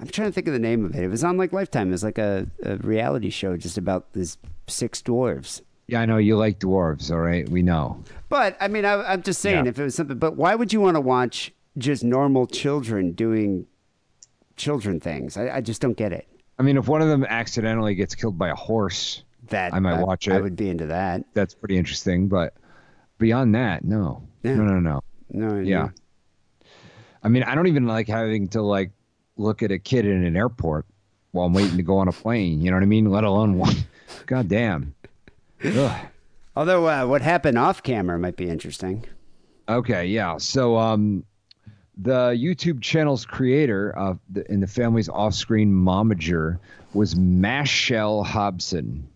[0.00, 1.04] I'm trying to think of the name of it.
[1.04, 1.88] It was on like Lifetime.
[1.88, 4.36] It was like a, a reality show just about these
[4.66, 5.62] six dwarves.
[5.86, 7.10] Yeah, I know you like dwarves.
[7.12, 8.02] All right, we know.
[8.28, 9.70] But I mean, I, I'm just saying, Yeah.
[9.70, 10.18] if it was something.
[10.18, 13.66] But why would you want to watch just normal children doing
[14.56, 15.36] children things?
[15.36, 16.26] I, I just don't get it.
[16.58, 20.00] I mean, if one of them accidentally gets killed by a horse, That I might
[20.00, 20.32] watch it.
[20.32, 21.24] I would be into that.
[21.34, 22.28] that's pretty interesting.
[22.28, 22.54] But
[23.18, 24.54] beyond that, no, Yeah.
[24.56, 25.00] no, no, no.
[25.30, 25.88] No, Yeah.
[27.22, 28.90] I mean, I don't even like having to like
[29.36, 30.84] look at a kid in an airport
[31.32, 32.60] while I'm waiting to go on a plane.
[32.60, 33.10] You know what I mean?
[33.10, 33.74] Let alone one.
[34.26, 34.94] God damn.
[35.64, 36.06] Ugh.
[36.56, 39.04] Although uh, what happened off camera might be interesting.
[39.68, 40.36] Okay, yeah.
[40.36, 41.24] So, um,
[41.96, 46.58] the YouTube channel's creator of the, in the family's off-screen momager
[46.92, 49.08] was Machelle Hobson.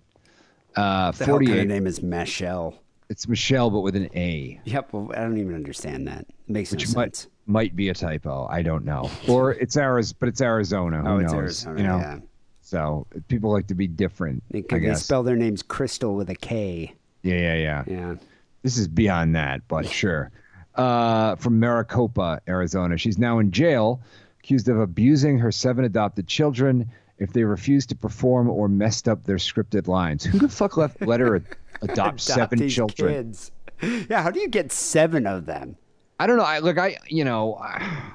[0.75, 2.75] Uh, The hell kind of name is Michelle.
[3.09, 4.93] It's Michelle, but with an A, Yep.
[4.93, 6.26] Well, I don't even understand that.
[6.47, 6.97] makes no which sense.
[6.97, 8.47] might might be a typo.
[8.51, 9.10] I don't know.
[9.26, 11.01] Or it's Arizona, but it's Arizona.
[11.01, 11.32] Who oh, knows?
[11.32, 11.35] it's
[11.66, 11.80] Arizona.
[11.80, 11.98] You know.
[11.98, 12.18] yeah.
[12.60, 14.43] So people like to be different.
[14.51, 15.05] They, I they guess.
[15.05, 16.93] spell their names Crystal with a K.
[17.22, 17.85] yeah, yeah, yeah.
[17.86, 18.14] Yeah.
[18.62, 20.30] This is beyond that, but sure.
[20.74, 22.98] Uh, from Maricopa, Arizona.
[22.98, 24.02] She's now in jail,
[24.40, 29.24] accused of abusing her seven adopted children if they refused to perform or messed up
[29.24, 30.24] their scripted lines.
[30.24, 31.43] Who the fuck left let her
[31.83, 33.15] adopt Adopt seven children?
[33.15, 33.53] Kids.
[34.09, 34.23] Yeah.
[34.23, 35.77] How do you get seven of them?
[36.19, 36.45] I don't know.
[36.45, 36.79] I look.
[36.79, 37.59] I you know,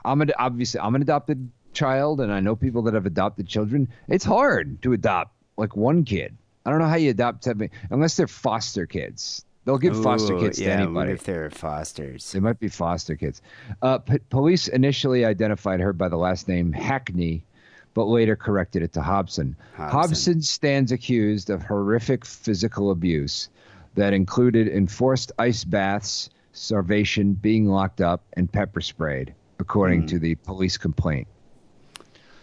[0.03, 3.87] I'm an obviously I'm an adopted child, and I know people that have adopted children.
[4.07, 6.35] It's hard to adopt like one kid.
[6.65, 9.45] I don't know how you adopt seven unless they're foster kids.
[9.65, 11.13] They'll give foster kids yeah, to anybody.
[11.13, 12.33] if they're fosters?
[12.33, 13.41] They might be foster kids.
[13.81, 17.45] Uh, p- police initially identified her by the last name Hackney,
[17.93, 19.55] but later corrected it to Hobson.
[19.75, 19.89] Hobson.
[19.89, 23.47] Hobson stands accused of horrific physical abuse
[23.95, 30.35] that included enforced ice baths, starvation, being locked up, and pepper sprayed, according to the
[30.35, 31.27] police complaint.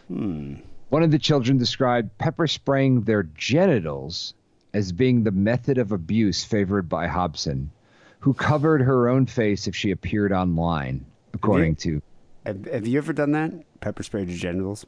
[0.09, 4.35] One of the children described pepper spraying their genitals
[4.74, 7.70] as being the method of abuse favored by Hobson,
[8.20, 12.02] who covered her own face if she appeared online, according to.
[12.44, 13.52] Have, have you ever done that?
[13.81, 14.85] Pepper sprayed your genitals?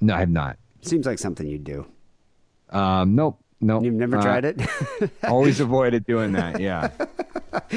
[0.00, 0.58] No, I have not.
[0.80, 1.86] Seems like something you'd do.
[2.70, 3.84] Um, nope, nope.
[3.84, 4.60] You've never Uh, tried it?
[5.24, 6.60] Always avoided doing that.
[6.60, 6.90] Yeah.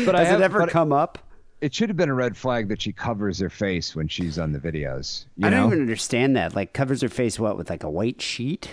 [0.05, 1.17] But I Has have, it ever come up?
[1.59, 4.53] It should have been a red flag that she covers her face when she's on
[4.53, 5.25] the videos.
[5.35, 6.55] You I know, don't even understand that.
[6.55, 8.69] Like covers her face what with like a white sheet?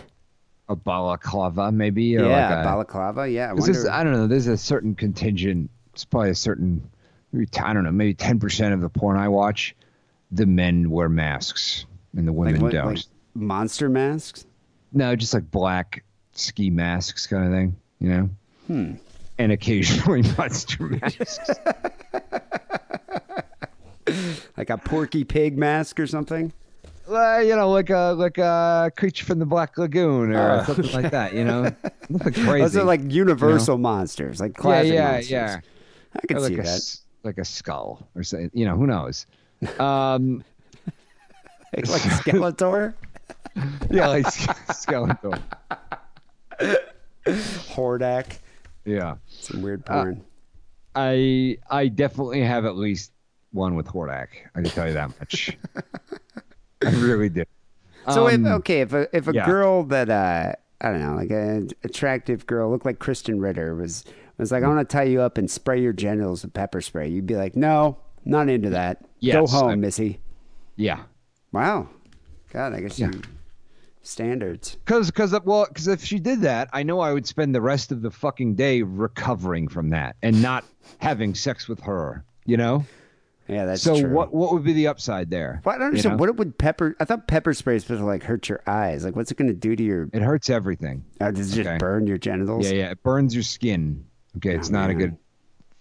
[0.69, 2.17] a balaclava maybe.
[2.17, 3.29] Or yeah, like a, balaclava.
[3.29, 3.79] Yeah, I This wonder.
[3.81, 4.27] is, I don't know.
[4.29, 5.71] There's a certain contingent.
[5.93, 6.89] It's probably a certain.
[7.61, 7.91] I don't know.
[7.93, 9.75] Maybe ten percent of the porn I watch,
[10.31, 11.85] the men wear masks
[12.17, 12.95] and the women like, what, don't.
[12.95, 14.47] like monster masks.
[14.93, 17.77] no, just like black ski masks kind of thing.
[18.01, 18.31] You know.
[18.67, 18.93] Hmm.
[19.39, 21.51] And occasionally monster masks.
[24.57, 26.53] like a Porky Pig mask or something.
[27.09, 31.11] Well, you know, like a like a creature from the Black Lagoon or something like
[31.11, 31.35] that.
[31.35, 31.63] You know,
[32.09, 32.63] nothing crazy.
[32.63, 35.31] Those are like universal monsters, like yeah, classic yeah, monsters.
[35.31, 35.61] yeah.
[36.15, 36.97] I could like see a that.
[37.25, 38.51] like a skull or something.
[38.55, 39.27] You know, who knows?
[39.81, 40.45] Um,
[41.75, 42.95] like a Skeletor,
[43.91, 44.27] yeah, like
[44.75, 45.35] skeletal.
[47.27, 48.39] Hordak,
[48.85, 50.25] Yeah, some weird porn.
[50.95, 53.13] I I definitely have at least
[53.53, 54.29] one with Hordak.
[54.55, 55.57] I can tell you that much.
[56.85, 57.45] I really do.
[58.11, 59.47] so if, Um, okay, if a if a yeah.
[59.47, 64.05] girl that uh I don't know, like an attractive girl, looked like Krysten Ritter, was
[64.39, 67.09] was like, I want to tie you up and spray your genitals with pepper spray.
[67.09, 69.05] You'd be like, No, not into that.
[69.25, 70.19] Go home, I- Missy.
[70.77, 71.03] Yeah,
[71.53, 71.89] Wow.
[72.53, 73.11] God, I guess Yeah.
[73.13, 73.21] you
[74.03, 74.77] standards.
[74.85, 77.93] because because well because if she did that, I know I would spend the rest
[77.93, 80.65] of the fucking day recovering from that and not
[80.99, 82.25] having sex with her.
[82.45, 82.85] You know.
[83.49, 84.11] Yeah, that's so true.
[84.13, 85.61] what what would be the upside there?
[85.65, 86.17] Well, I don't You understand.
[86.17, 86.21] know?
[86.27, 86.97] What would pepper?
[87.01, 89.05] I thought pepper spray is supposed to like hurt your eyes.
[89.05, 90.09] Like, what's it going to do to your?
[90.13, 91.05] It hurts everything.
[91.21, 91.71] Uh, does it Okay.
[91.71, 92.71] just burn your genitals?
[92.71, 92.91] Yeah, yeah.
[92.93, 94.05] It burns your skin.
[94.37, 95.17] Okay, it's Oh, not a good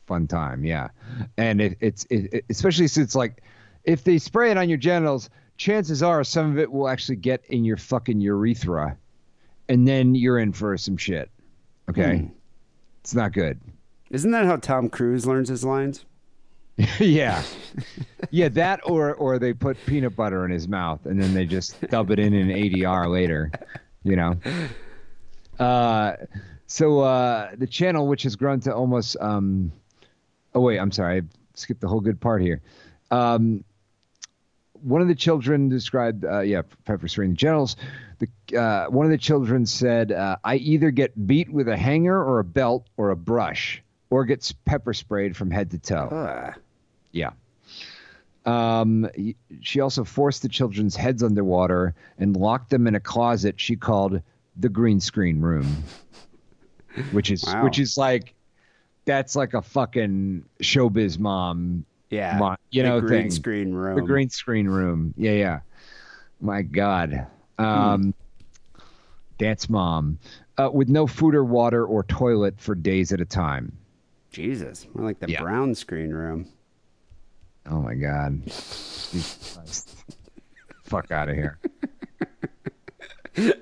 [0.07, 0.65] fun time.
[0.65, 0.89] Yeah,
[1.37, 3.41] and it, it's it, it- especially since like
[3.83, 5.29] if they spray it on your genitals,
[5.61, 8.97] chances are some of it will actually get in your fucking urethra,
[9.69, 11.29] and then you're in for some shit.
[11.87, 12.27] Okay, Hmm.
[13.01, 13.59] it's not good.
[14.09, 16.03] Isn't that how Tom Cruise learns his lines?
[16.99, 17.43] yeah,
[18.31, 18.49] yeah.
[18.49, 22.09] That or or they put peanut butter in his mouth and then they just dub
[22.09, 23.51] it in an ADR later.
[24.03, 24.37] You know.
[25.59, 26.15] Uh,
[26.65, 29.71] so uh, the channel, which has grown to almost um,
[30.55, 31.21] oh wait, I'm sorry, I
[31.53, 32.61] skipped the whole good part here.
[33.11, 33.63] Um,
[34.83, 37.75] one of the children described, uh, yeah, pepper spraying the genitals.
[38.19, 42.17] The uh, one of the children said, uh, "I either get beat with a hanger
[42.17, 46.53] or a belt or a brush, or gets pepper sprayed from head to toe."
[47.11, 47.31] Yeah.
[48.45, 49.09] Um,
[49.61, 54.21] she also forced the children's heads underwater and locked them in a closet she called
[54.57, 55.83] the green screen room,
[57.11, 57.63] which is Wow.
[57.63, 58.33] which is like
[59.05, 62.55] that's like a fucking showbiz mom, Yeah.
[62.71, 63.31] you the know, green thing.
[63.31, 63.95] screen room.
[63.95, 65.13] The green screen room.
[65.17, 65.59] Yeah, yeah.
[66.41, 67.25] My God.
[67.57, 68.13] Um,
[69.37, 70.19] Dance mom,
[70.57, 73.75] uh, with no food or water or toilet for days at a time.
[74.31, 75.41] Jesus, more like the Yeah.
[75.41, 76.47] brown screen room.
[77.65, 78.41] Oh my God.
[80.83, 81.57] Fuck out of here.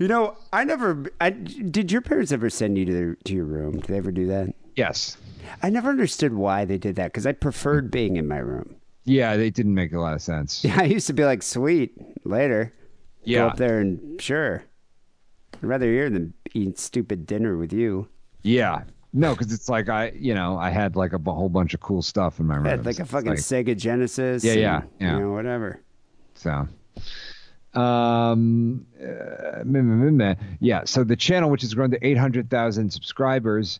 [0.00, 1.04] You know, I never.
[1.20, 3.74] I, did your parents ever send you to their, to your room?
[3.80, 4.52] Did they ever do that?
[4.76, 5.16] Yes.
[5.62, 8.76] I never understood why they did that because I preferred being in my room.
[9.04, 10.64] Yeah, they didn't make a lot of sense.
[10.64, 11.92] Yeah, I used to be like, sweet,
[12.24, 12.72] later.
[13.24, 13.40] Yeah.
[13.40, 14.64] Go up there and sure.
[15.54, 18.08] I'd rather here than eat stupid dinner with you.
[18.42, 18.84] Yeah.
[19.12, 21.80] No, because it's like I, you know, I had like a b- whole bunch of
[21.80, 22.64] cool stuff in my room.
[22.64, 24.42] Had like a fucking like- Sega Genesis.
[24.44, 25.12] Yeah, and, yeah, yeah.
[25.14, 25.80] You know, whatever.
[26.34, 26.68] So,
[27.80, 30.84] um, uh, yeah.
[30.84, 33.78] So the channel, which has grown to 800,000 subscribers,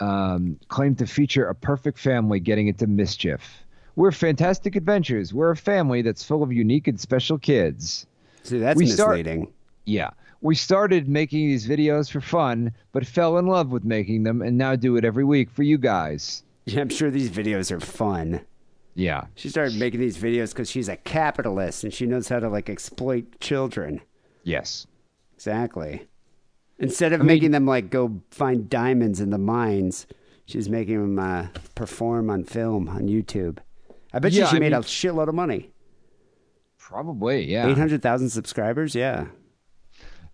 [0.00, 3.64] um, claimed to feature a perfect family getting into mischief.
[3.96, 5.34] We're fantastic adventures.
[5.34, 8.06] We're a family that's full of unique and special kids.
[8.44, 9.52] See, that's We start- misleading.
[9.84, 10.10] Yeah.
[10.40, 14.56] We started making these videos for fun, but fell in love with making them and
[14.56, 16.42] now do it every week for you guys.
[16.66, 18.42] Yeah, I'm sure these videos are fun.
[18.94, 19.24] Yeah.
[19.36, 22.68] She started making these videos because she's a capitalist and she knows how to like
[22.68, 24.02] exploit children.
[24.44, 24.86] Yes.
[25.34, 26.06] Exactly.
[26.78, 30.06] Instead of making them like go find diamonds in the mines,
[30.46, 33.58] she's making them uh, perform on film on YouTube.
[34.12, 35.70] I bet you Yeah, she I made mean- a shitload of money.
[36.78, 37.44] Probably.
[37.50, 37.66] Yeah.
[37.68, 38.94] Eight hundred thousand subscribers.
[38.94, 39.26] Yeah.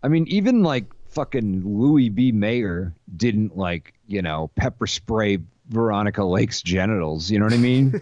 [0.02, 2.30] I mean, even like fucking Louis B.
[2.30, 5.38] Mayer didn't like, you know, pepper spray
[5.68, 7.30] Veronica Lake's genitals.
[7.30, 8.00] You know what I mean?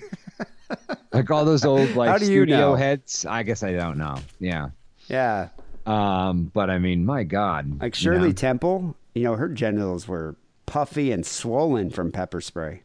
[1.12, 2.74] like all those old like How do you studio know?
[2.74, 3.24] heads.
[3.24, 4.16] I guess I don't know.
[4.40, 4.70] Yeah.
[5.08, 5.48] Yeah.
[5.86, 7.80] Um, but I mean, my God.
[7.80, 8.32] Like you Shirley know?
[8.34, 10.36] Temple, you know, her genitals were
[10.66, 12.82] puffy and swollen from pepper spray.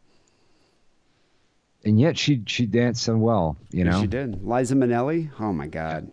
[1.86, 3.58] and yet she she danced so well.
[3.72, 4.02] You know.
[4.02, 4.44] She did.
[4.44, 5.30] Liza Minnelli.
[5.40, 6.12] Oh my God.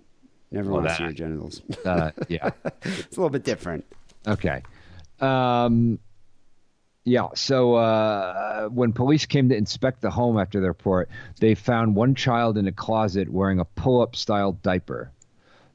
[0.50, 1.62] Never Well, want to see her genitals.
[1.84, 2.50] Uh, yeah.
[2.82, 3.84] it's a little bit different.
[4.26, 4.62] Okay.
[5.20, 5.98] Um,
[7.04, 7.28] yeah.
[7.34, 11.08] So uh, when police came to inspect the home after the report,
[11.40, 15.10] they found one child in a closet wearing a pull-up style diaper.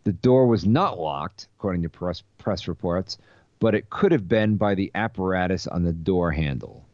[0.04, 3.18] The door was not locked, according to press press reports,
[3.60, 6.86] but it could have been by the apparatus on the door handle.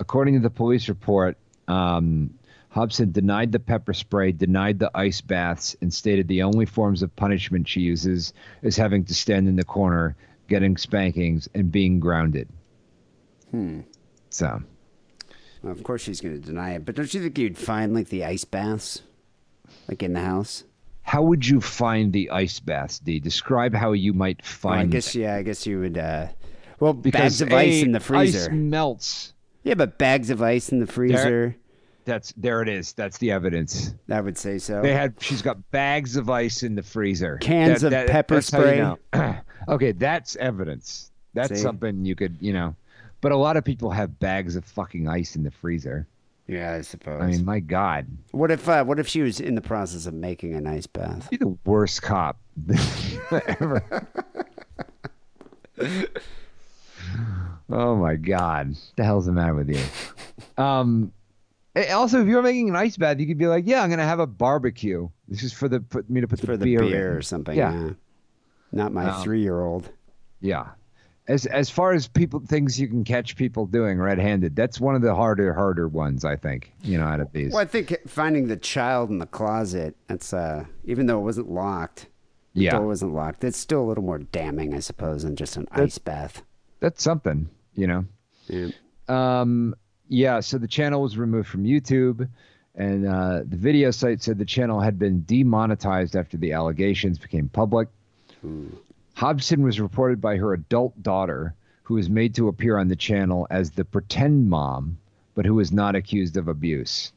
[0.00, 2.30] According to the police report, um,
[2.70, 7.14] Hobson denied the pepper spray, denied the ice baths, and stated the only forms of
[7.16, 10.14] punishment she uses is having to stand in the corner,
[10.48, 12.48] getting spankings, and being grounded.
[13.50, 13.80] Hmm.
[14.30, 14.62] So,
[15.62, 16.84] Well, of course she's going to deny it.
[16.84, 19.02] But don't you think you'd find like the ice baths,
[19.88, 20.64] like in the house?
[21.08, 23.18] How would you find the ice baths, Dee?
[23.18, 24.76] Describe how you might find.
[24.76, 25.36] Well, I guess yeah.
[25.36, 25.96] I guess you would.
[25.96, 26.26] uh
[26.80, 28.40] Well, because bags of ice in the freezer.
[28.40, 29.32] Ice melts.
[29.62, 31.56] Yeah, but bags of ice in the freezer.
[32.04, 32.60] That's there.
[32.60, 32.92] It is.
[32.92, 33.94] That's the evidence.
[34.10, 34.82] I would say so.
[34.82, 35.14] They had.
[35.18, 37.38] She's got bags of ice in the freezer.
[37.38, 38.78] Cans of pepper that's how you spray.
[38.78, 39.36] know.
[39.68, 41.10] okay, that's evidence.
[41.32, 41.56] That's See?
[41.56, 42.76] something you could, you know.
[43.22, 46.06] But a lot of people have bags of fucking ice in the freezer.
[46.48, 47.22] Yeah, I suppose.
[47.22, 50.14] I mean, my God, what if uh, what if she was in the process of
[50.14, 51.30] making an ice bath?
[51.30, 52.38] be the worst cop
[53.30, 54.08] ever.
[57.70, 59.82] oh my God, the hell's the matter with you?
[60.62, 61.12] Um.
[61.76, 64.04] eh, Also, if you're making an ice bath, you could be like, "Yeah, I'm gonna
[64.04, 65.08] have a barbecue.
[65.28, 67.22] This is for the put me to put the For the beer, beer, in." or
[67.22, 67.56] something.
[67.56, 67.72] Yeah.
[67.72, 67.90] Yeah.
[68.72, 69.88] Not my Um, three-year-old.
[70.40, 70.68] Yeah.
[71.28, 75.02] As as far as people things you can catch people doing red-handed, that's one of
[75.02, 76.72] the harder harder ones I think.
[76.82, 77.52] You know, out of these.
[77.52, 79.94] Well, I think finding the child in the closet.
[80.06, 82.06] That's uh, even though it wasn't locked.
[82.54, 82.70] The Yeah.
[82.78, 83.44] door wasn't locked.
[83.44, 86.42] It's still a little more damning, I suppose, than just an ice bath.
[86.80, 88.06] That's something, you know.
[88.48, 88.68] Yeah.
[89.08, 89.74] Um,
[90.08, 92.26] yeah, so the channel was removed from YouTube,
[92.74, 97.48] and uh, the video site said the channel had been demonetized after the allegations became
[97.50, 97.88] public.
[99.18, 103.48] Hobson was reported by her adult daughter, who was made to appear on the channel
[103.50, 104.96] as the pretend mom,
[105.34, 107.12] but who was not accused of abuse.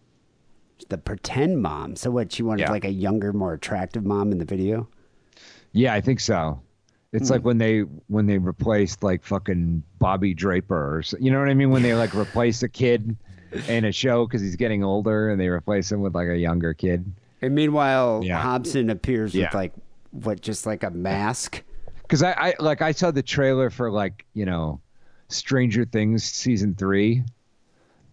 [0.89, 1.95] The pretend mom.
[1.95, 2.31] So what?
[2.31, 2.71] She wanted Yeah.
[2.71, 4.87] like a younger, more attractive mom in the video.
[5.73, 6.59] Yeah, I think so.
[7.13, 7.47] It's like hmm.
[7.49, 11.53] when they when they replaced like fucking Bobby Draper or so, you know what I
[11.53, 13.15] mean when they like replace a kid
[13.67, 16.73] in a show because he's getting older and they replace him with like a younger
[16.73, 17.05] kid.
[17.43, 18.41] And meanwhile, Yeah.
[18.41, 19.49] Hobson appears Yeah.
[19.49, 19.73] with like
[20.09, 21.61] what, just like a mask.
[22.11, 24.81] Because I, I like I saw the trailer for like you know
[25.29, 27.23] Stranger Things season three,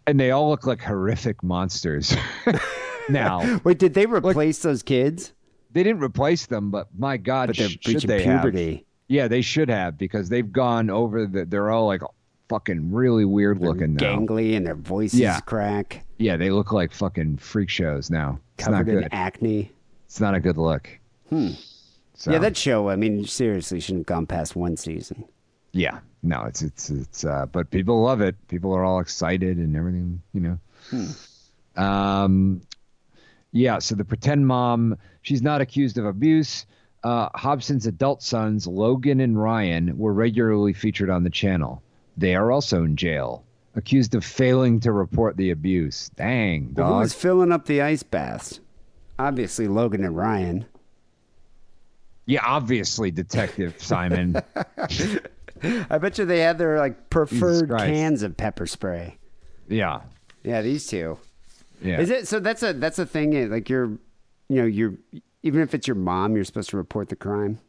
[0.07, 2.15] and they all look like horrific monsters.
[3.09, 5.33] now Wait, did they replace those kids?
[5.73, 8.43] they didn't replace them, but my God, But they're sh- should they have?
[8.43, 8.87] puberty.
[9.09, 11.45] Yeah, they should have because they've gone over the.
[11.45, 12.03] They're all like
[12.49, 14.17] fucking really weird looking now.
[14.17, 15.41] Gangly and their voices Yeah.
[15.41, 18.39] crack, Yeah, they look like fucking freak shows now.
[18.59, 19.09] It's not covered in good.
[19.11, 19.73] acne.
[20.07, 20.89] It's not a good look.
[21.31, 21.49] Hmm.
[22.19, 22.89] So, Yeah, that show.
[22.89, 25.25] I mean, seriously, shouldn't have gone past one season.
[25.73, 27.25] Yeah, no, it's it's it's.
[27.25, 28.35] Uh, but people love it.
[28.49, 30.21] People are all excited and everything.
[30.33, 30.59] You know.
[30.91, 31.81] Hmm.
[31.81, 32.61] Um,
[33.53, 33.79] yeah.
[33.79, 36.67] So the pretend mom, she's not accused of abuse.
[37.05, 41.81] Uh, Hobson's adult sons, Logan and Ryan, were regularly featured on the channel.
[42.17, 43.45] They are also in jail,
[43.77, 46.11] accused of failing to report the abuse.
[46.17, 48.59] Dang, Well, who was filling up the ice baths?
[49.21, 50.67] Obviously, Logan and Ryan.
[52.29, 54.37] Yeah, obviously, Detective Simon.
[55.91, 59.17] I bet you they had their like preferred cans of pepper spray.
[59.67, 60.03] Yeah.
[60.45, 61.19] Yeah, these two.
[61.83, 62.01] Yeah.
[62.01, 62.39] Is it so?
[62.39, 63.35] That's a that's a thing.
[63.35, 63.87] eh, Like you're,
[64.49, 64.95] you know, you're
[65.43, 67.61] even if it's your mom, you're supposed to report the crime.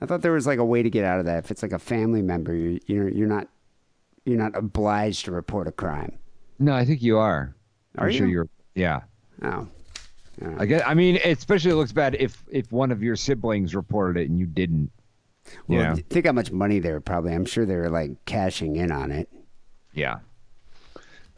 [0.00, 1.44] I thought there was like a way to get out of that.
[1.44, 3.48] If it's like a family member, you you're you're not
[4.24, 6.16] you're not obliged to report a crime.
[6.58, 7.54] No, I think you are.
[7.98, 8.32] Are I'm sure you?
[8.32, 8.48] you're.
[8.74, 9.00] Yeah.
[9.42, 9.66] Oh,
[10.58, 10.82] I guess.
[10.86, 14.38] I mean, especially it looks bad if if one of your siblings reported it and
[14.38, 14.90] you didn't.
[15.68, 15.94] well, yeah.
[16.08, 17.34] think how much money they were probably.
[17.34, 19.28] I'm sure they were like cashing in on it.
[19.92, 20.18] Yeah.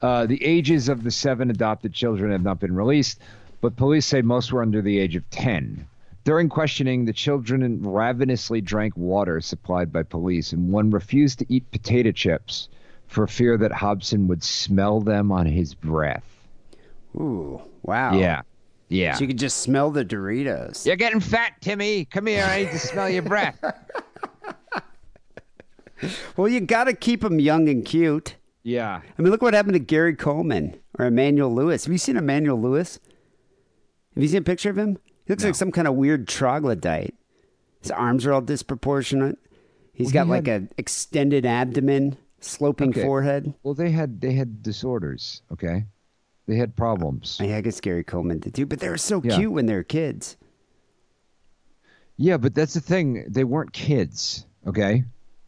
[0.01, 3.21] Uh, the ages of the seven adopted children have not been released,
[3.61, 5.87] but police say most were under the age of 10.
[6.25, 11.71] During questioning, the children ravenously drank water supplied by police, and one refused to eat
[11.71, 12.69] potato chips
[13.07, 16.25] for fear that Hobson would smell them on his breath.
[17.15, 18.15] Ooh, wow.
[18.15, 18.43] Yeah.
[18.93, 19.15] Yeah.
[19.15, 20.85] So you could just smell the Doritos.
[20.85, 22.05] You're getting fat, Timmy.
[22.05, 22.45] Come here.
[22.45, 23.59] I need to smell your breath.
[26.37, 28.35] Well, you got to keep them young and cute.
[28.65, 29.01] Yeah.
[29.19, 31.85] I mean, look what happened to Gary Coleman or Emmanuel Lewis.
[31.85, 32.99] Have you seen Emmanuel Lewis?
[34.15, 34.99] Have you seen a picture of him?
[35.27, 37.15] He looks like some kind of weird troglodyte.
[37.81, 39.39] His arms are all disproportionate.
[39.93, 43.03] He's Well, got he like had- an extended abdomen, sloping Okay.
[43.03, 43.55] forehead.
[43.63, 45.43] Well, they had they had disorders.
[45.53, 45.85] Okay.
[46.47, 47.39] They had problems.
[47.43, 49.37] Yeah, I guess Gary Coleman did too, but they were so Yeah.
[49.37, 50.37] cute when they were kids.
[52.17, 53.25] Yeah, but that's the thing.
[53.29, 54.47] They weren't kids.
[54.67, 55.05] Okay.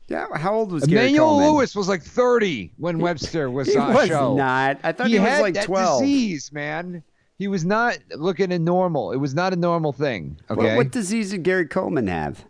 [0.08, 1.48] Yeah, how old was Gary Emmanuel Coleman?
[1.52, 4.34] Lewis was like 30 when Webster was He on was show.
[4.36, 4.78] not.
[4.82, 6.00] I thought he, he was had like that 12.
[6.02, 7.02] disease, man.
[7.38, 9.12] He was not looking at normal.
[9.12, 10.38] It was not a normal thing.
[10.46, 10.76] What- Okay.
[10.76, 12.44] What, disease did Gary Coleman have?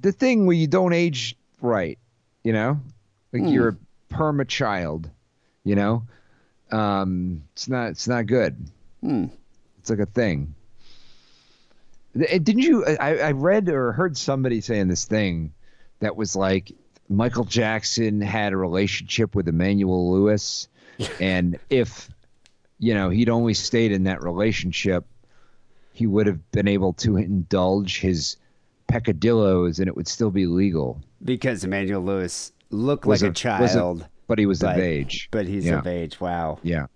[0.00, 1.98] the thing where you don't age right,
[2.44, 2.80] you know?
[3.32, 3.48] Like Hmm.
[3.48, 3.76] you're a
[4.14, 5.10] perma child,
[5.64, 6.04] you know?
[6.70, 8.56] Um, it's not it's not good.
[9.00, 9.26] Hmm.
[9.78, 10.54] It's like a thing.
[12.16, 15.52] Didn't you I, I read or heard somebody saying this thing
[16.00, 16.72] that was like
[17.08, 20.68] Michael Jackson had a relationship with Emmanuel Lewis
[21.20, 22.08] and if
[22.78, 25.04] you know he'd only stayed in that relationship
[25.92, 28.36] he would have been able to indulge his
[28.88, 33.34] peccadillos and it would still be legal Because Emmanuel Lewis looked Was like a, a-
[33.34, 35.78] child, but he was but, of age But he's yeah.
[35.80, 36.20] of age.
[36.20, 36.58] Wow.
[36.62, 36.86] yeah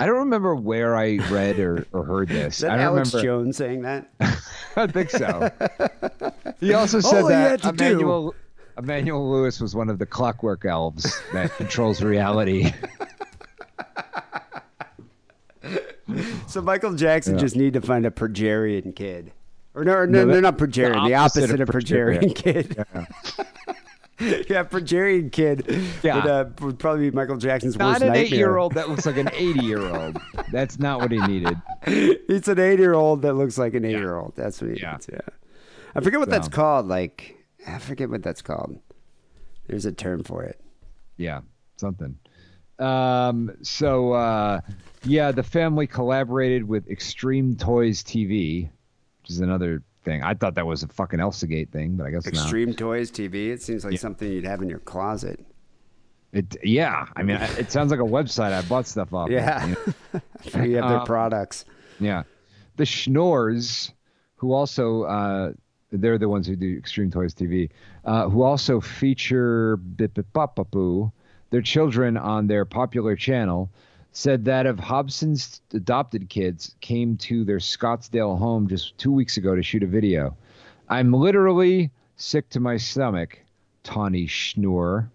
[0.00, 3.56] i don't remember where i read or, or heard this i don't Alex remember Jones
[3.56, 4.10] saying that?
[4.76, 5.50] i think so
[6.60, 8.34] he also said All he that had to do- emmanuel
[8.76, 12.72] emmanuel lewis was one of the clockwork elves that controls reality
[16.46, 17.40] So Michael Jackson Yeah.
[17.40, 19.32] just need to find a Progerian kid.
[19.74, 21.02] Or no, or no, No, that- they're not Progerian.
[21.04, 21.68] The, the opposite, opposite of
[22.28, 22.86] of kid.
[22.94, 23.04] Yeah,
[24.64, 25.64] Progerian kid
[26.02, 26.16] Yeah.
[26.16, 28.24] would, uh, would probably be Michael Jackson's not worst an nightmare.
[28.24, 30.16] eight-year-old that looks like an 80-year-old
[30.50, 34.34] that's not what he needed It's an eight-year-old that looks like an eight-year-old.
[34.36, 34.96] That's what he Yeah.
[34.98, 35.08] is.
[35.12, 35.20] Yeah.
[35.94, 36.86] I forget what that's called.
[36.86, 37.36] Like,
[37.66, 38.78] I forget what that's called.
[39.66, 40.60] There's a term for it.
[41.16, 41.40] Yeah,
[41.76, 42.16] something.
[42.78, 44.60] Um, so uh,
[45.04, 48.68] yeah, the family collaborated with Extreme Toys TV,
[49.22, 50.22] which is another thing.
[50.22, 52.32] I thought that was a fucking Elsagate thing, but I guess not.
[52.34, 53.50] Extreme Toys TV.
[53.50, 55.44] It seems like something you'd have in your closet.
[56.32, 59.28] It yeah, I mean, it sounds like a website I bought stuff off.
[59.28, 59.66] of, Yeah.
[59.66, 59.76] you
[60.14, 60.64] know?
[60.66, 61.64] You have their Um, products.
[62.00, 62.22] Yeah.
[62.76, 63.92] The Schnorrs,
[64.36, 65.52] who also uh,
[65.90, 67.70] they're the ones who do Extreme Toys TV,
[68.04, 71.10] uh, who also feature Bip Bip Bop Bop Boo,
[71.50, 73.70] their children on their popular channel,
[74.18, 79.54] said that of Hobson's adopted kids came to their Scottsdale home just two weeks ago
[79.54, 80.36] to shoot a video.
[80.88, 83.38] I'm literally sick to my stomach,
[83.84, 85.08] Tawny Schnorr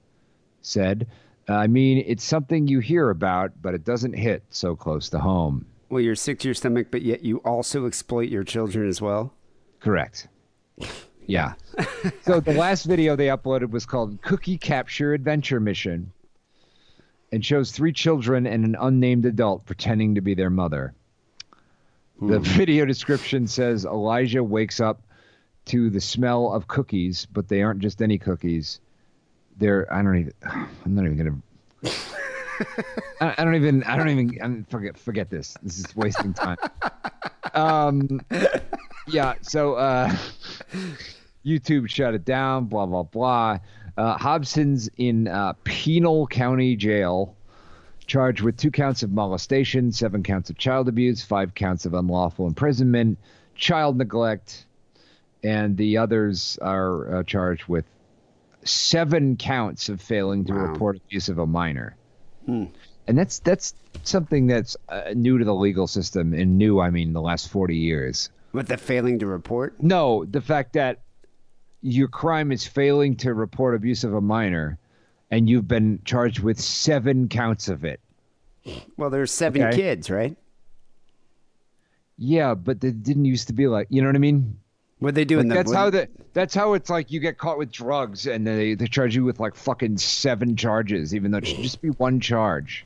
[0.61, 1.05] said.
[1.49, 5.19] Uh, I mean, it's something you hear about, but it doesn't hit so close to
[5.19, 5.65] home.
[5.89, 9.33] Well, you're sick to your stomach, but yet you also exploit your children as well.
[9.81, 10.29] Correct.
[11.25, 11.55] Yeah.
[12.21, 16.13] so the last video they uploaded was called Cookie Capture Adventure Mission
[17.33, 20.93] and shows three children and an unnamed adult pretending to be their mother.
[22.21, 25.01] The video description says Elijah wakes up
[25.65, 28.79] to the smell of cookies, but they aren't just any cookies.
[29.57, 31.93] They're I don't even I'm not even gonna
[33.19, 35.57] I, I don't even I don't even I'm, forget forget this.
[35.63, 36.57] This is wasting time.
[37.55, 38.21] Um
[39.07, 40.15] yeah, so uh
[41.45, 43.57] YouTube shut it down, blah blah blah.
[43.97, 47.35] Uh, Hobson's in uh, Pinal County Jail,
[48.07, 52.47] charged with two counts of molestation, seven counts of child abuse, five counts of unlawful
[52.47, 53.17] imprisonment,
[53.55, 54.65] child neglect,
[55.43, 57.85] and the others are uh, charged with
[58.63, 60.59] seven counts of failing to Wow.
[60.71, 61.95] report abuse of a minor.
[62.47, 67.13] And that's that's something that's uh, new to the legal system, and new I mean
[67.13, 68.29] the last forty years.
[68.53, 69.81] With the failing to report.
[69.81, 70.99] No, the fact that
[71.83, 74.79] your crime is failing to report abuse of a minor,
[75.29, 77.99] and you've been charged with seven counts of it.
[78.97, 79.75] Well, there's seven Okay.
[79.75, 80.35] kids, right?
[82.17, 84.57] Yeah, but they didn't used to be like you know what I mean.
[84.99, 87.57] What they do in the that's how the that's how it's like you get caught
[87.57, 91.45] with drugs and they they charge you with like fucking seven charges, even though it
[91.47, 92.85] should just be one charge.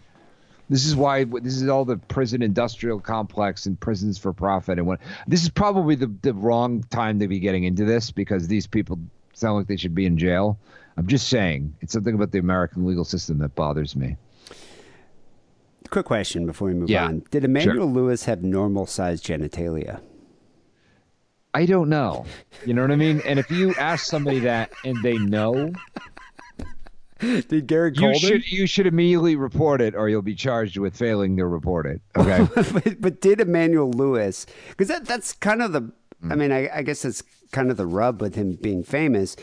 [0.69, 4.87] This is why this is all the prison industrial complex and prisons for profit and
[4.87, 4.99] what.
[5.27, 8.99] This is probably the the wrong time to be getting into this because these people
[9.33, 10.59] sound like they should be in jail.
[10.97, 14.17] I'm just saying it's something about the American legal system that bothers me.
[15.89, 20.01] Quick question before we move Yeah, on: Did Emmanuel Lewis have normal sized genitalia?
[21.53, 22.25] I don't know.
[22.65, 23.21] You know what I mean?
[23.25, 25.71] And if you ask somebody that and they know,
[27.47, 31.35] Did Gary you should you should immediately report it or you'll be charged with failing
[31.37, 32.01] to report it.
[32.15, 32.47] Okay.
[32.73, 34.45] but, but did Emmanuel Lewis?
[34.69, 35.91] Because that that's kind of the.
[36.23, 36.39] I Hmm.
[36.39, 37.21] mean, I, I guess that's
[37.51, 39.35] kind of the rub with him being famous,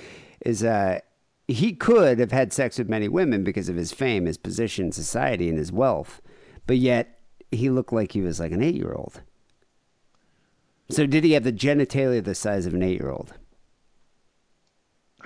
[0.44, 1.00] is uh
[1.46, 5.48] he could have had sex with many women because of his fame, his position society,
[5.48, 6.20] and his wealth,
[6.66, 7.18] but yet
[7.50, 9.20] he looked like he was like an eight year old.
[10.90, 13.34] So did he have the genitalia the size of an eight year old?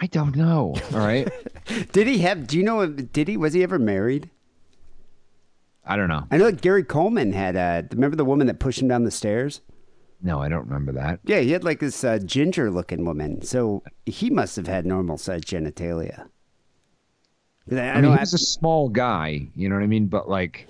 [0.01, 0.75] I don't know.
[0.93, 1.29] All right.
[1.93, 2.47] Did he have?
[2.47, 2.87] Do you know?
[2.87, 3.37] Did he?
[3.37, 4.31] Was he ever married?
[5.85, 6.27] I don't know.
[6.31, 7.57] I know that Gary Coleman had.
[7.57, 9.61] Uh, remember the woman that pushed him down the stairs?
[10.20, 11.20] No, I don't remember that.
[11.25, 13.43] Yeah, he had like this uh, ginger looking woman.
[13.43, 16.29] So he must have had normal sized genitalia.
[17.70, 20.07] I, I I mean, know he a small guy, you know what I mean?
[20.07, 20.66] But like,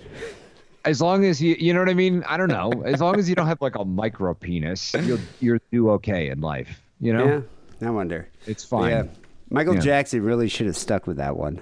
[0.85, 2.23] as long as you, you know what I mean?
[2.27, 2.71] I don't know.
[2.85, 6.41] As long as you don't have like a micro penis, you'll you'll do okay in
[6.41, 6.81] life.
[6.99, 7.41] You know, Yeah,
[7.81, 8.27] I wonder.
[8.45, 8.89] it's fine.
[8.91, 9.03] Yeah,
[9.49, 9.81] Michael Yeah.
[9.81, 11.59] Jackson really should have stuck with that one.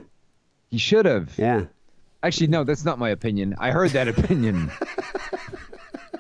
[0.70, 1.38] He should have.
[1.38, 1.66] Yeah.
[2.24, 3.56] Actually, no, that's not my opinion.
[3.60, 4.72] I heard that opinion.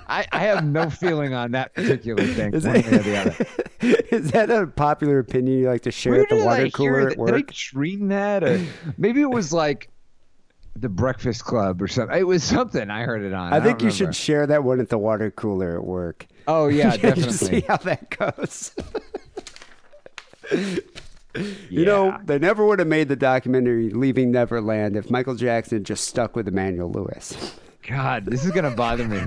[0.09, 3.45] I, I have no feeling on that particular thing, Is one way or the other.
[4.15, 7.03] Is that a popular opinion you like to share Where at the water I cooler
[7.09, 7.19] that?
[7.19, 7.51] at Did I work?
[7.53, 8.43] dream that?
[8.43, 8.63] Or
[8.97, 9.89] maybe it was like
[10.77, 12.17] the Breakfast Club or something.
[12.17, 13.51] It was something I heard it on.
[13.51, 13.95] I don't think you remember.
[14.13, 16.25] should share that one at the water cooler at work.
[16.47, 17.33] Oh yeah, definitely.
[17.33, 18.73] see how that goes.
[21.69, 26.07] You know, they never would have made the documentary Leaving Neverland if Michael Jackson just
[26.07, 27.55] stuck with Emmanuel Lewis.
[27.87, 29.19] God, this is gonna bother me.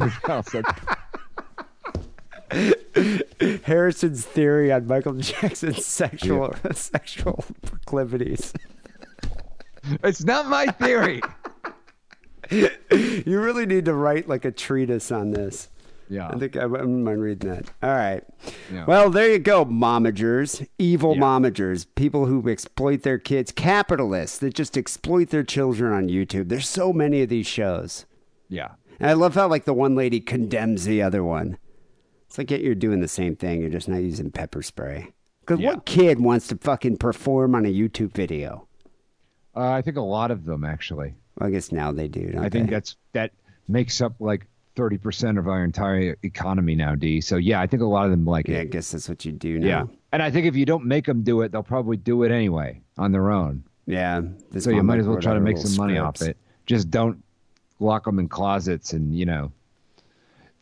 [3.64, 8.52] Harrison's theory on Michael Jackson's sexual sexual proclivities.
[10.02, 11.20] it's not my theory.
[12.50, 15.68] You really need to write like a treatise on this.
[16.10, 16.28] Yeah.
[16.28, 17.70] I think I, wouldn't mind reading that.
[17.82, 18.22] All right.
[18.72, 18.84] Yeah.
[18.84, 20.66] Well, there you go, momagers.
[20.76, 21.20] Evil Yeah.
[21.22, 21.86] momagers.
[21.94, 23.52] People who exploit their kids.
[23.52, 26.48] Capitalists that just exploit their children on YouTube.
[26.48, 28.06] There's so many of these shows.
[28.48, 28.72] Yeah.
[28.98, 31.56] And I love how like the one lady condemns the other one.
[32.26, 33.60] It's like you're doing the same thing.
[33.60, 35.12] You're just not using pepper spray.
[35.40, 35.70] Because Yeah.
[35.70, 38.66] what kid wants to fucking perform on a YouTube video?
[39.56, 41.14] Uh, I think a lot of them actually.
[41.38, 42.32] Well, I guess now they do.
[42.32, 42.74] Don't I think they?
[42.74, 43.32] that's that
[43.68, 44.46] makes up like
[44.80, 47.20] thirty percent of our entire economy now, D.
[47.20, 49.32] So yeah, I think a lot of them like Yeah, I guess that's what you
[49.32, 49.66] do now.
[49.66, 49.84] Yeah.
[50.12, 52.80] And I think if you don't make them do it, they'll probably do it anyway
[52.96, 53.62] on their own.
[53.86, 54.22] Yeah.
[54.58, 56.38] So you might as well try to make some money off it.
[56.64, 57.22] Just don't
[57.78, 59.52] lock them in closets and you know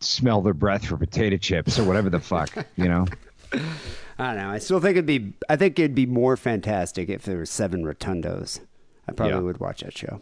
[0.01, 3.07] smell their breath for potato chips or whatever the fuck you know.
[4.21, 4.51] I don't know.
[4.51, 5.33] I still think it'd be.
[5.49, 8.59] I think it'd be more fantastic if there were seven rotundos.
[9.09, 9.41] I probably Yeah.
[9.43, 10.21] would watch that show.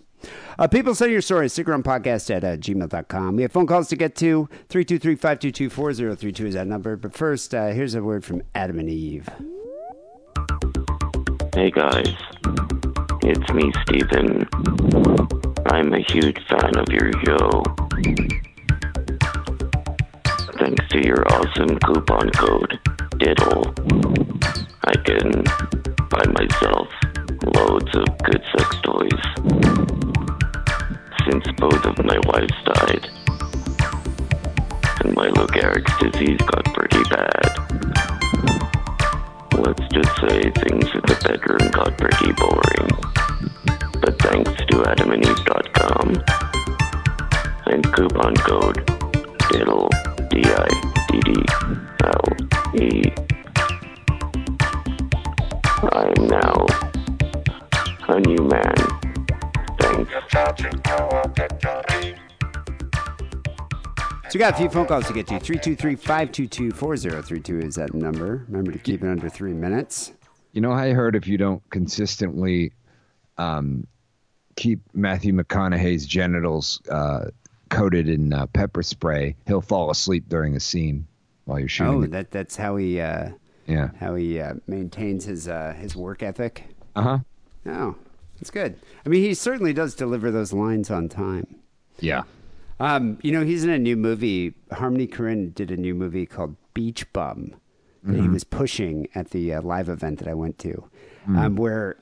[0.59, 1.53] Uh, people send your stories.
[1.53, 3.37] Sick and Wrong podcast at uh, gmail.com.
[3.37, 4.49] We have phone calls to get to.
[4.71, 6.97] 323-522-4032 is that number.
[6.97, 9.29] But first, uh, here's a word from Adam and Eve.
[11.55, 12.13] Hey guys,
[13.23, 14.47] it's me, Steven.
[15.67, 17.63] I'm a huge fan of your show.
[20.59, 22.79] Thanks to your awesome coupon code,
[23.19, 23.75] Diddle,
[24.85, 25.45] I can
[26.11, 26.89] buy myself
[27.43, 29.23] loads of good sex toys.
[31.29, 33.11] Since both of my wives died,
[35.05, 37.53] and my Lou Gehrig's disease got pretty bad.
[39.59, 42.91] Let's just say things in the bedroom got pretty boring.
[44.01, 46.23] But thanks to adamandeve.com
[47.67, 48.87] and coupon code
[49.51, 49.91] DIDDLE,
[50.31, 50.87] D-I-D-D-L-E,
[55.93, 56.67] I am now
[58.17, 58.75] a new man.
[59.79, 60.13] Thanks.
[64.29, 65.35] So we got a few phone calls to get to.
[65.35, 68.45] 323-522-4032 is that number.
[68.49, 70.13] Remember to keep it under three minutes.
[70.53, 72.73] You know, I heard if you don't consistently
[73.39, 73.87] um,
[74.57, 77.27] keep Matthew McConaughey's genitals uh,
[77.69, 81.07] coated in uh, pepper spray, he'll fall asleep during a scene
[81.45, 81.95] while you're shooting.
[81.95, 82.11] Oh, it.
[82.13, 83.31] that that's how he uh,
[83.67, 83.91] Yeah.
[84.01, 86.65] how he uh, maintains his uh, his work ethic.
[86.97, 87.19] Uh huh.
[87.67, 87.95] Oh,
[88.39, 88.79] that's good.
[89.05, 91.57] I mean, he certainly does deliver those lines on time.
[92.01, 92.25] Yeah.
[92.79, 94.55] Um, you know, he's in a new movie.
[94.73, 97.55] Harmony Korine did a new movie called Beach Bum
[98.03, 100.89] that he was pushing at the uh, live event that I went to,
[101.27, 101.97] um, where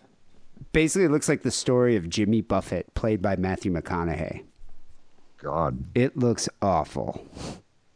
[0.73, 4.45] basically it looks like the story of Jimmy Buffett, played by Matthew McConaughey.
[5.39, 5.83] God.
[5.95, 7.27] It looks awful.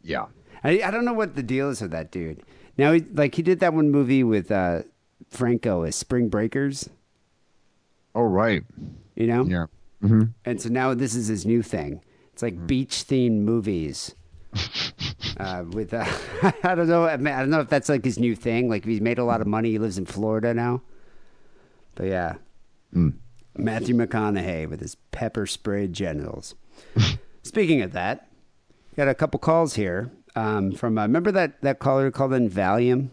[0.01, 0.25] Yeah.
[0.63, 2.41] I, I don't know what the deal is with that dude.
[2.77, 4.83] Now, he, like he did that one movie with uh,
[5.29, 6.89] Franco as Spring Breakers,
[8.19, 8.63] Oh right.
[9.15, 9.45] you know?
[9.45, 9.65] Yeah.
[10.45, 12.01] And so now this is his new thing.
[12.33, 14.13] It's like beach themed movies.
[15.37, 16.05] uh, with uh,
[16.63, 17.05] I don't know.
[17.05, 18.69] I, mean, I don't know if that's like his new thing.
[18.69, 19.71] Like he's made a lot of money.
[19.71, 20.81] He lives in Florida now.
[21.95, 22.35] But yeah,
[23.57, 26.55] Matthew McConaughey with his pepper sprayed genitals.
[27.43, 28.27] Speaking of that,
[28.97, 30.97] got a couple calls here um, from.
[30.97, 33.09] Uh, remember that that caller who called in Valium?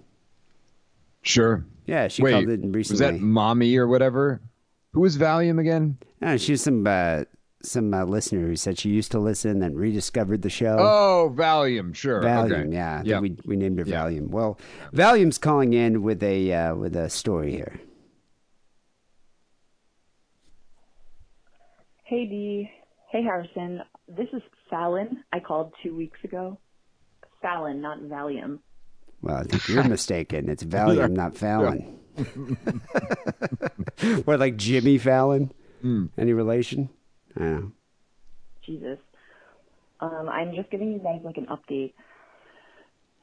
[1.22, 1.64] Sure.
[1.86, 3.04] Yeah, she Wait, called in recently.
[3.04, 4.40] was that mommy or whatever?
[4.96, 5.98] Who was Valium again?
[6.22, 7.24] No, she was some uh,
[7.62, 10.74] some uh, listener who said she used to listen, then rediscovered the show.
[10.78, 11.94] Oh, Valium.
[11.94, 12.22] Sure.
[12.22, 12.74] Valium, okay.
[12.74, 12.94] yeah.
[12.94, 13.20] I think Yeah.
[13.20, 14.04] We, we named her Yeah.
[14.04, 14.28] Valium.
[14.30, 14.58] Well,
[14.94, 17.78] Valium's calling in with a uh, with a story here.
[22.04, 22.70] Hey Dee.
[23.10, 23.82] Hey Harrison.
[24.08, 24.40] This is
[24.70, 25.24] Fallon.
[25.30, 26.58] I called two weeks ago.
[27.42, 28.60] Fallon, not Valium.
[29.20, 30.48] Well, I think you're mistaken.
[30.48, 31.98] It's Valium, not Fallon.
[34.24, 35.52] what, like Jimmy Fallon?
[35.82, 36.06] Hmm.
[36.16, 36.88] Any relation?
[37.36, 37.72] I don't know.
[38.64, 38.98] Jesus.
[40.00, 41.92] Um, I'm just giving you guys like an update.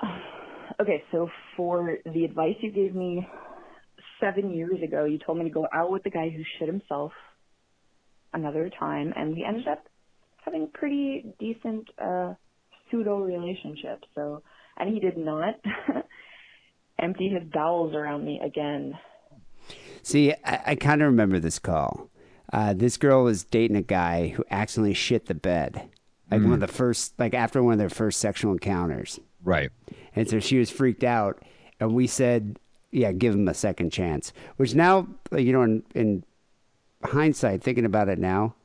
[0.82, 3.28] Okay, so for the advice you gave me
[4.20, 7.12] seven years ago, you told me to go out with the guy who shit himself
[8.34, 9.86] another time, and we ended up
[10.44, 12.34] having pretty decent uh,
[12.90, 14.04] pseudo relationship.
[14.16, 14.42] So,
[14.78, 15.56] and he did not
[17.00, 18.98] empty his bowels around me again.
[20.02, 22.10] See, I, I kind of remember this call.
[22.52, 25.90] Uh, this girl was dating a guy who accidentally shit the bed,
[26.30, 29.20] like one of the first, like after one of their first sexual encounters.
[29.44, 29.72] Right.
[30.16, 31.42] And so she was freaked out,
[31.80, 32.60] and we said,
[32.92, 36.24] "Yeah, give him a second chance." Which now, you know, in, in
[37.04, 38.56] hindsight, thinking about it now,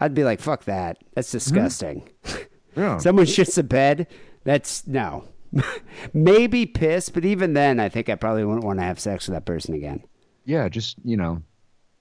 [0.00, 0.98] I'd be like, "Fuck that!
[1.14, 2.08] That's disgusting."
[2.76, 2.98] Yeah.
[2.98, 4.06] Someone shits a bed.
[4.44, 5.24] That's no.
[6.14, 9.34] Maybe piss, but even then, I think I probably wouldn't want to have sex with
[9.34, 10.04] that person again.
[10.44, 10.68] Yeah.
[10.68, 11.42] Just you know,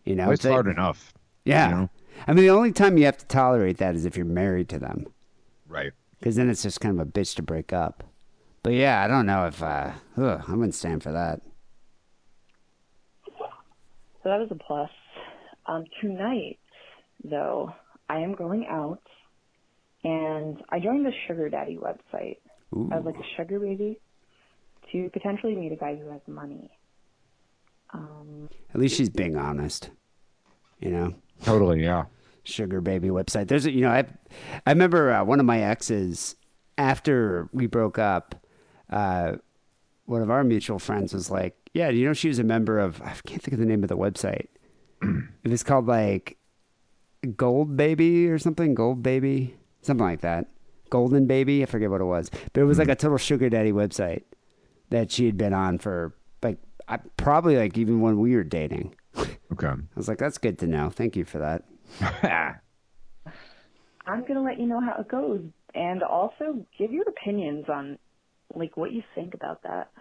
[0.06, 1.14] You know, it's like- hard enough.
[1.46, 1.70] Yeah.
[1.70, 1.90] you know?
[2.28, 4.80] I mean, the only time you have to tolerate that is if you're married to
[4.80, 5.06] them,
[5.68, 5.92] Right.
[6.20, 8.04] because then it's just kind of a bitch to break up.
[8.64, 11.42] But yeah, I don't know if uh, ugh, I wouldn't stand for that.
[14.24, 14.90] So that was a plus.
[15.68, 16.60] Um, tonight,
[17.24, 17.74] though,
[18.10, 19.02] I am going out,
[20.04, 22.38] and I joined the Sugar Daddy website
[22.91, 23.99] as like a sugar baby
[24.91, 26.69] to potentially meet a guy who has money.
[27.94, 29.89] Um, At least she's being honest.
[30.80, 31.14] You know,
[31.44, 31.84] Totally.
[31.84, 32.06] Yeah.
[32.44, 33.48] sugar baby website.
[33.48, 34.06] There's a, you know, I
[34.65, 36.35] I remember uh, one of my exes
[36.77, 38.35] after we broke up.
[38.89, 39.38] Uh,
[40.06, 43.02] one of our mutual friends was like, "Yeah, you know, she was a member of
[43.02, 44.48] I can't think of the name of the website.
[45.02, 46.38] it was called like
[47.35, 48.76] Gold Baby or something.
[48.76, 50.48] Gold Baby, something like that.
[50.89, 51.64] Golden Baby.
[51.64, 54.23] I forget what it was, but it was like a total sugar daddy website
[54.89, 56.57] that she had been on for like
[56.88, 58.95] I, probably like even when we were dating.
[59.51, 59.68] Okay.
[59.68, 60.89] I was like, "That's good to know.
[60.89, 61.64] Thank you for that."
[64.07, 65.41] I'm gonna let you know how it goes,
[65.76, 67.97] and also give your opinions on
[68.55, 69.91] like what you think about that.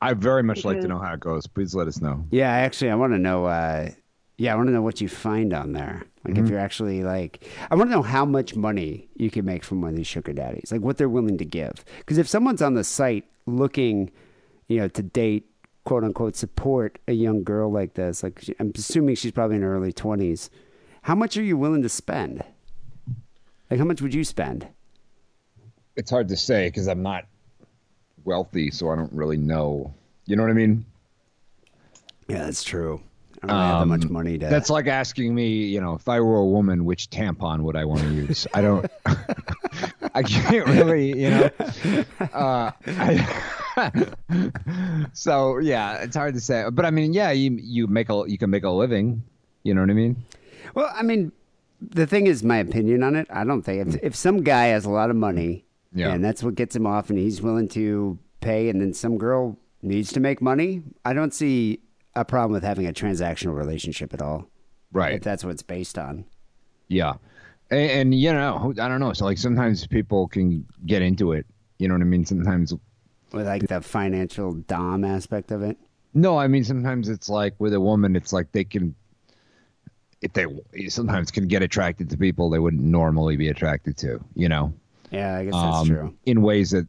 [0.00, 1.46] I very much like to know how it goes.
[1.46, 2.24] Please let us know.
[2.30, 3.46] Yeah, actually, I want to know.
[3.46, 3.90] Uh,
[4.38, 6.04] yeah, I want to know what you find on there.
[6.24, 6.44] Like, Mm-hmm.
[6.44, 9.80] if you're actually like, I want to know how much money you can make from
[9.80, 10.70] one of these sugar daddies.
[10.72, 11.84] Like, what they're willing to give.
[11.98, 14.10] Because if someone's on the site looking,
[14.68, 15.50] you know, to date,
[15.84, 19.62] quote unquote, support a young girl like this, like she- I'm assuming she's probably in
[19.62, 20.50] her early twenties.
[21.02, 22.44] How much are you willing to spend?
[23.70, 24.66] Like, how much would you spend?
[25.96, 27.26] It's hard to say because I'm not
[28.24, 29.92] wealthy, so I don't really know.
[30.26, 30.84] You know what I mean?
[32.28, 33.00] Yeah, that's true.
[33.42, 34.46] I don't really have that much Um, money to.
[34.48, 37.84] That's like asking me, you know, if I were a woman, which tampon would I
[37.84, 38.46] want to use?
[38.54, 38.86] I don't.
[40.14, 41.50] I can't really, you know.
[42.32, 43.42] Uh, I,
[45.12, 46.64] so yeah, it's hard to say.
[46.72, 49.22] But I mean, yeah, you you make a you can make a living.
[49.62, 50.24] You know what I mean?
[50.74, 51.32] Well, I mean,
[51.80, 53.26] the thing is, my opinion on it.
[53.30, 56.12] I don't think if, if some guy has a lot of money, Yeah.
[56.12, 59.56] and that's what gets him off, and he's willing to pay, and then some girl
[59.82, 61.80] needs to make money, I don't see
[62.14, 64.46] a problem with having a transactional relationship at all.
[64.92, 65.14] Right.
[65.14, 66.24] If that's what it's based on.
[66.88, 67.14] Yeah,
[67.70, 69.12] and, and you know, I don't know.
[69.12, 71.44] So like sometimes people can get into it.
[71.78, 72.24] You know what I mean?
[72.24, 72.74] Sometimes
[73.32, 75.76] with like the financial dom aspect of it.
[76.14, 78.94] No, I mean sometimes it's like with a woman, it's like they can,
[80.22, 80.46] if they
[80.88, 84.18] sometimes can get attracted to people they wouldn't normally be attracted to.
[84.34, 84.72] You know,
[85.10, 86.14] Yeah, I guess that's um, true.
[86.24, 86.86] in ways that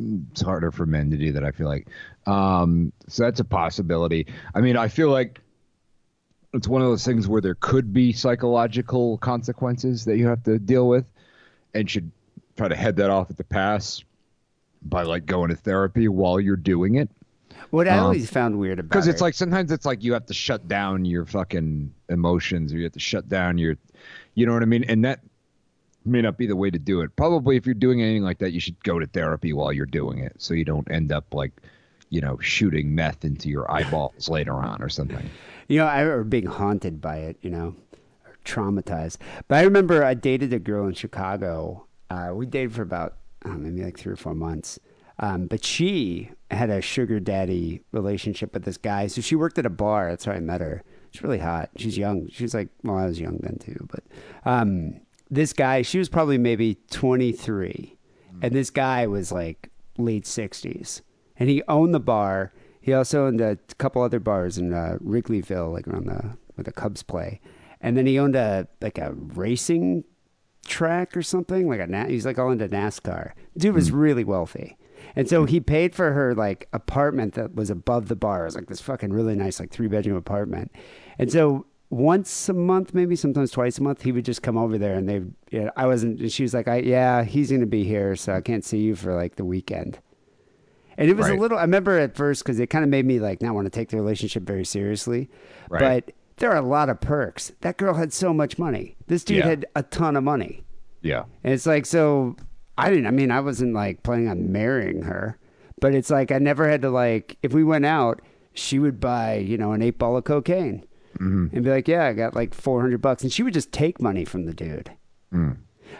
[0.00, 1.44] it's harder for men to do that.
[1.44, 1.86] I feel like,
[2.30, 4.26] um, so that's a possibility.
[4.54, 5.40] I mean, I feel like
[6.54, 10.58] it's one of those things where there could be psychological consequences that you have to
[10.58, 11.06] deal with,
[11.74, 12.10] and should
[12.56, 14.02] try to head that off at the pass
[14.82, 17.08] by like going to therapy while you're doing it.
[17.70, 20.12] What I um, always found weird about Because it's it- like sometimes it's like you
[20.12, 23.76] have to shut down your fucking emotions or you have to shut down your,
[24.34, 24.84] you know what I mean?
[24.84, 25.20] And that
[26.04, 27.14] may not be the way to do it.
[27.14, 30.18] Probably if you're doing anything like that, you should go to therapy while you're doing
[30.18, 31.52] it so you don't end up like,
[32.10, 35.30] you know, shooting meth into your eyeballs later on or something.
[35.68, 37.74] You know, I remember being haunted by it, you know,
[38.26, 39.18] or traumatized.
[39.48, 41.86] But I remember I dated a girl in Chicago.
[42.10, 43.14] Uh, we dated for about
[43.44, 44.78] uh, maybe like three or four months.
[45.20, 49.06] Um, but she had a sugar daddy relationship with this guy.
[49.06, 50.10] So she worked at a bar.
[50.10, 50.82] That's how I met her.
[51.12, 51.70] She's really hot.
[51.76, 52.28] She's young.
[52.30, 53.86] She's like, well, I was young then too.
[53.90, 54.02] But
[54.44, 55.00] um,
[55.30, 57.96] this guy, she was probably maybe 23.
[58.42, 61.02] And this guy was like late 60s.
[61.40, 62.52] And he owned the bar.
[62.80, 66.72] He also owned a couple other bars in uh, Wrigleyville, like around the where the
[66.72, 67.40] Cubs play.
[67.80, 70.04] And then he owned a like a racing
[70.66, 73.32] track or something, like a na- he's like all into NASCAR.
[73.56, 74.76] Dude was really wealthy.
[75.16, 78.42] And so he paid for her like apartment that was above the bar.
[78.42, 80.70] It was like this fucking really nice like three bedroom apartment.
[81.18, 84.78] And so once a month, maybe sometimes twice a month, he would just come over
[84.78, 87.66] there and they, you know, I wasn't, she was like, I, yeah, he's going to
[87.66, 88.14] be here.
[88.14, 89.98] So I can't see you for like the weekend.
[91.00, 91.36] And it was Right.
[91.38, 93.66] a little, I remember at first, cause it kind of made me like not want
[93.66, 95.28] to take the relationship very seriously,
[95.68, 96.04] Right.
[96.06, 97.52] but there are a lot of perks.
[97.62, 98.96] That girl had so much money.
[99.08, 99.46] This dude Yeah.
[99.48, 100.62] had a ton of money.
[101.02, 101.24] Yeah.
[101.42, 102.36] And it's like, so
[102.78, 105.38] I didn't, I mean, I wasn't like planning on marrying her,
[105.80, 108.20] but it's like, I never had to like, if we went out,
[108.52, 110.84] she would buy, you know, an eight ball of cocaine
[111.18, 113.22] and be like, yeah, I got like 400 bucks.
[113.22, 114.90] And she would just take money from the dude.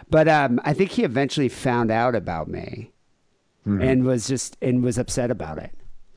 [0.09, 2.91] But um, I think he eventually found out about me
[3.67, 3.81] Mm-hmm.
[3.81, 5.71] and was just, and was upset about it.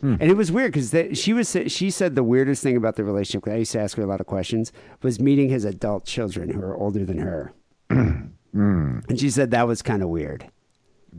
[0.04, 0.16] Hmm.
[0.20, 3.48] And it was weird because she was she said the weirdest thing about the relationship.
[3.48, 4.70] I used to ask her a lot of questions.
[5.00, 7.54] Was meeting his adult children who are older than her,
[7.90, 8.28] hmm.
[9.08, 10.50] and she said that was kind of weird.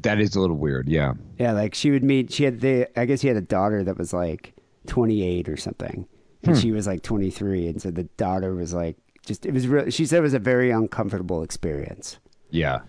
[0.01, 0.87] That is a little weird.
[0.87, 1.13] Yeah.
[1.39, 2.31] Yeah, like she would meet.
[2.31, 2.87] She had the.
[2.99, 4.53] I guess he had a daughter that was like
[4.85, 6.07] twenty eight or something,
[6.43, 6.61] and hmm.
[6.61, 9.47] she was like twenty three, and so the daughter was like just.
[9.47, 9.89] It was real.
[9.89, 12.19] She said it was a very uncomfortable experience.
[12.51, 12.81] Yeah,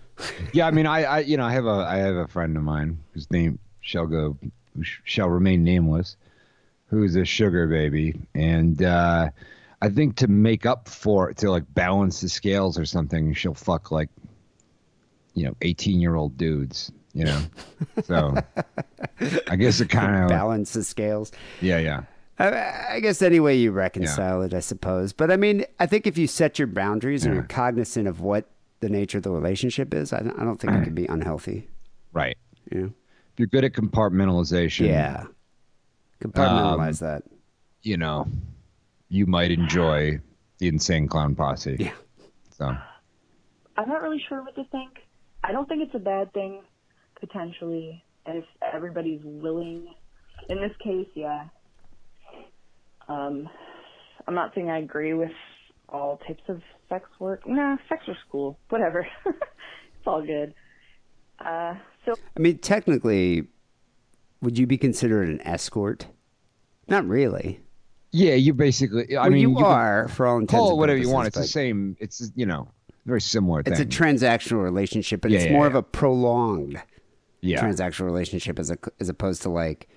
[0.53, 0.67] yeah.
[0.67, 2.99] I mean, I, I, you know, I have a, I have a friend of mine
[3.13, 4.37] whose name shall go,
[4.81, 6.17] shall remain nameless,
[6.87, 9.29] who is a sugar baby, and uh,
[9.81, 13.91] I think to make up for to like balance the scales or something, she'll fuck
[13.91, 14.09] like,
[15.33, 16.91] you know, eighteen year old dudes.
[17.13, 17.41] You know,
[18.03, 18.35] so
[19.47, 21.31] I guess it kind of, Balance the scales.
[21.61, 22.03] yeah, yeah,
[22.37, 25.13] I, I guess any way you reconcile it, I suppose.
[25.13, 28.47] But I mean, I think if you set your boundaries and you're cognizant of what
[28.79, 31.67] the nature of the relationship is, I don't, I don't think it could be unhealthy.
[32.13, 32.37] right.
[32.71, 32.85] You know?
[33.33, 35.25] If you're good at compartmentalization, Yeah.
[36.21, 37.23] Compartmentalize Um, that.
[37.83, 38.27] you know,
[39.09, 40.19] you might enjoy
[40.57, 41.77] the insane clown posse.
[41.79, 41.93] Yeah.
[42.51, 42.75] So.
[43.77, 44.91] I'm not really sure what to think.
[45.43, 46.61] I don't think it's a bad thing,
[47.19, 48.43] potentially, if
[48.73, 49.93] everybody's willing.
[50.49, 51.45] In this case, yeah.
[53.07, 53.47] Um,
[54.27, 55.31] I'm not saying I agree with
[55.89, 57.47] all types of sex work.
[57.47, 58.57] Nah, sex was cool.
[58.69, 59.07] Whatever.
[59.25, 60.53] it's all good.
[61.39, 63.47] Uh, so I mean, technically,
[64.41, 66.07] would you be considered an escort?
[66.87, 67.59] Not really.
[68.11, 69.15] Yeah, you basically.
[69.15, 71.27] I Well, mean, you, can are for all intents call it and whatever you want.
[71.27, 71.97] It's the same.
[71.99, 72.69] It's you know
[73.05, 73.61] very similar.
[73.65, 75.69] It's a transactional relationship, but Yeah, it's yeah, more yeah.
[75.69, 76.81] of a prolonged
[77.41, 79.87] yeah, transactional relationship as a, as opposed to like,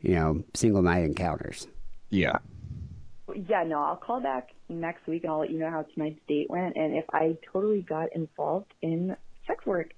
[0.00, 1.66] you know, single night encounters.
[2.10, 2.38] yeah,
[3.34, 6.48] yeah, no, I'll call back next week and I'll let you know how tonight's date
[6.48, 9.90] went and if I totally got involved in sex work.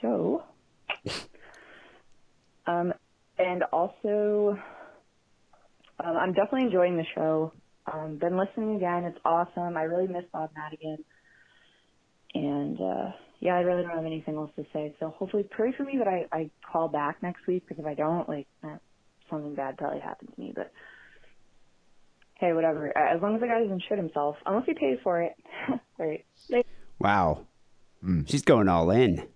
[0.00, 0.44] So,
[2.66, 2.92] um,
[3.38, 4.58] and also,
[6.02, 7.52] um, I'm definitely enjoying the show.
[7.92, 9.04] Um, been listening again.
[9.04, 9.76] It's awesome.
[9.76, 11.04] I really miss Bob Madigan.
[12.34, 14.94] And, uh, yeah, I really don't have anything else to say.
[15.00, 17.94] So hopefully pray for me that I, I call back next week because if I
[17.94, 18.76] don't, like, eh,
[19.30, 20.52] something bad probably happened to me.
[20.54, 20.72] But
[22.38, 22.96] hey, whatever.
[22.96, 25.34] Uh, as long as the guy doesn't shit himself, unless he pays for it.
[25.98, 26.24] right.
[26.50, 26.68] Later.
[26.98, 27.46] Wow.
[28.04, 29.26] Mm, she's going all in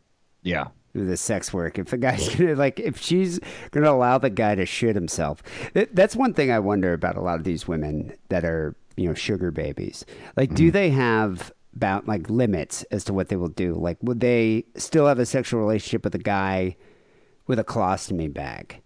[0.42, 0.68] yeah.
[0.94, 1.78] with the sex work.
[1.78, 3.38] If the guy's gonna like, if she's
[3.70, 5.42] gonna allow the guy to shit himself,
[5.74, 9.08] that, that's one thing I wonder about a lot of these women that are, you
[9.08, 10.04] know, sugar babies.
[10.36, 10.72] Like, do mm-hmm.
[10.72, 13.74] they have about like limits as to what they will do?
[13.74, 16.76] Like, would they still have a sexual relationship with a guy
[17.46, 18.81] with a colostomy bag.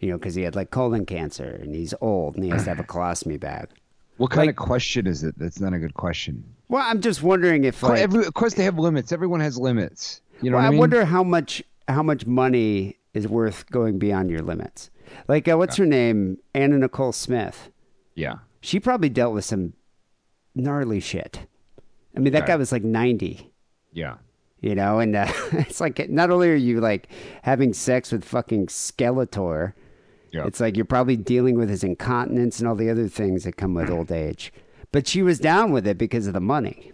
[0.00, 2.70] You know, because he had like colon cancer and he's old and he has to
[2.70, 3.68] have a colostomy bag.
[4.16, 5.36] What kind Like- of question is it?
[5.36, 6.44] That's not a good question.
[6.68, 9.10] Well, I'm just wondering if like, Every, of course, they have limits.
[9.10, 10.20] Everyone has limits.
[10.40, 10.78] You know well, what I, mean?
[10.78, 14.90] wonder how much how much money is worth going beyond your limits.
[15.26, 16.38] Like, uh, what's her name?
[16.54, 17.70] Anna Nicole Smith.
[18.14, 18.34] Yeah.
[18.60, 19.72] She probably dealt with some
[20.54, 21.40] gnarly shit.
[22.16, 23.50] I mean, that guy was like 90.
[23.92, 24.16] Yeah.
[24.60, 27.08] you know and uh, it's like not only are you like
[27.42, 29.72] having sex with fucking skeletor
[30.34, 30.46] Yeah.
[30.46, 33.72] it's like you're probably dealing with his incontinence and all the other things that come
[33.74, 34.52] with old age
[34.92, 36.92] but she was down with it because of the money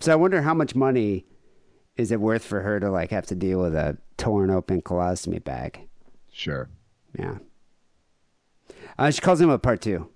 [0.00, 1.26] so i wonder how much money
[1.96, 5.42] is it worth for her to like have to deal with a torn open colostomy
[5.44, 5.86] bag
[6.32, 6.70] Sure.
[7.18, 7.38] yeah
[8.98, 10.08] uh, she calls him a part two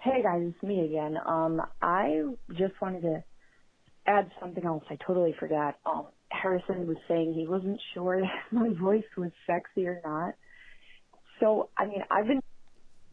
[0.00, 1.18] Hey guys, it's me again.
[1.26, 2.22] Um, I
[2.52, 3.24] just wanted to
[4.06, 4.84] add something else.
[4.88, 5.76] I totally forgot.
[5.84, 6.06] Um,
[6.42, 10.34] Harrison was saying he wasn't sure if my voice was sexy or not.
[11.40, 12.40] So, I mean, I've been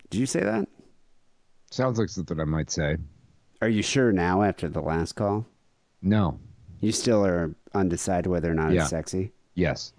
[0.09, 0.67] did you say that
[1.71, 2.97] Sounds like something I might say.
[3.61, 5.45] are you sure now after the last call
[6.01, 6.39] No.
[6.79, 8.81] you still are undecided whether or not Yeah.
[8.81, 9.93] it's sexy Yes.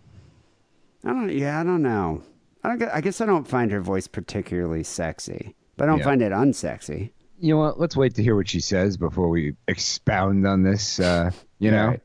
[1.04, 1.30] I don't.
[1.32, 2.22] Yeah, I don't know.
[2.64, 2.82] I don't.
[2.90, 6.04] I guess I don't find her voice particularly sexy, but I don't Yeah.
[6.04, 7.12] find it unsexy.
[7.38, 7.78] You know what?
[7.80, 10.98] Let's wait to hear what she says before we expound on this.
[10.98, 11.30] Uh,
[11.60, 11.86] you know.
[11.88, 12.00] Right.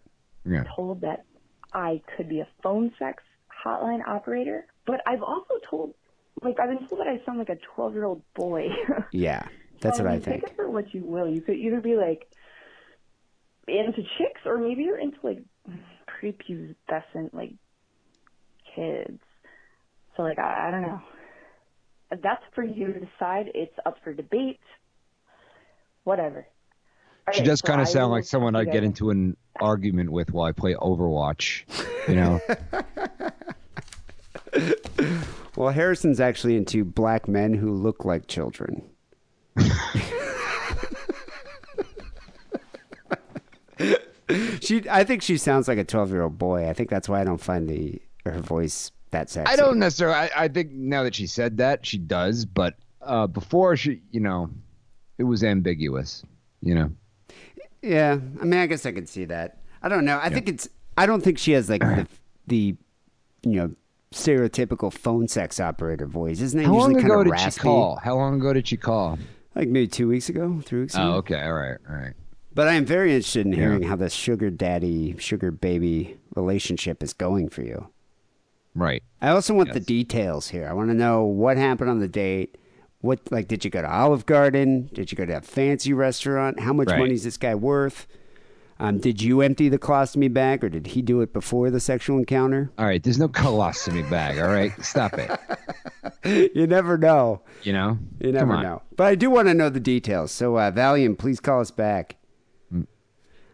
[0.45, 0.63] Yeah.
[0.75, 1.25] told that
[1.73, 3.23] I could be a phone sex
[3.65, 5.93] hotline operator, but I've also told,
[6.41, 8.67] like, I've been told that I sound like a 12 year old boy.
[9.11, 9.43] Yeah,
[9.81, 10.43] that's So, what I mean, Take think.
[10.51, 11.29] it for what you will.
[11.29, 12.27] You could either be like
[13.67, 15.43] into chicks, or maybe you're into like
[16.21, 17.53] prepubescent like
[18.75, 19.19] kids.
[20.17, 21.01] So like I, I don't know.
[22.21, 23.51] That's for you to decide.
[23.53, 24.59] It's up for debate.
[26.03, 26.47] Whatever.
[27.27, 30.11] All She does so kind I of sound like someone I'd get into an argument
[30.11, 31.63] with while I play Overwatch.
[32.07, 32.41] You know.
[35.55, 38.83] Well, Harrison's actually into black men who look like children.
[44.61, 46.69] she, I think she sounds like a twelve-year-old boy.
[46.69, 49.51] I think that's why I don't find the her voice that sexy.
[49.51, 50.15] I don't necessarily.
[50.15, 52.45] I, I think now that she said that, she does.
[52.45, 54.49] But uh, before she, you know,
[55.17, 56.23] it was ambiguous.
[56.61, 56.91] You know.
[57.81, 59.57] Yeah, I mean, I guess I could see that.
[59.81, 60.19] I don't know.
[60.21, 60.69] I think it's.
[60.97, 62.05] I don't think she has like the
[62.47, 62.75] the,
[63.43, 63.71] you know,
[64.13, 66.41] stereotypical phone sex operator voice.
[66.41, 67.95] Isn't it How long usually kind ago did she call?
[68.03, 69.17] How long ago did she call?
[69.55, 71.03] Like maybe two weeks ago, three weeks ago.
[71.03, 71.41] Oh, okay.
[71.41, 71.77] All right.
[71.89, 72.13] All right.
[72.53, 73.59] But I am very interested in Yeah.
[73.59, 77.87] hearing how the sugar daddy, sugar baby relationship is going for you.
[78.75, 79.03] Right.
[79.21, 80.67] I also want the details here.
[80.67, 82.57] I want to know what happened on the date.
[83.01, 84.89] What like did you go to Olive Garden?
[84.93, 86.59] Did you go to a fancy restaurant?
[86.59, 86.99] How much Right.
[86.99, 88.07] money is this guy worth?
[88.79, 92.17] Um, did you empty the colostomy bag, or did he do it before the sexual
[92.17, 92.71] encounter?
[92.79, 93.01] All right.
[93.03, 94.39] There's no colostomy bag.
[94.39, 94.71] All right.
[94.83, 96.51] Stop it.
[96.55, 97.41] you never know.
[97.61, 97.99] You know.
[98.19, 98.81] You never know.
[98.95, 100.31] But I do want to know the details.
[100.31, 102.15] So, uh, Valiant, please call us back.
[102.71, 102.81] Hmm.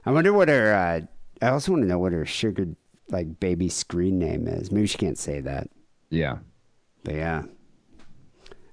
[0.06, 0.74] I wonder what her.
[0.74, 2.68] Uh, I also want to know what her sugar
[3.10, 4.72] like baby screen name is.
[4.72, 5.70] Maybe she can't say that.
[6.10, 6.38] Yeah.
[7.04, 7.44] But yeah,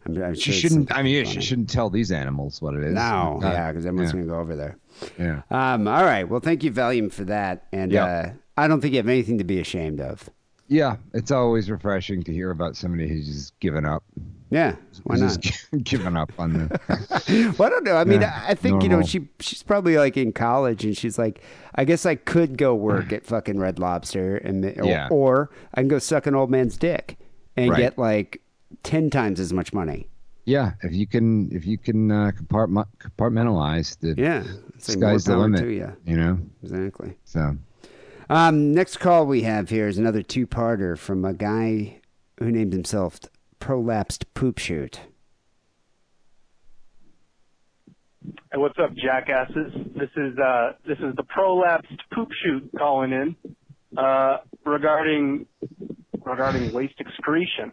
[0.07, 0.93] I'm, I'm She sure it's shouldn't.
[0.95, 1.35] I mean, funny.
[1.37, 2.95] she shouldn't tell these animals what it is.
[2.95, 4.21] No, Uh, yeah, because everyone's yeah.
[4.21, 4.77] gonna go over there.
[5.19, 5.43] Yeah.
[5.51, 6.25] Um, all right.
[6.29, 7.67] Well, thank you, Valium, for that.
[7.73, 8.05] And Yeah.
[8.05, 10.29] uh, I don't think you have anything to be ashamed of.
[10.69, 10.97] Yeah.
[11.13, 14.03] It's always refreshing to hear about somebody who's just given up.
[14.51, 15.37] Yeah, why not?
[15.83, 17.55] given up on the.
[17.59, 17.97] Well, I don't know.
[17.97, 21.19] I mean, Yeah, I think you know she she's probably like in college, and she's
[21.19, 21.41] like,
[21.75, 25.09] I guess I could go work at fucking Red Lobster, and or, Yeah.
[25.11, 27.19] or I can go suck an old man's dick
[27.57, 27.79] and Right.
[27.81, 28.43] get like
[28.83, 30.09] ten times as much money.
[30.47, 34.45] Yeah, if you can, if you can uh, compartment, compartmentalize the Yeah,
[34.75, 35.61] it's like more sky's the limit.
[35.61, 35.97] to you.
[36.05, 37.17] You know, Exactly.
[37.25, 37.57] so
[38.29, 42.01] Um, next call we have here is another two-parter from a guy
[42.39, 43.21] who named himself
[43.59, 45.01] Prolapsed Poop Shoot.
[48.25, 49.73] Hey, what's up, jackasses?
[49.97, 53.37] This is uh, this is the prolapsed poop shoot calling in
[53.99, 55.47] uh, regarding
[56.25, 57.73] regarding waste excretion.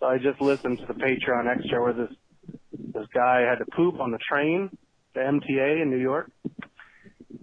[0.00, 2.10] So I just listened to the Patreon extra where this
[2.92, 4.70] this guy had to poop on the train
[5.14, 6.30] the MTA in New York,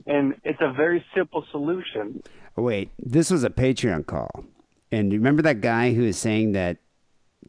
[0.06, 2.22] and it's a very simple solution.
[2.58, 4.30] Wait, this was a Patreon call,
[4.92, 6.78] and remember that guy who was saying that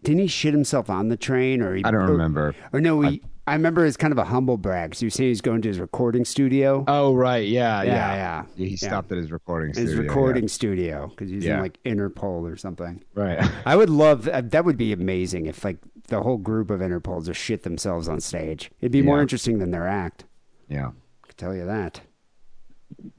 [0.02, 2.54] didn't he shit himself on the train, or he, I don't or- remember.
[2.72, 4.94] Or no, he, I, remember it's kind of a humble brag.
[4.94, 6.85] So you was saying he's going to his recording studio.
[6.86, 8.66] Oh right, yeah, Yeah, yeah, yeah.
[8.66, 9.85] He stopped at his recording studio.
[9.86, 10.09] his studio.
[10.12, 13.02] recording studio because he's in like Interpol or something.
[13.14, 13.43] right.
[13.66, 14.64] I would love uh, that.
[14.64, 15.78] Would be amazing if like
[16.09, 18.70] the whole group of Interpols just shit themselves on stage.
[18.81, 20.24] It'd be more interesting than their act.
[20.69, 22.01] yeah, I can tell you that.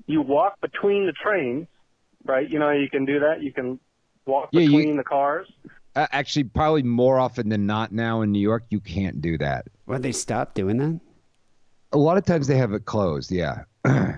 [0.06, 1.68] You walk between the trains,
[2.26, 2.50] right?
[2.50, 3.42] You know, you can do that.
[3.42, 3.80] You can
[4.26, 5.52] walk Yeah, you- between the cars.
[5.96, 9.68] Uh, actually, probably more often than not now in New York, you can't do that.
[9.86, 11.00] Well, they stopped doing that.
[11.92, 13.32] A lot of times they have it closed.
[13.32, 13.64] Yeah.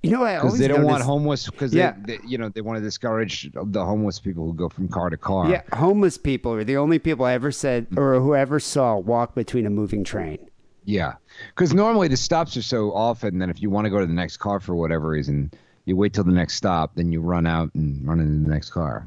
[0.00, 1.94] You know, I because always they don't want homeless because Yeah.
[2.04, 5.10] they, they, you know they want to discourage the homeless people who go from car
[5.10, 5.50] to car.
[5.50, 9.66] Yeah, homeless people are the only people I ever said or whoever saw walk between
[9.66, 10.38] a moving train.
[10.84, 11.14] Yeah,
[11.48, 14.12] because normally the stops are so often that if you want to go to the
[14.12, 15.50] next car for whatever reason,
[15.84, 18.70] you wait till the next stop, then you run out and run into the next
[18.70, 19.04] car.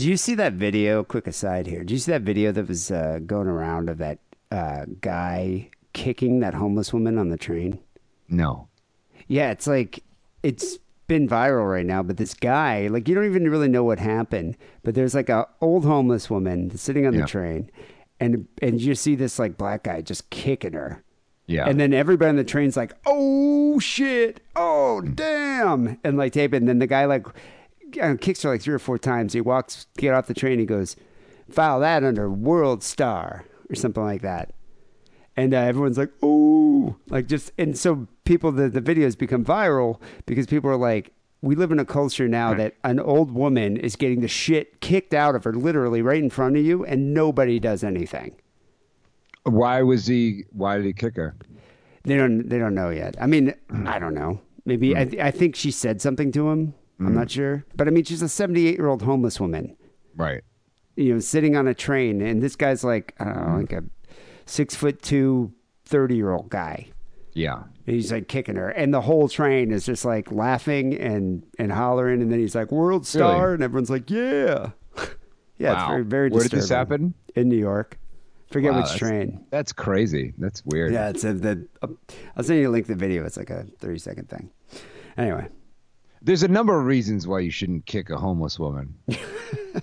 [0.00, 1.04] Do you see that video?
[1.04, 1.84] Quick aside here.
[1.84, 4.18] Do you see that video that was uh, going around of that
[4.50, 7.78] uh, guy kicking that homeless woman on the train?
[8.26, 8.68] No.
[9.28, 10.02] Yeah, it's like
[10.42, 12.02] it's been viral right now.
[12.02, 14.56] But this guy, like, you don't even really know what happened.
[14.84, 17.20] But there's like a old homeless woman sitting on Yeah.
[17.20, 17.70] the train,
[18.18, 21.04] and and you see this like black guy just kicking her.
[21.44, 21.68] Yeah.
[21.68, 24.40] And then everybody on the train's like, "Oh shit!
[24.56, 26.56] Oh damn!" And like tape it.
[26.56, 27.26] And then the guy like
[28.00, 29.32] uh, kicks her like three or four times.
[29.32, 30.58] He walks get off the train.
[30.58, 30.96] He goes,
[31.50, 34.52] "File that under World Star or something like that."
[35.36, 40.00] And uh, everyone's like, "Oh!" Like just and so people the the videos become viral
[40.26, 41.12] because people are like.
[41.42, 45.14] We live in a culture now that an old woman is getting the shit kicked
[45.14, 48.36] out of her literally right in front of you, and nobody does anything.
[49.44, 50.44] Why was he?
[50.52, 51.34] Why did he kick her?
[52.04, 52.46] They don't.
[52.46, 53.16] They don't know yet.
[53.18, 53.54] I mean,
[53.86, 54.42] I don't know.
[54.66, 56.74] Maybe I, I think she said something to him.
[57.00, 59.76] I'm not sure, but I mean, she's a 78 year old homeless woman.
[60.16, 60.42] Right.
[60.96, 63.82] You know, sitting on a train, and this guy's like I don't know, like a
[64.46, 65.52] six foot two,
[65.86, 66.88] 30 year old guy.
[67.32, 67.62] Yeah.
[67.86, 71.72] And he's like kicking her, and the whole train is just like laughing and and
[71.72, 73.54] hollering, and then he's like World Star, Really?
[73.54, 74.70] and everyone's like, yeah,
[75.58, 75.72] yeah.
[75.72, 75.88] It's Wow.
[75.88, 76.28] very very.
[76.30, 77.14] Where did this happen?
[77.34, 77.98] In New York.
[78.50, 79.44] Forget Wow, which that's- train.
[79.50, 80.34] That's crazy.
[80.36, 80.92] That's weird.
[80.92, 81.66] Yeah, it's a, the.
[81.80, 81.86] Uh,
[82.36, 83.24] I'll send you a link to the video.
[83.24, 84.50] It's like a 30 second thing.
[85.16, 85.46] Anyway,
[86.22, 88.94] There's a number of reasons why you shouldn't kick a homeless woman.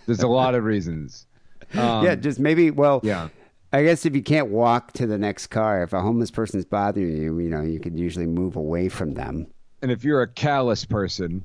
[0.05, 1.26] There's a lot of reasons.
[1.73, 2.69] Um, yeah, just maybe.
[2.72, 3.30] Well, yeah.
[3.73, 7.18] I guess if you can't walk to the next car, if a homeless person's bothering
[7.18, 9.47] you, you know, you could usually move away from them.
[9.81, 11.43] And if you're a callous person,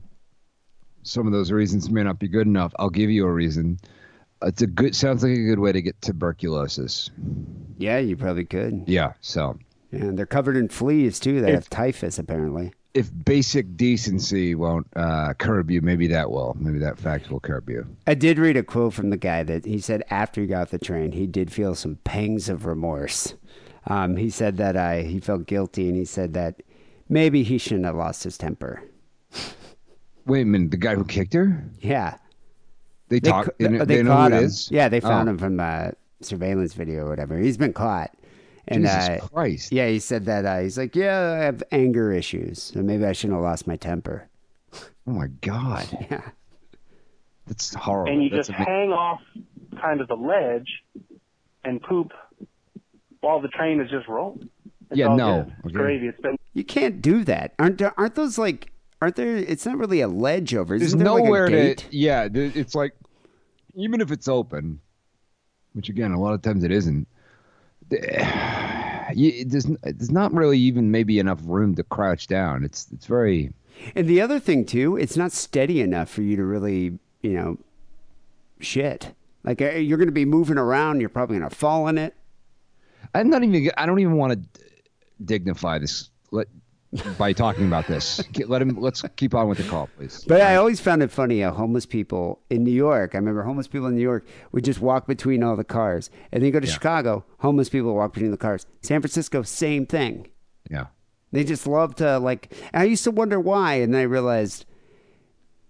[1.03, 2.73] some of those reasons may not be good enough.
[2.79, 3.79] I'll give you a reason.
[4.43, 4.95] It's a good.
[4.95, 7.11] Sounds like a good way to get tuberculosis.
[7.79, 8.85] Yeah, you probably could.
[8.87, 9.15] Yeah.
[9.21, 9.59] So
[9.91, 11.41] Yeah, and they're covered in fleas too.
[11.41, 12.73] They If- have typhus apparently.
[12.95, 16.57] If basic decency won't uh, curb you, maybe that will.
[16.59, 17.87] Maybe that fact will curb you.
[18.07, 20.71] I did read a quote from the guy that he said after he got off
[20.71, 23.35] the train, he did feel some pangs of remorse.
[23.87, 26.63] Um, he said that uh, he felt guilty, and he said that
[27.09, 28.83] maybe he shouldn't have lost his temper.
[30.27, 30.71] Wait a minute.
[30.71, 31.65] The guy who kicked her?
[31.81, 32.17] Yeah,
[33.09, 33.49] They, They talk.
[33.59, 34.45] They, they they know caught who him.
[34.45, 34.71] it is.
[34.71, 35.33] Yeah, they found Oh.
[35.33, 35.91] him from uh,
[36.21, 37.39] surveillance video or whatever.
[37.39, 38.15] He's been caught.
[38.69, 39.73] And Jesus uh, Christ.
[39.73, 43.13] yeah, he said that uh, he's like, yeah, I have anger issues, so maybe I
[43.13, 44.29] shouldn't have lost my temper.
[45.07, 45.87] Oh my God.
[46.11, 46.31] Yeah,
[47.47, 48.13] That's horrible.
[48.13, 49.21] and you That's just a- hang off
[49.81, 50.69] kind of the ledge
[51.65, 52.13] and poop
[53.21, 54.49] while the train is just rolling.
[54.91, 55.41] It's Yeah, no.
[55.65, 55.73] It's Okay.
[55.75, 56.07] gravy.
[56.09, 57.55] It's been you can't do that.
[57.59, 58.71] Aren't there, aren't those like?
[59.01, 59.37] Aren't there?
[59.37, 60.79] It's not really a ledge over.
[60.79, 61.79] There's Isn't there nowhere like a gate?
[61.79, 61.97] to.
[61.97, 62.93] Yeah, it's like
[63.75, 64.79] even if it's open,
[65.73, 67.09] which again a lot of times it isn't.
[69.15, 72.65] you- There's there's not really even maybe enough room to crouch down.
[72.65, 73.53] It's it's very
[73.95, 77.59] And the other thing too, it's not steady enough for you to really, you know,
[78.61, 79.15] shit.
[79.45, 81.01] Like uh, you're going to be moving around.
[81.01, 82.15] You're probably going to fall in it.
[83.15, 83.71] I'm not even.
[83.77, 84.65] I don't even want to
[85.25, 86.11] dignify this.
[86.31, 86.49] Let
[87.19, 88.23] by talking about this.
[88.47, 88.79] Let him.
[88.81, 90.25] Let's keep on with the call, please.
[90.29, 93.67] But I always found it funny how homeless people in New York, I remember homeless
[93.69, 96.11] people in New York would just walk between all the cars.
[96.33, 96.73] And then you go to Yeah.
[96.75, 98.67] Chicago, homeless people walk between the cars.
[98.83, 100.29] San Francisco, same thing.
[100.71, 100.87] Yeah.
[101.33, 103.75] They just love to, like, and I used to wonder why.
[103.77, 104.67] And then I realized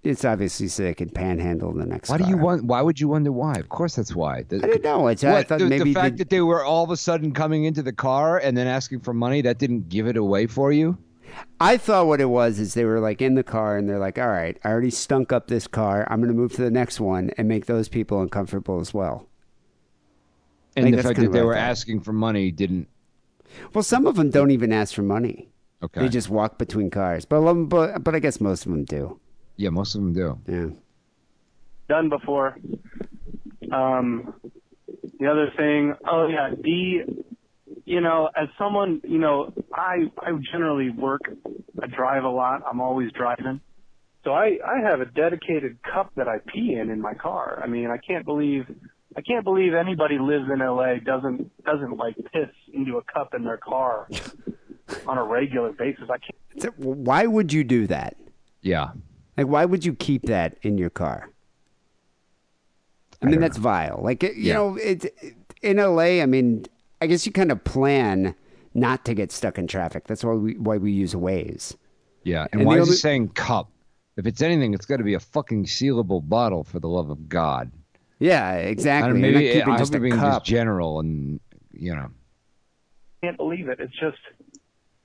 [0.03, 2.65] it's obviously so they can panhandle in the next Why do you want?
[2.65, 3.53] Why would you wonder why?
[3.55, 4.43] Of course, that's why.
[4.43, 5.07] The- I didn't know.
[5.07, 7.31] It's, I What, thought the, maybe the fact that they were all of a sudden
[7.33, 10.73] coming into the car and then asking for money that didn't give it away for
[10.73, 10.99] you.
[11.61, 14.19] I thought what it was is they were like in the car and they're like,
[14.19, 16.07] all right, I already stunk up this car.
[16.11, 19.29] I'm going to move to the next one and make those people uncomfortable as well.
[20.75, 22.89] And think the fact that they were asking for money didn't.
[23.75, 25.51] Well, some of them don't even ask for money.
[25.83, 26.01] Okay.
[26.01, 27.25] They just walk between cars.
[27.25, 29.21] But, a but, but I guess most of them do.
[29.57, 30.39] Yeah, most of them do.
[30.49, 30.69] Yeah.
[31.89, 32.57] done before.
[33.71, 34.35] Um,
[35.19, 37.03] the other thing, oh yeah, D.
[37.85, 41.23] You know, as someone, you know, I I generally work,
[41.83, 42.63] I drive a lot.
[42.69, 43.61] I'm always driving,
[44.25, 47.61] so I I have a dedicated cup that I pee in in my car.
[47.63, 48.65] I mean, I can't believe.
[49.17, 53.45] I can't believe anybody lives in LA doesn't doesn't like piss into a cup in
[53.45, 54.09] their car
[55.07, 56.05] on a regular basis.
[56.09, 56.79] I can't.
[56.79, 58.17] Why would you do that?
[58.63, 58.93] Yeah.
[59.37, 61.29] Like, why would you keep that in your car?
[63.21, 64.01] I mean, that's vile.
[64.03, 64.55] Like, you Yeah.
[64.55, 66.21] know, it, it- in LA.
[66.23, 66.65] I mean,
[67.03, 68.35] I guess you kind of plan
[68.75, 70.07] not to get stuck in traffic.
[70.07, 71.77] That's why we why we use Waze.
[72.23, 73.71] Yeah, and, And why the is only- he saying cup?
[74.17, 77.29] If it's anything, it's got to be a fucking sealable bottle for the love of
[77.29, 77.73] God.
[78.19, 79.13] Yeah, exactly.
[79.15, 80.43] don't, maybe keeping I just hope you're being cup.
[80.43, 81.41] just general and
[81.73, 82.11] you know.
[83.23, 83.81] can't believe it.
[83.81, 84.19] It's just,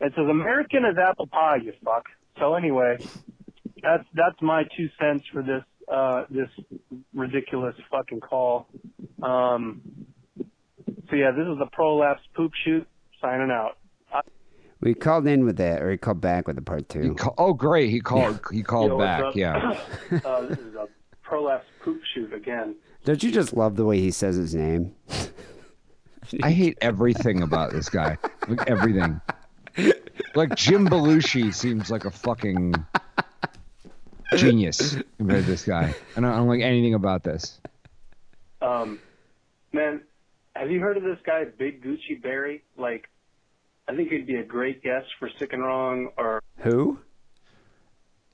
[0.01, 2.03] it's as American as apple pie, you fuck.
[2.37, 2.97] So anyway,
[3.81, 6.49] that's that's my two cents for this uh this
[7.15, 8.67] ridiculous fucking call.
[9.23, 9.81] Um.
[11.09, 12.87] So yeah, this is the prolapse poop shoot
[13.21, 13.77] signing out.
[14.79, 17.15] We called in with that, or he called back with a part He two.
[17.15, 17.89] ca- oh, great!
[17.89, 18.39] He called.
[18.51, 19.35] He called Yo, back.
[19.35, 19.73] Yeah.
[20.23, 20.87] uh, this is a
[21.23, 22.75] prolapse poop shoot again.
[23.03, 24.93] Don't you just love the way he says his name?
[26.43, 28.17] I hate everything about this guy.
[28.47, 29.19] Like everything.
[30.35, 32.75] Like Jim Belushi seems like a fucking
[34.35, 35.95] genius compared to this guy.
[36.15, 37.59] I don't, I don't like anything about this.
[38.61, 38.99] Um,
[39.73, 40.01] man,
[40.59, 42.63] have you heard of this guy, Big Gucci Berry?
[42.77, 43.09] Like,
[43.87, 46.99] I think he'd be a great guest for Sick and Wrong or Who?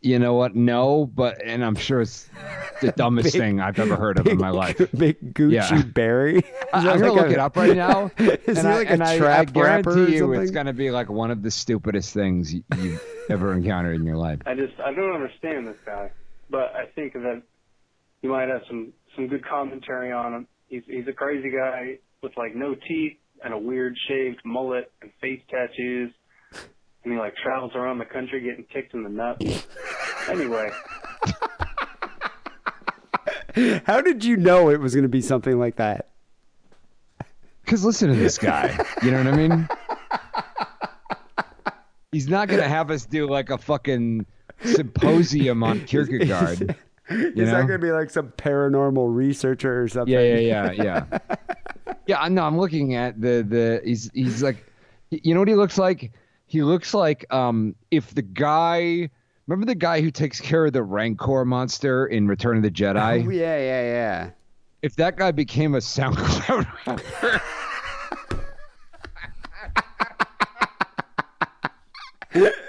[0.01, 0.53] You know what?
[0.53, 2.29] No, but and I'm sure it's
[2.81, 4.77] the dumbest Big- thing I've ever heard of in my life.
[4.97, 5.81] Big Gucci Yeah.
[5.83, 6.43] Berry.
[6.73, 8.11] I- that I'm gonna look a- it up right now.
[8.17, 10.41] Is and he I, like and a I- trap I guarantee rapper you, something?
[10.41, 14.17] it's gonna be like one of the stupidest things you, you've ever encountered in your
[14.17, 14.39] life.
[14.45, 16.11] I just I don't understand this guy,
[16.49, 17.41] but I think that
[18.21, 20.47] you might have some some good commentary on him.
[20.67, 25.11] He's he's a crazy guy with like no teeth and a weird shaved mullet and
[25.21, 26.11] face tattoos,
[27.03, 29.67] and he like travels around the country getting kicked in the nuts.
[30.29, 30.71] Anyway,
[33.85, 36.09] How did you know it was going to be something like that?
[37.63, 38.75] Because listen to this guy.
[39.03, 39.69] You know what I mean?
[42.11, 44.25] He's not gonna have us do like a fucking
[44.63, 46.75] symposium on Kierkegaard.
[47.09, 47.67] Is You that know?
[47.67, 50.13] going to be like some paranormal researcher or something?
[50.13, 51.35] Yeah, yeah, yeah, yeah.
[52.07, 52.43] yeah, I know.
[52.43, 53.81] I'm looking at the the.
[53.83, 54.65] He's he's like,
[55.09, 56.11] you know what he looks like?
[56.45, 59.09] He looks like um if the guy.
[59.47, 63.25] Remember the guy who takes care of the Rancor monster in Return of the Jedi?
[63.25, 64.29] Oh, yeah, yeah, yeah.
[64.81, 67.41] If that guy became a SoundCloud rapper.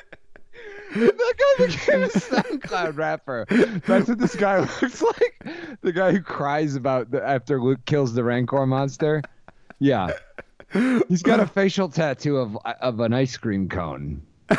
[0.95, 3.47] That guy became a SoundCloud rapper.
[3.87, 5.47] That's what this guy looks like.
[5.83, 9.23] The guy who cries about the, after Luke kills the Rancor monster.
[9.81, 10.13] Yeah.
[11.09, 14.23] He's got a facial tattoo of of an ice cream cone.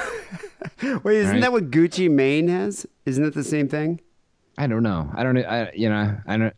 [1.04, 1.42] Wait, isn't Right.
[1.42, 2.86] that what Gucci Mane has?
[3.06, 4.00] Isn't it the same thing?
[4.58, 5.10] I don't know.
[5.14, 5.38] I don't.
[5.38, 6.16] I you know.
[6.26, 6.54] I don't.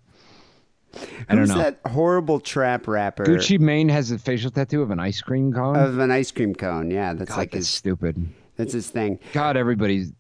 [1.29, 1.57] I don't Who's know.
[1.57, 5.75] that horrible trap rapper Gucci Mane has a facial tattoo of an ice cream cone.
[5.75, 6.89] of an ice cream cone?
[6.91, 7.69] Yeah, that's God, like that's his.
[7.69, 8.27] stupid.
[8.57, 9.19] That's his thing.
[9.33, 10.11] God, everybody's.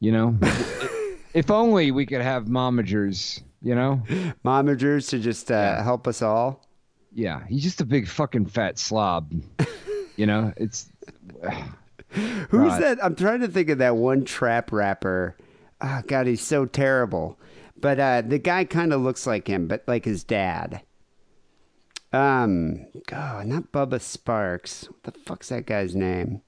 [0.00, 0.38] You know.
[1.34, 3.42] if only we could have momagers.
[3.62, 4.02] You know.
[4.44, 6.66] Momagers to just uh, help us all.
[7.14, 9.32] Yeah, he's just a big fucking fat slob.
[10.16, 10.90] you know, it's
[12.10, 12.82] Who's God.
[12.82, 13.04] that?
[13.04, 15.36] I'm trying to think of that one trap rapper.
[15.80, 17.38] Oh God, he's so terrible.
[17.76, 20.82] But uh, the guy kind of looks like him, but like his dad.
[22.12, 24.88] Um, oh, not Bubba Sparxxx.
[24.88, 26.42] What the fuck's that guy's name?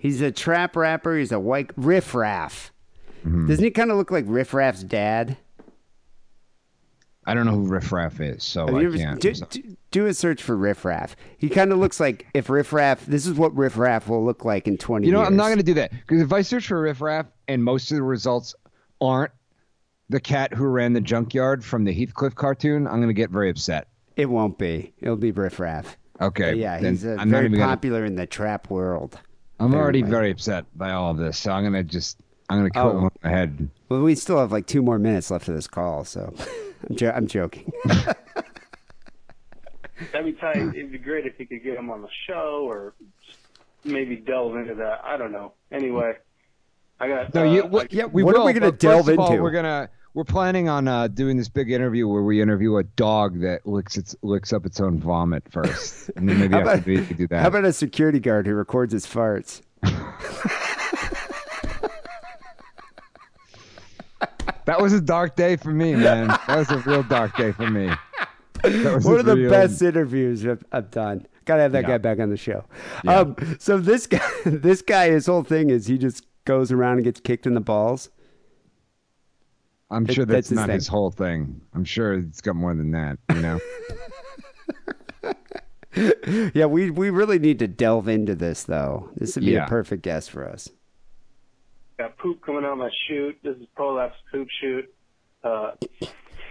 [0.00, 1.16] He's a trap rapper.
[1.16, 2.72] He's a white Riff Raff.
[3.24, 3.46] Mm-hmm.
[3.48, 5.36] Doesn't he kind of look like Riff Raff's dad?
[7.26, 9.20] I don't know who Riff Raff is, so Have I ever- can't.
[9.20, 11.14] do, do- do a search for Riff Raff.
[11.36, 13.04] He kind of looks like if Riff Raff.
[13.06, 15.28] This is what Riff Raff will look like in 20 You know, years.
[15.28, 17.90] I'm not going to do that because if I search for Riff Raff and most
[17.90, 18.54] of the results
[19.00, 19.32] aren't
[20.08, 23.50] the cat who ran the junkyard from the Heathcliff cartoon, I'm going to get very
[23.50, 23.88] upset.
[24.16, 24.92] It won't be.
[24.98, 25.98] It'll be Riff Raff.
[26.20, 29.18] Okay, But yeah, he's uh, very even gonna- popular in the trap world.
[29.60, 30.10] I'm already Apparently.
[30.10, 32.18] very upset by all of this, so I'm going to just
[32.48, 32.90] I'm going to cut Oh.
[32.90, 33.68] it in my head.
[33.88, 36.32] Well, we still have like two more minutes left of this call, so
[36.88, 37.70] I'm, jo- I'm joking.
[40.12, 40.56] that'd be tight.
[40.56, 42.94] It'd be great if you could get him on the show or
[43.84, 45.00] maybe delve into that.
[45.04, 45.52] I don't know.
[45.70, 46.14] Anyway,
[46.98, 47.34] I got.
[47.34, 49.42] No, uh, you, I- what, yeah, we what are we gonna delve of all, into?
[49.42, 53.40] We're gonna we're planning on uh, doing this big interview where we interview a dog
[53.40, 57.04] that licks its licks up its own vomit first, and then maybe after about- we
[57.04, 57.40] could do that.
[57.42, 59.62] How about a security guard who records his farts?
[64.66, 66.28] That was a dark day for me, man.
[66.28, 67.88] That was a real dark day for me.
[68.62, 71.26] One of the real- best interviews I've, I've done.
[71.44, 71.88] Gotta have that Yeah.
[71.88, 72.64] guy back on the show.
[73.08, 77.04] Um, so this guy, this guy, his whole thing is he just goes around and
[77.04, 78.10] gets kicked in the balls.
[79.90, 80.74] I'm It- sure that's that's, not thing.
[80.74, 81.60] his whole thing.
[81.74, 83.18] I'm sure it's got more than that.
[83.34, 83.58] You know.
[86.54, 89.10] Yeah, we we really need to delve into this though.
[89.16, 89.64] This would be Yeah.
[89.66, 90.68] a perfect guest for us.
[91.98, 93.36] got poop coming out my chute.
[93.42, 94.94] This is prolapse poop chute.
[95.42, 95.72] Uh,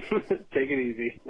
[0.10, 1.22] take it easy.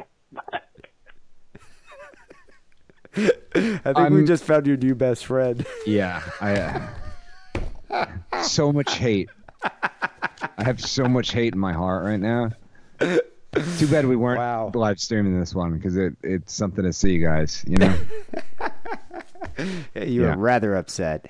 [3.16, 5.66] I think we I'm- just found your new best friend.
[5.86, 6.90] Yeah, I.
[7.92, 8.08] Uh,
[8.44, 9.30] so much hate.
[9.64, 12.52] I have so much hate in my heart right now.
[13.00, 14.72] Too bad we weren't Wow.
[14.76, 17.64] live streaming this one because it, it's something to see, guys.
[17.68, 17.96] You know.
[19.96, 20.36] You Yeah.
[20.36, 21.26] were rather upset.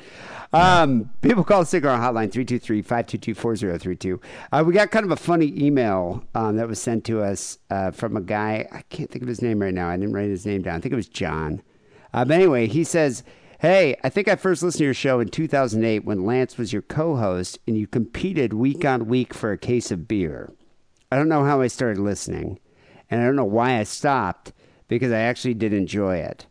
[0.54, 4.20] Um, people call the Cigar Hotline 323-522-4032.
[4.52, 7.90] Uh, we got kind of a funny email um, that was sent to us uh,
[7.92, 8.68] from a guy.
[8.72, 9.90] I can't think of his name right now.
[9.90, 10.76] I didn't write his name down.
[10.76, 11.62] I think it was John.
[12.14, 13.24] Uh, but anyway, he says,
[13.60, 16.82] Hey, I think I first listened to your show in 2008 when Lance was your
[16.82, 20.54] co host and you competed week on week for a case of beer.
[21.12, 22.60] I don't know how I started listening,
[23.12, 24.54] and I don't know why I stopped
[24.88, 26.46] because I actually did enjoy it.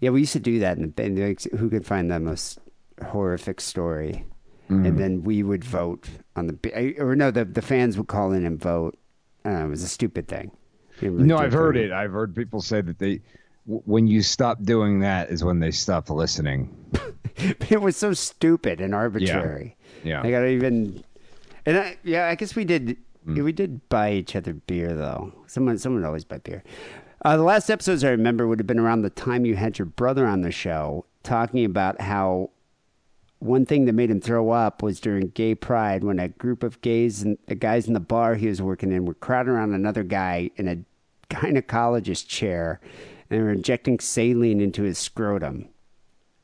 [0.00, 2.58] Yeah, we used to do that in the, in the who could find the most
[3.06, 4.24] horrific story,
[4.68, 4.96] and mm.
[4.96, 8.58] then we would vote on the or no, the the fans would call in and
[8.58, 8.98] vote.
[9.44, 10.50] Know, it was a stupid thing.
[11.02, 11.92] Really No, I've heard it.
[11.92, 13.20] I've heard people say that they,
[13.68, 16.74] when you stop doing that, is when they stop listening.
[17.36, 19.76] it was so stupid and arbitrary.
[20.02, 20.22] Yeah.
[20.22, 20.26] yeah.
[20.26, 21.04] I got to even,
[21.66, 22.96] and I, yeah, I guess we did.
[23.26, 23.44] Mm.
[23.44, 25.32] We did buy each other beer though.
[25.46, 26.64] Someone, someone would always buy beer.
[27.24, 29.86] Uh, the last episodes I remember would have been around the time you had your
[29.86, 32.50] brother on the show talking about how
[33.40, 36.80] one thing that made him throw up was during gay pride when a group of
[36.80, 40.02] gays and the guys in the bar he was working in were crowding around another
[40.02, 40.78] guy in a
[41.30, 42.80] gynecologist chair
[43.30, 45.68] and they were injecting saline into his scrotum.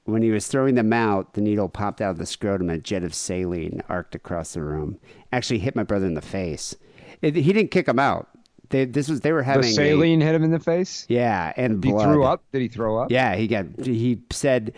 [0.05, 2.83] When he was throwing them out, the needle popped out of the scrotum and a
[2.83, 4.99] jet of saline arced across the room.
[5.33, 6.77] Actually hit my brother in the face.
[7.23, 8.29] It, he didn't kick him out.
[8.69, 11.07] They, this was they were having the a- saline hit him in the face.
[11.09, 12.05] yeah, and He blood.
[12.05, 12.43] threw up.
[12.53, 13.11] Did he throw up?
[13.11, 13.67] Yeah, he got.
[13.83, 14.75] He said.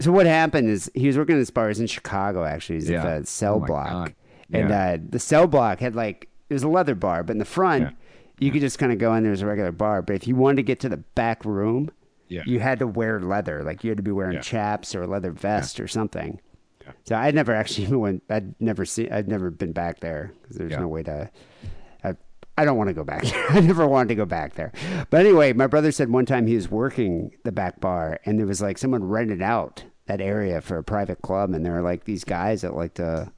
[0.00, 1.66] So what happened is he was working at this bar.
[1.66, 2.76] He was in Chicago actually.
[2.76, 3.04] He's Yeah.
[3.06, 4.14] at the cell Oh block, God.
[4.52, 7.44] and uh, the cell block had like it was a leather bar, but in the
[7.44, 7.90] front Yeah.
[8.38, 10.02] You could just kind of go in there as a regular bar.
[10.02, 11.90] But if you wanted to get to the back room,
[12.28, 12.42] Yeah.
[12.46, 13.62] you had to wear leather.
[13.62, 14.40] Like you had to be wearing Yeah.
[14.40, 16.40] chaps or a leather vest or something.
[17.04, 18.22] So I'd never actually even went.
[18.28, 19.10] I'd never seen.
[19.12, 20.80] I'd never been back there because there's Yeah.
[20.80, 21.30] no way to.
[22.02, 22.14] I,
[22.58, 23.46] I don't want to go back there.
[23.50, 24.72] I never wanted to go back there.
[25.10, 28.46] But anyway, my brother said one time he was working the back bar and there
[28.46, 32.04] was like someone rented out that area for a private club and there were like
[32.04, 33.32] these guys that like to,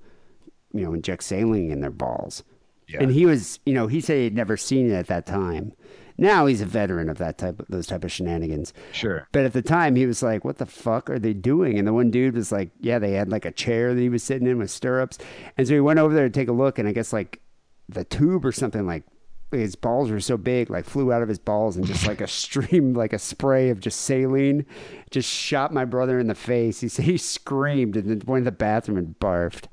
[0.72, 2.42] you know, inject saline in their balls.
[2.88, 3.02] Yeah.
[3.02, 5.72] And he was, you know, he said he had never seen it at that time.
[6.18, 8.72] Now he's a veteran of that type of those type of shenanigans.
[8.92, 9.28] Sure.
[9.32, 11.92] But at the time, he was like, "What the fuck are they doing?" And the
[11.92, 14.58] one dude was like, "Yeah, they had like a chair that he was sitting in
[14.58, 15.18] with stirrups."
[15.58, 17.40] And so he went over there to take a look, and I guess like
[17.88, 19.04] the tube or something like
[19.52, 22.26] his balls were so big, like flew out of his balls, and just like a
[22.28, 24.64] stream, like a spray of just saline,
[25.10, 26.80] just shot my brother in the face.
[26.80, 29.66] He said he screamed and then went to the bathroom and barfed.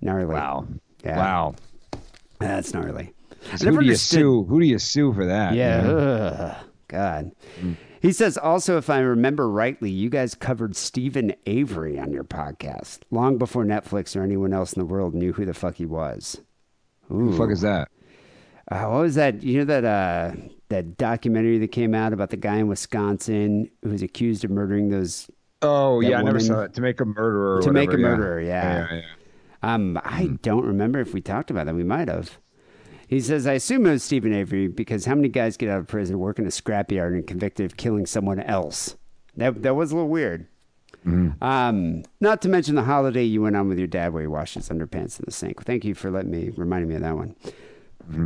[0.00, 0.34] Gnarly.
[0.34, 0.66] Wow.
[1.04, 1.18] Yeah.
[1.18, 1.54] Wow.
[2.40, 3.12] That's gnarly.
[3.62, 4.44] Who do you sue?
[4.44, 5.54] Who do you sue for that?
[5.54, 5.80] yeah.
[5.82, 7.32] ugh, God.
[8.00, 13.00] He says also, if I remember rightly, you guys covered Steven Avery on your podcast
[13.10, 16.40] long before Netflix or anyone else in the world knew who the fuck he was.
[17.08, 17.88] Who the fuck is that?
[18.70, 19.42] Uh, what was that?
[19.42, 20.32] You know that uh,
[20.68, 24.88] that documentary that came out about the guy in Wisconsin who was accused of murdering
[24.88, 25.28] those.
[25.60, 26.74] Oh yeah, I never saw that.
[26.74, 27.56] To make a murderer.
[27.58, 28.02] or To Make a yeah.
[28.02, 28.88] Murderer, yeah.
[28.90, 29.02] yeah, yeah.
[29.62, 31.74] Um, I don't remember if we talked about that.
[31.74, 32.38] We might have.
[33.06, 35.88] He says, I assume it was Steven Avery because how many guys get out of
[35.88, 38.96] prison, work in a scrapyard, and convicted of killing someone else?
[39.36, 40.46] That that was a little weird.
[41.40, 44.54] Um, not to mention the holiday you went on with your dad where he washed
[44.54, 45.64] his underpants in the sink.
[45.64, 47.34] Thank you for letting me reminding me of that one.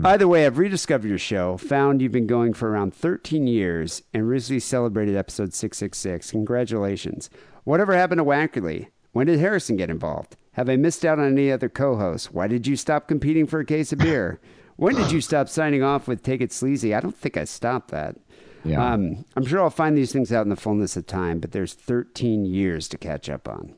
[0.05, 4.27] Either way, I've rediscovered your show, found you've been going for around 13 years, and
[4.29, 6.31] recently celebrated episode 666.
[6.31, 7.29] Congratulations.
[7.65, 8.89] Whatever happened to Wackerly?
[9.13, 10.37] When did Harrison get involved?
[10.55, 12.33] Have I missed out on any other co hosts?
[12.33, 14.41] Why did you stop competing for a case of beer?
[14.77, 16.95] when did you stop signing off with Take It Sleazy?
[16.95, 18.17] I don't think I stopped that.
[18.65, 18.93] Yeah.
[18.93, 21.75] Um, I'm sure I'll find these things out in the fullness of time, but there's
[21.75, 23.75] 13 years to catch up on.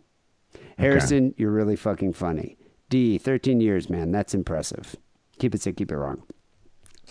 [0.79, 2.57] Harrison, you're really fucking funny.
[2.89, 4.13] Dee, 13 years, man.
[4.13, 4.97] That's impressive.
[5.39, 6.23] Keep it sick, keep it wrong.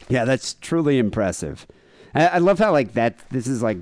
[0.07, 1.67] Yeah, that's truly impressive.
[2.13, 3.77] I, I love how, like, that, this is like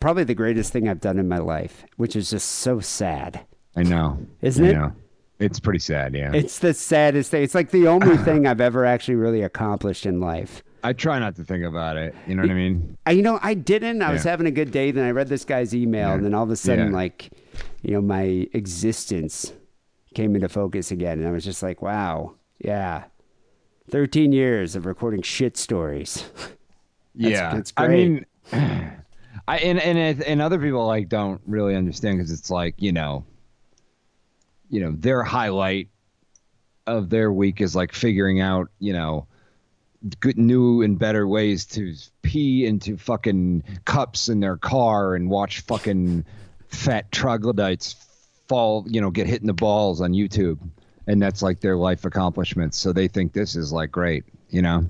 [0.00, 3.44] probably the greatest thing I've done in my life, which is just so sad.
[3.76, 4.18] I know.
[4.42, 4.72] Isn't I it?
[4.74, 4.92] know.
[5.38, 6.14] It's pretty sad.
[6.14, 6.32] Yeah.
[6.32, 7.42] It's the saddest thing.
[7.42, 10.62] It's like the only thing I've ever actually really accomplished in life.
[10.82, 12.14] I try not to think about it.
[12.26, 12.96] You know what I mean?
[13.06, 14.02] I, you know, I didn't.
[14.02, 14.92] I was having a good day.
[14.92, 16.14] Then I read this guy's email, Yeah.
[16.14, 16.94] and then all of a sudden, Yeah.
[16.96, 17.30] like,
[17.82, 19.52] you know, my existence
[20.14, 23.04] came into focus again, and I was just like, wow, yeah,
[23.90, 26.24] thirteen years of recording shit stories.
[27.16, 27.52] yeah.
[27.54, 28.08] that's I great.
[28.08, 28.26] mean,
[29.48, 33.24] I and and and other people like don't really understand because it's like you know,
[34.70, 35.88] you know, their highlight
[36.86, 39.26] of their week is like figuring out, you know,
[40.20, 45.60] good new and better ways to pee into fucking cups in their car and watch
[45.60, 46.24] fucking
[46.68, 47.96] fat troglodytes
[48.48, 50.58] fall, you know, get hit in the balls on YouTube.
[51.08, 52.76] And that's like their life accomplishments.
[52.76, 54.88] So they think this is like great, you know?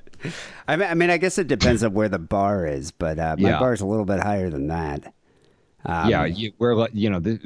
[0.68, 3.58] I mean, I guess it depends on where the bar is, but uh, my Yeah.
[3.58, 5.12] bar's a little bit higher than that.
[5.88, 7.40] Um, yeah, you, we're like, you know, th-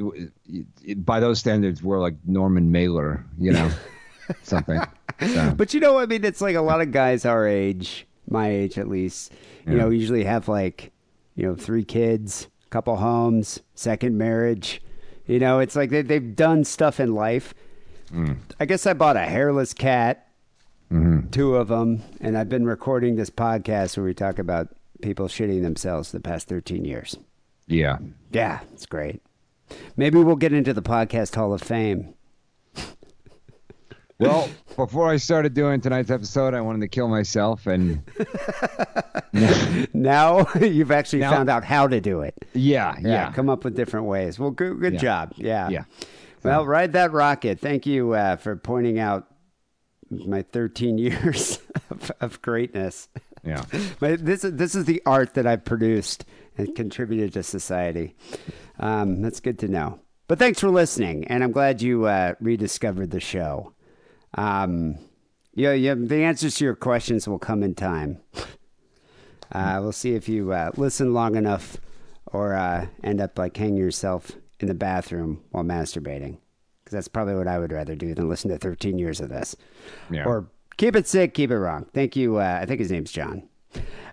[1.05, 3.71] by those standards, we're like Norman Mailer, you know,
[4.43, 4.81] something.
[5.21, 8.49] So, But you know, I mean, it's like a lot of guys our age, my
[8.49, 9.33] age at least,
[9.67, 9.83] you Yeah.
[9.83, 10.91] know, usually have like,
[11.37, 14.81] you know, three kids, couple homes, second marriage.
[15.27, 17.53] You know, it's like they, they've done stuff in life.
[18.13, 18.39] Mm.
[18.59, 20.27] I guess I bought a hairless cat,
[20.91, 21.31] Mm-hmm.
[21.31, 25.63] two of them, and I've been recording this podcast where we talk about people shitting
[25.63, 27.17] themselves the past 13 years.
[27.71, 27.99] Yeah.
[28.33, 29.23] Yeah, it's great.
[29.97, 32.15] Maybe we'll get into the podcast Hall of Fame.
[34.19, 38.03] Well, before I started doing tonight's episode, I wanted to kill myself, and
[39.95, 42.35] Now you've actually Now- found out how to do it.
[42.53, 44.39] yeah, Yeah, yeah, come up with different ways.
[44.39, 44.99] Well, good, good Yeah.
[45.01, 45.33] job.
[45.37, 45.69] Yeah.
[45.71, 45.85] Yeah.
[46.43, 47.61] Well, ride that rocket.
[47.61, 49.27] Thank you uh, for pointing out
[50.11, 51.59] my 13 years
[51.91, 53.09] of, of greatness.
[53.43, 53.65] yeah.
[54.03, 56.27] My, this is this is the art that I've produced
[56.57, 58.15] and contributed to society.
[58.79, 60.01] Um, that's good to know.
[60.27, 63.75] But thanks for listening, and I'm glad you uh, rediscovered the show.
[64.35, 64.97] Um,
[65.55, 65.95] yeah, yeah.
[65.95, 68.21] The answers to your questions will come in time.
[69.53, 71.77] Uh, we'll see if you uh, listen long enough,
[72.27, 76.39] or uh, end up like hanging yourself in the bathroom while masturbating.
[76.85, 79.57] Because that's probably what I would rather do than listen to 13 years of this.
[80.11, 80.25] Yeah.
[80.25, 81.87] Or keep it sick, keep it wrong.
[81.93, 82.37] Thank you.
[82.37, 83.49] Uh, I think his name's John.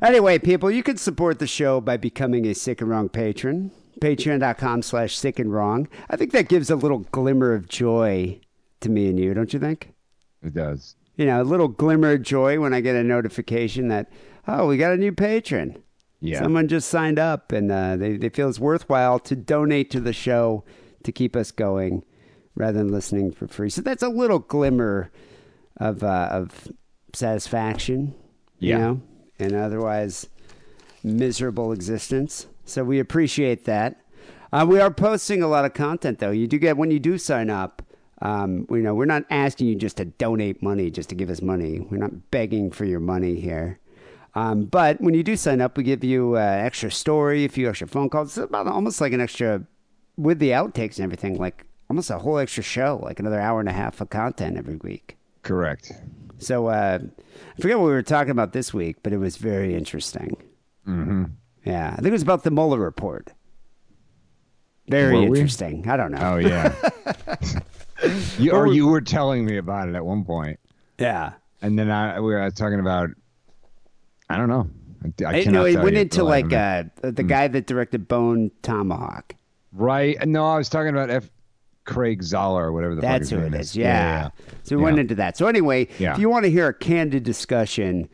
[0.02, 3.72] Anyway, people, you can support the show by becoming a Sick and Wrong patron.
[4.00, 5.88] Patreon.com slash sick and wrong.
[6.08, 8.40] I think that gives a little glimmer of joy
[8.82, 9.94] to me and you, don't you think?
[10.44, 10.96] It does.
[11.16, 14.12] You know, a little glimmer of joy when I get a notification that,
[14.48, 15.82] oh, we got a new patron.
[16.22, 16.40] Yeah.
[16.44, 20.14] Someone just signed up and uh, they, they feel it's worthwhile to donate to the
[20.14, 20.64] show
[21.02, 22.04] to keep us going
[22.54, 23.72] rather than listening for free.
[23.72, 25.10] So that's a little glimmer
[25.78, 26.68] of, uh, of
[27.14, 28.14] satisfaction,
[28.60, 28.78] you Yeah.
[28.78, 29.02] know,
[29.40, 30.28] and otherwise
[31.04, 32.48] miserable existence.
[32.66, 34.02] So we appreciate that.
[34.52, 36.32] Uh, we are posting a lot of content, though.
[36.32, 37.82] You do get when you do sign up.
[38.22, 41.42] Um, you know, we're not asking you just to donate money, just to give us
[41.42, 41.80] money.
[41.80, 43.80] We're not begging for your money here.
[44.34, 47.70] Um, but when you do sign up, we give you uh, extra story, a few
[47.70, 48.38] extra phone calls.
[48.38, 49.64] It's about almost like an extra,
[50.16, 53.70] with the outtakes and everything, like almost a whole extra show, like another hour and
[53.70, 55.18] a half of content every week.
[55.44, 55.92] Correct.
[56.40, 59.76] So uh, I forget what we were talking about this week, but it was very
[59.76, 60.38] interesting.
[60.88, 61.24] Mm-hmm.
[61.66, 63.32] Yeah, I think it was about the Mueller report.
[64.88, 65.40] Very Were we?
[65.40, 65.88] interesting.
[65.90, 66.20] I don't know.
[66.34, 66.74] Oh yeah.
[68.38, 70.60] you, or you were telling me about it at one point,
[70.98, 71.34] Yeah.
[71.62, 73.10] and then I we were talking about.
[74.30, 74.70] I don't know.
[75.20, 77.66] I, I I, no, it went into for the life like uh, the guy that
[77.68, 79.36] directed Bone Tomahawk.
[79.74, 80.18] right.
[80.28, 81.30] No, I was talking about S.
[81.88, 83.76] Craig Zahler or whatever the fuck That's his who it name is.
[83.76, 84.30] Yeah.
[84.64, 84.86] So we Yeah.
[84.86, 85.36] went into that.
[85.38, 86.14] So anyway, Yeah.
[86.14, 88.08] if you want to hear a candid discussion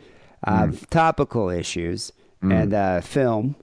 [0.43, 0.89] of Mm.
[0.89, 3.55] topical issues and uh, film,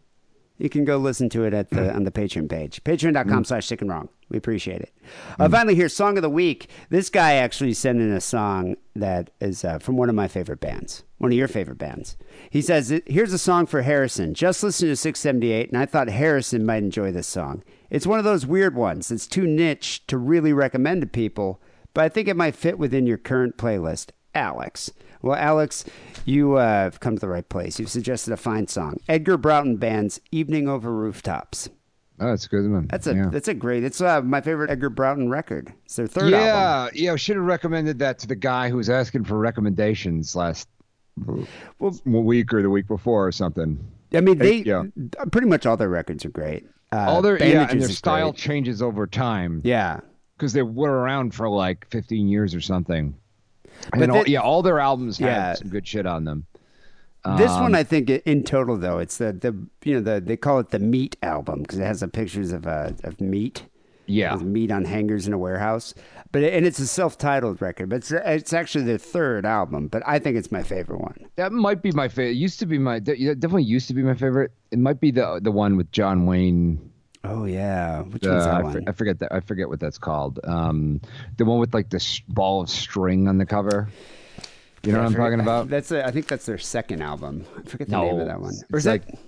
[0.58, 1.76] you can go listen to it at Mm.
[1.76, 2.82] the on the Patreon page.
[2.84, 4.08] Patreon.com slash sick and wrong.
[4.28, 4.92] We appreciate it.
[5.38, 6.68] Uh, finally, here's song of the week.
[6.88, 10.60] This guy actually sent in a song that is uh, from one of my favorite
[10.60, 12.16] bands, one of your favorite bands.
[12.48, 14.32] He says, Here's a song for Harrison.
[14.32, 17.62] Just listened to 678, and I thought Harrison might enjoy this song.
[17.90, 19.10] It's one of those weird ones.
[19.10, 21.60] It's too niche to really recommend to people,
[21.92, 24.12] but I think it might fit within your current playlist.
[24.34, 24.90] Alex.
[25.20, 25.84] Well, Alex,
[26.24, 27.78] you uh, have come to the right place.
[27.78, 28.96] You've suggested a fine song.
[29.06, 31.68] Edgar Broughton Band's Evening Over Rooftops.
[32.18, 32.86] Oh, that's a good one.
[32.88, 33.28] That's a yeah.
[33.30, 33.84] that's a great.
[33.84, 35.72] It's uh, my favorite Edgar Broughton record.
[35.84, 36.38] It's their third album.
[36.38, 37.12] yeah, yeah.
[37.12, 40.68] I should have recommended that to the guy who was asking for recommendations last
[41.78, 43.78] Well, week or the week before or something.
[44.14, 44.84] I mean, they Yeah.
[45.30, 46.66] pretty much all their records are great.
[46.92, 48.40] Uh, all their yeah, and their style great.
[48.40, 49.60] changes over time.
[49.64, 50.00] Yeah,
[50.36, 53.14] because they were around for like 15 years or something.
[53.92, 55.54] And But all, that- yeah, all their albums have Yeah.
[55.54, 56.46] some good shit on them.
[57.36, 60.38] this Um, one I think in total though it's the the you know the they
[60.38, 63.66] call it the meat album because it has the pictures of uh, of meat.
[64.10, 64.34] Yeah.
[64.34, 65.94] with meat on hangers in a warehouse.
[66.32, 69.88] But and it's a self-titled record, but it's it's actually their third album.
[69.88, 71.16] But I think it's my favorite one.
[71.36, 72.30] That might be my favorite.
[72.32, 74.52] It used to be my definitely used to be my favorite.
[74.70, 76.90] It might be the the one with John Wayne.
[77.24, 78.84] Oh yeah, which Uh, one's that I, one?
[78.88, 79.32] I forget that.
[79.32, 80.38] I forget what that's called.
[80.44, 81.00] Um,
[81.36, 83.88] the one with like this ball of string on the cover.
[84.84, 85.68] You know Yeah, what I'm forget- talking about?
[85.68, 87.44] That's a, I think that's their second album.
[87.58, 88.54] I forget the no, name of that one.
[88.72, 89.18] Or It's is like that,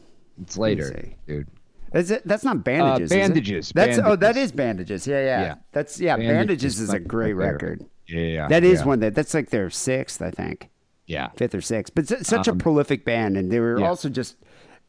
[0.41, 1.49] it's later, dude.
[1.95, 2.23] Is it?
[2.27, 3.11] That's not bandages.
[3.11, 3.21] is it?
[3.21, 5.07] bandages, That's oh, that bandages.
[5.07, 5.41] Yeah, yeah.
[5.43, 5.55] Yeah.
[5.73, 6.17] That's yeah.
[6.17, 7.85] Bandages Bandages, is is a great record.
[8.09, 8.87] Yeah, yeah, That is yeah.
[8.87, 10.69] one that that's like their sixth, I think,
[11.07, 11.29] Yeah.
[11.37, 11.95] fifth or sixth.
[11.95, 13.87] But su- such a Um, prolific band, and they were yeah.
[13.89, 14.37] also just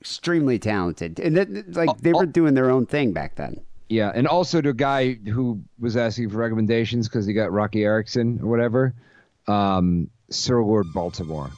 [0.01, 1.19] extremely talented.
[1.19, 3.57] And that, like they were doing their own thing back then.
[3.89, 7.83] Yeah, and also to a guy who was asking for recommendations because he got Roky
[7.83, 8.93] Erickson or whatever,
[9.47, 11.51] um, Sir Lord Baltimore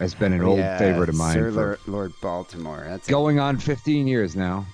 [0.00, 2.84] has been an old Yeah, favorite of mine Sir Lord, Lord Baltimore.
[2.88, 4.66] That's a, going on 15 years now.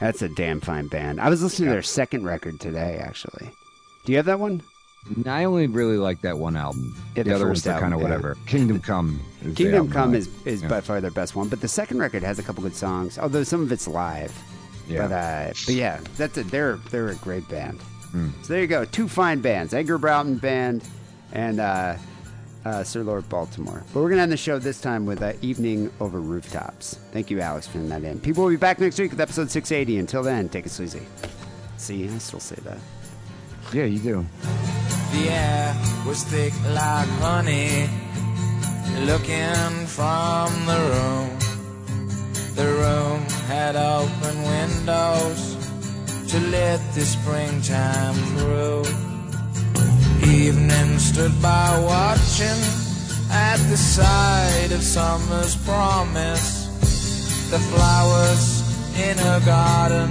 [0.00, 1.20] That's a damn fine band.
[1.20, 3.50] I was listening to their second record today, actually.
[4.04, 4.62] Do you have that one?
[5.26, 6.94] I only really like that one album.
[7.14, 8.16] Yeah, the, the other ones are kind of album, yeah.
[8.16, 8.36] whatever.
[8.46, 9.20] Kingdom Come.
[9.42, 10.68] Is Kingdom Come is, is Yeah.
[10.68, 13.42] by far their best one, but the second record has a couple good songs, although
[13.42, 14.36] some of it's live.
[14.86, 15.06] Yeah.
[15.06, 17.80] But, uh, but yeah, that's a, they're they're a great band.
[18.10, 18.30] Hmm.
[18.42, 20.82] So there you go, two fine bands: Edgar Broughton Band
[21.32, 21.94] and uh,
[22.64, 23.82] uh, Sir Lord Baltimore.
[23.92, 27.40] But we're gonna end the show this time with uh, "Evening Over Rooftops." Thank you,
[27.40, 28.20] Alex, for filling that in.
[28.20, 29.98] People will be back next week with episode 680.
[29.98, 31.02] Until then, take it sleazy.
[31.76, 32.78] See, I still say that.
[33.72, 34.26] Yeah, you do.
[35.12, 35.76] The air
[36.06, 37.88] was thick like honey.
[39.06, 41.38] Looking from the room,
[42.54, 45.56] the room had open windows
[46.30, 49.09] to let the springtime through.
[50.30, 52.62] Evening stood by watching
[53.32, 56.68] at the side of summer's promise.
[57.50, 58.62] The flowers
[58.96, 60.08] in her garden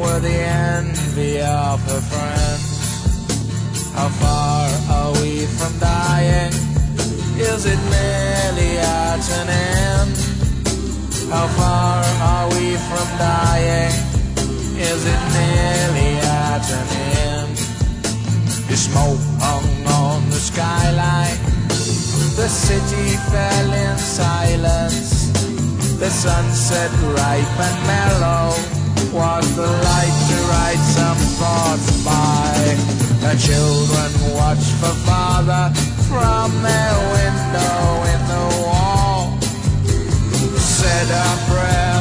[0.00, 3.92] were the envy of her friends.
[3.92, 6.52] How far are we from dying?
[7.36, 10.16] Is it merely at an end?
[11.30, 12.02] How far
[12.32, 13.92] are we from dying?
[14.80, 17.37] Is it merely at an end?
[18.68, 21.40] The smoke hung on the skyline.
[22.36, 25.32] The city fell in silence.
[25.98, 28.52] The sunset ripe and mellow
[29.10, 32.52] was the light to write some thoughts by.
[33.24, 35.72] The children watch for father
[36.04, 37.80] from their window
[38.12, 39.38] in the wall.
[40.60, 41.97] Said a prayer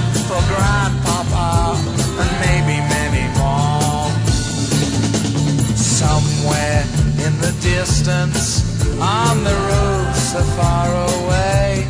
[7.27, 8.63] in the distance,
[9.01, 11.85] on the road so far away,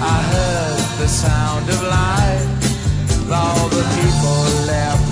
[0.00, 2.48] I heard the sound of life.
[3.30, 4.40] All the people
[4.72, 5.03] left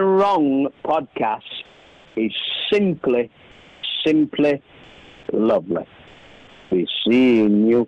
[0.00, 1.42] And Wrong podcast
[2.16, 2.32] is
[2.72, 3.30] simply,
[4.02, 4.62] simply
[5.30, 5.86] lovely.
[6.72, 7.86] We see you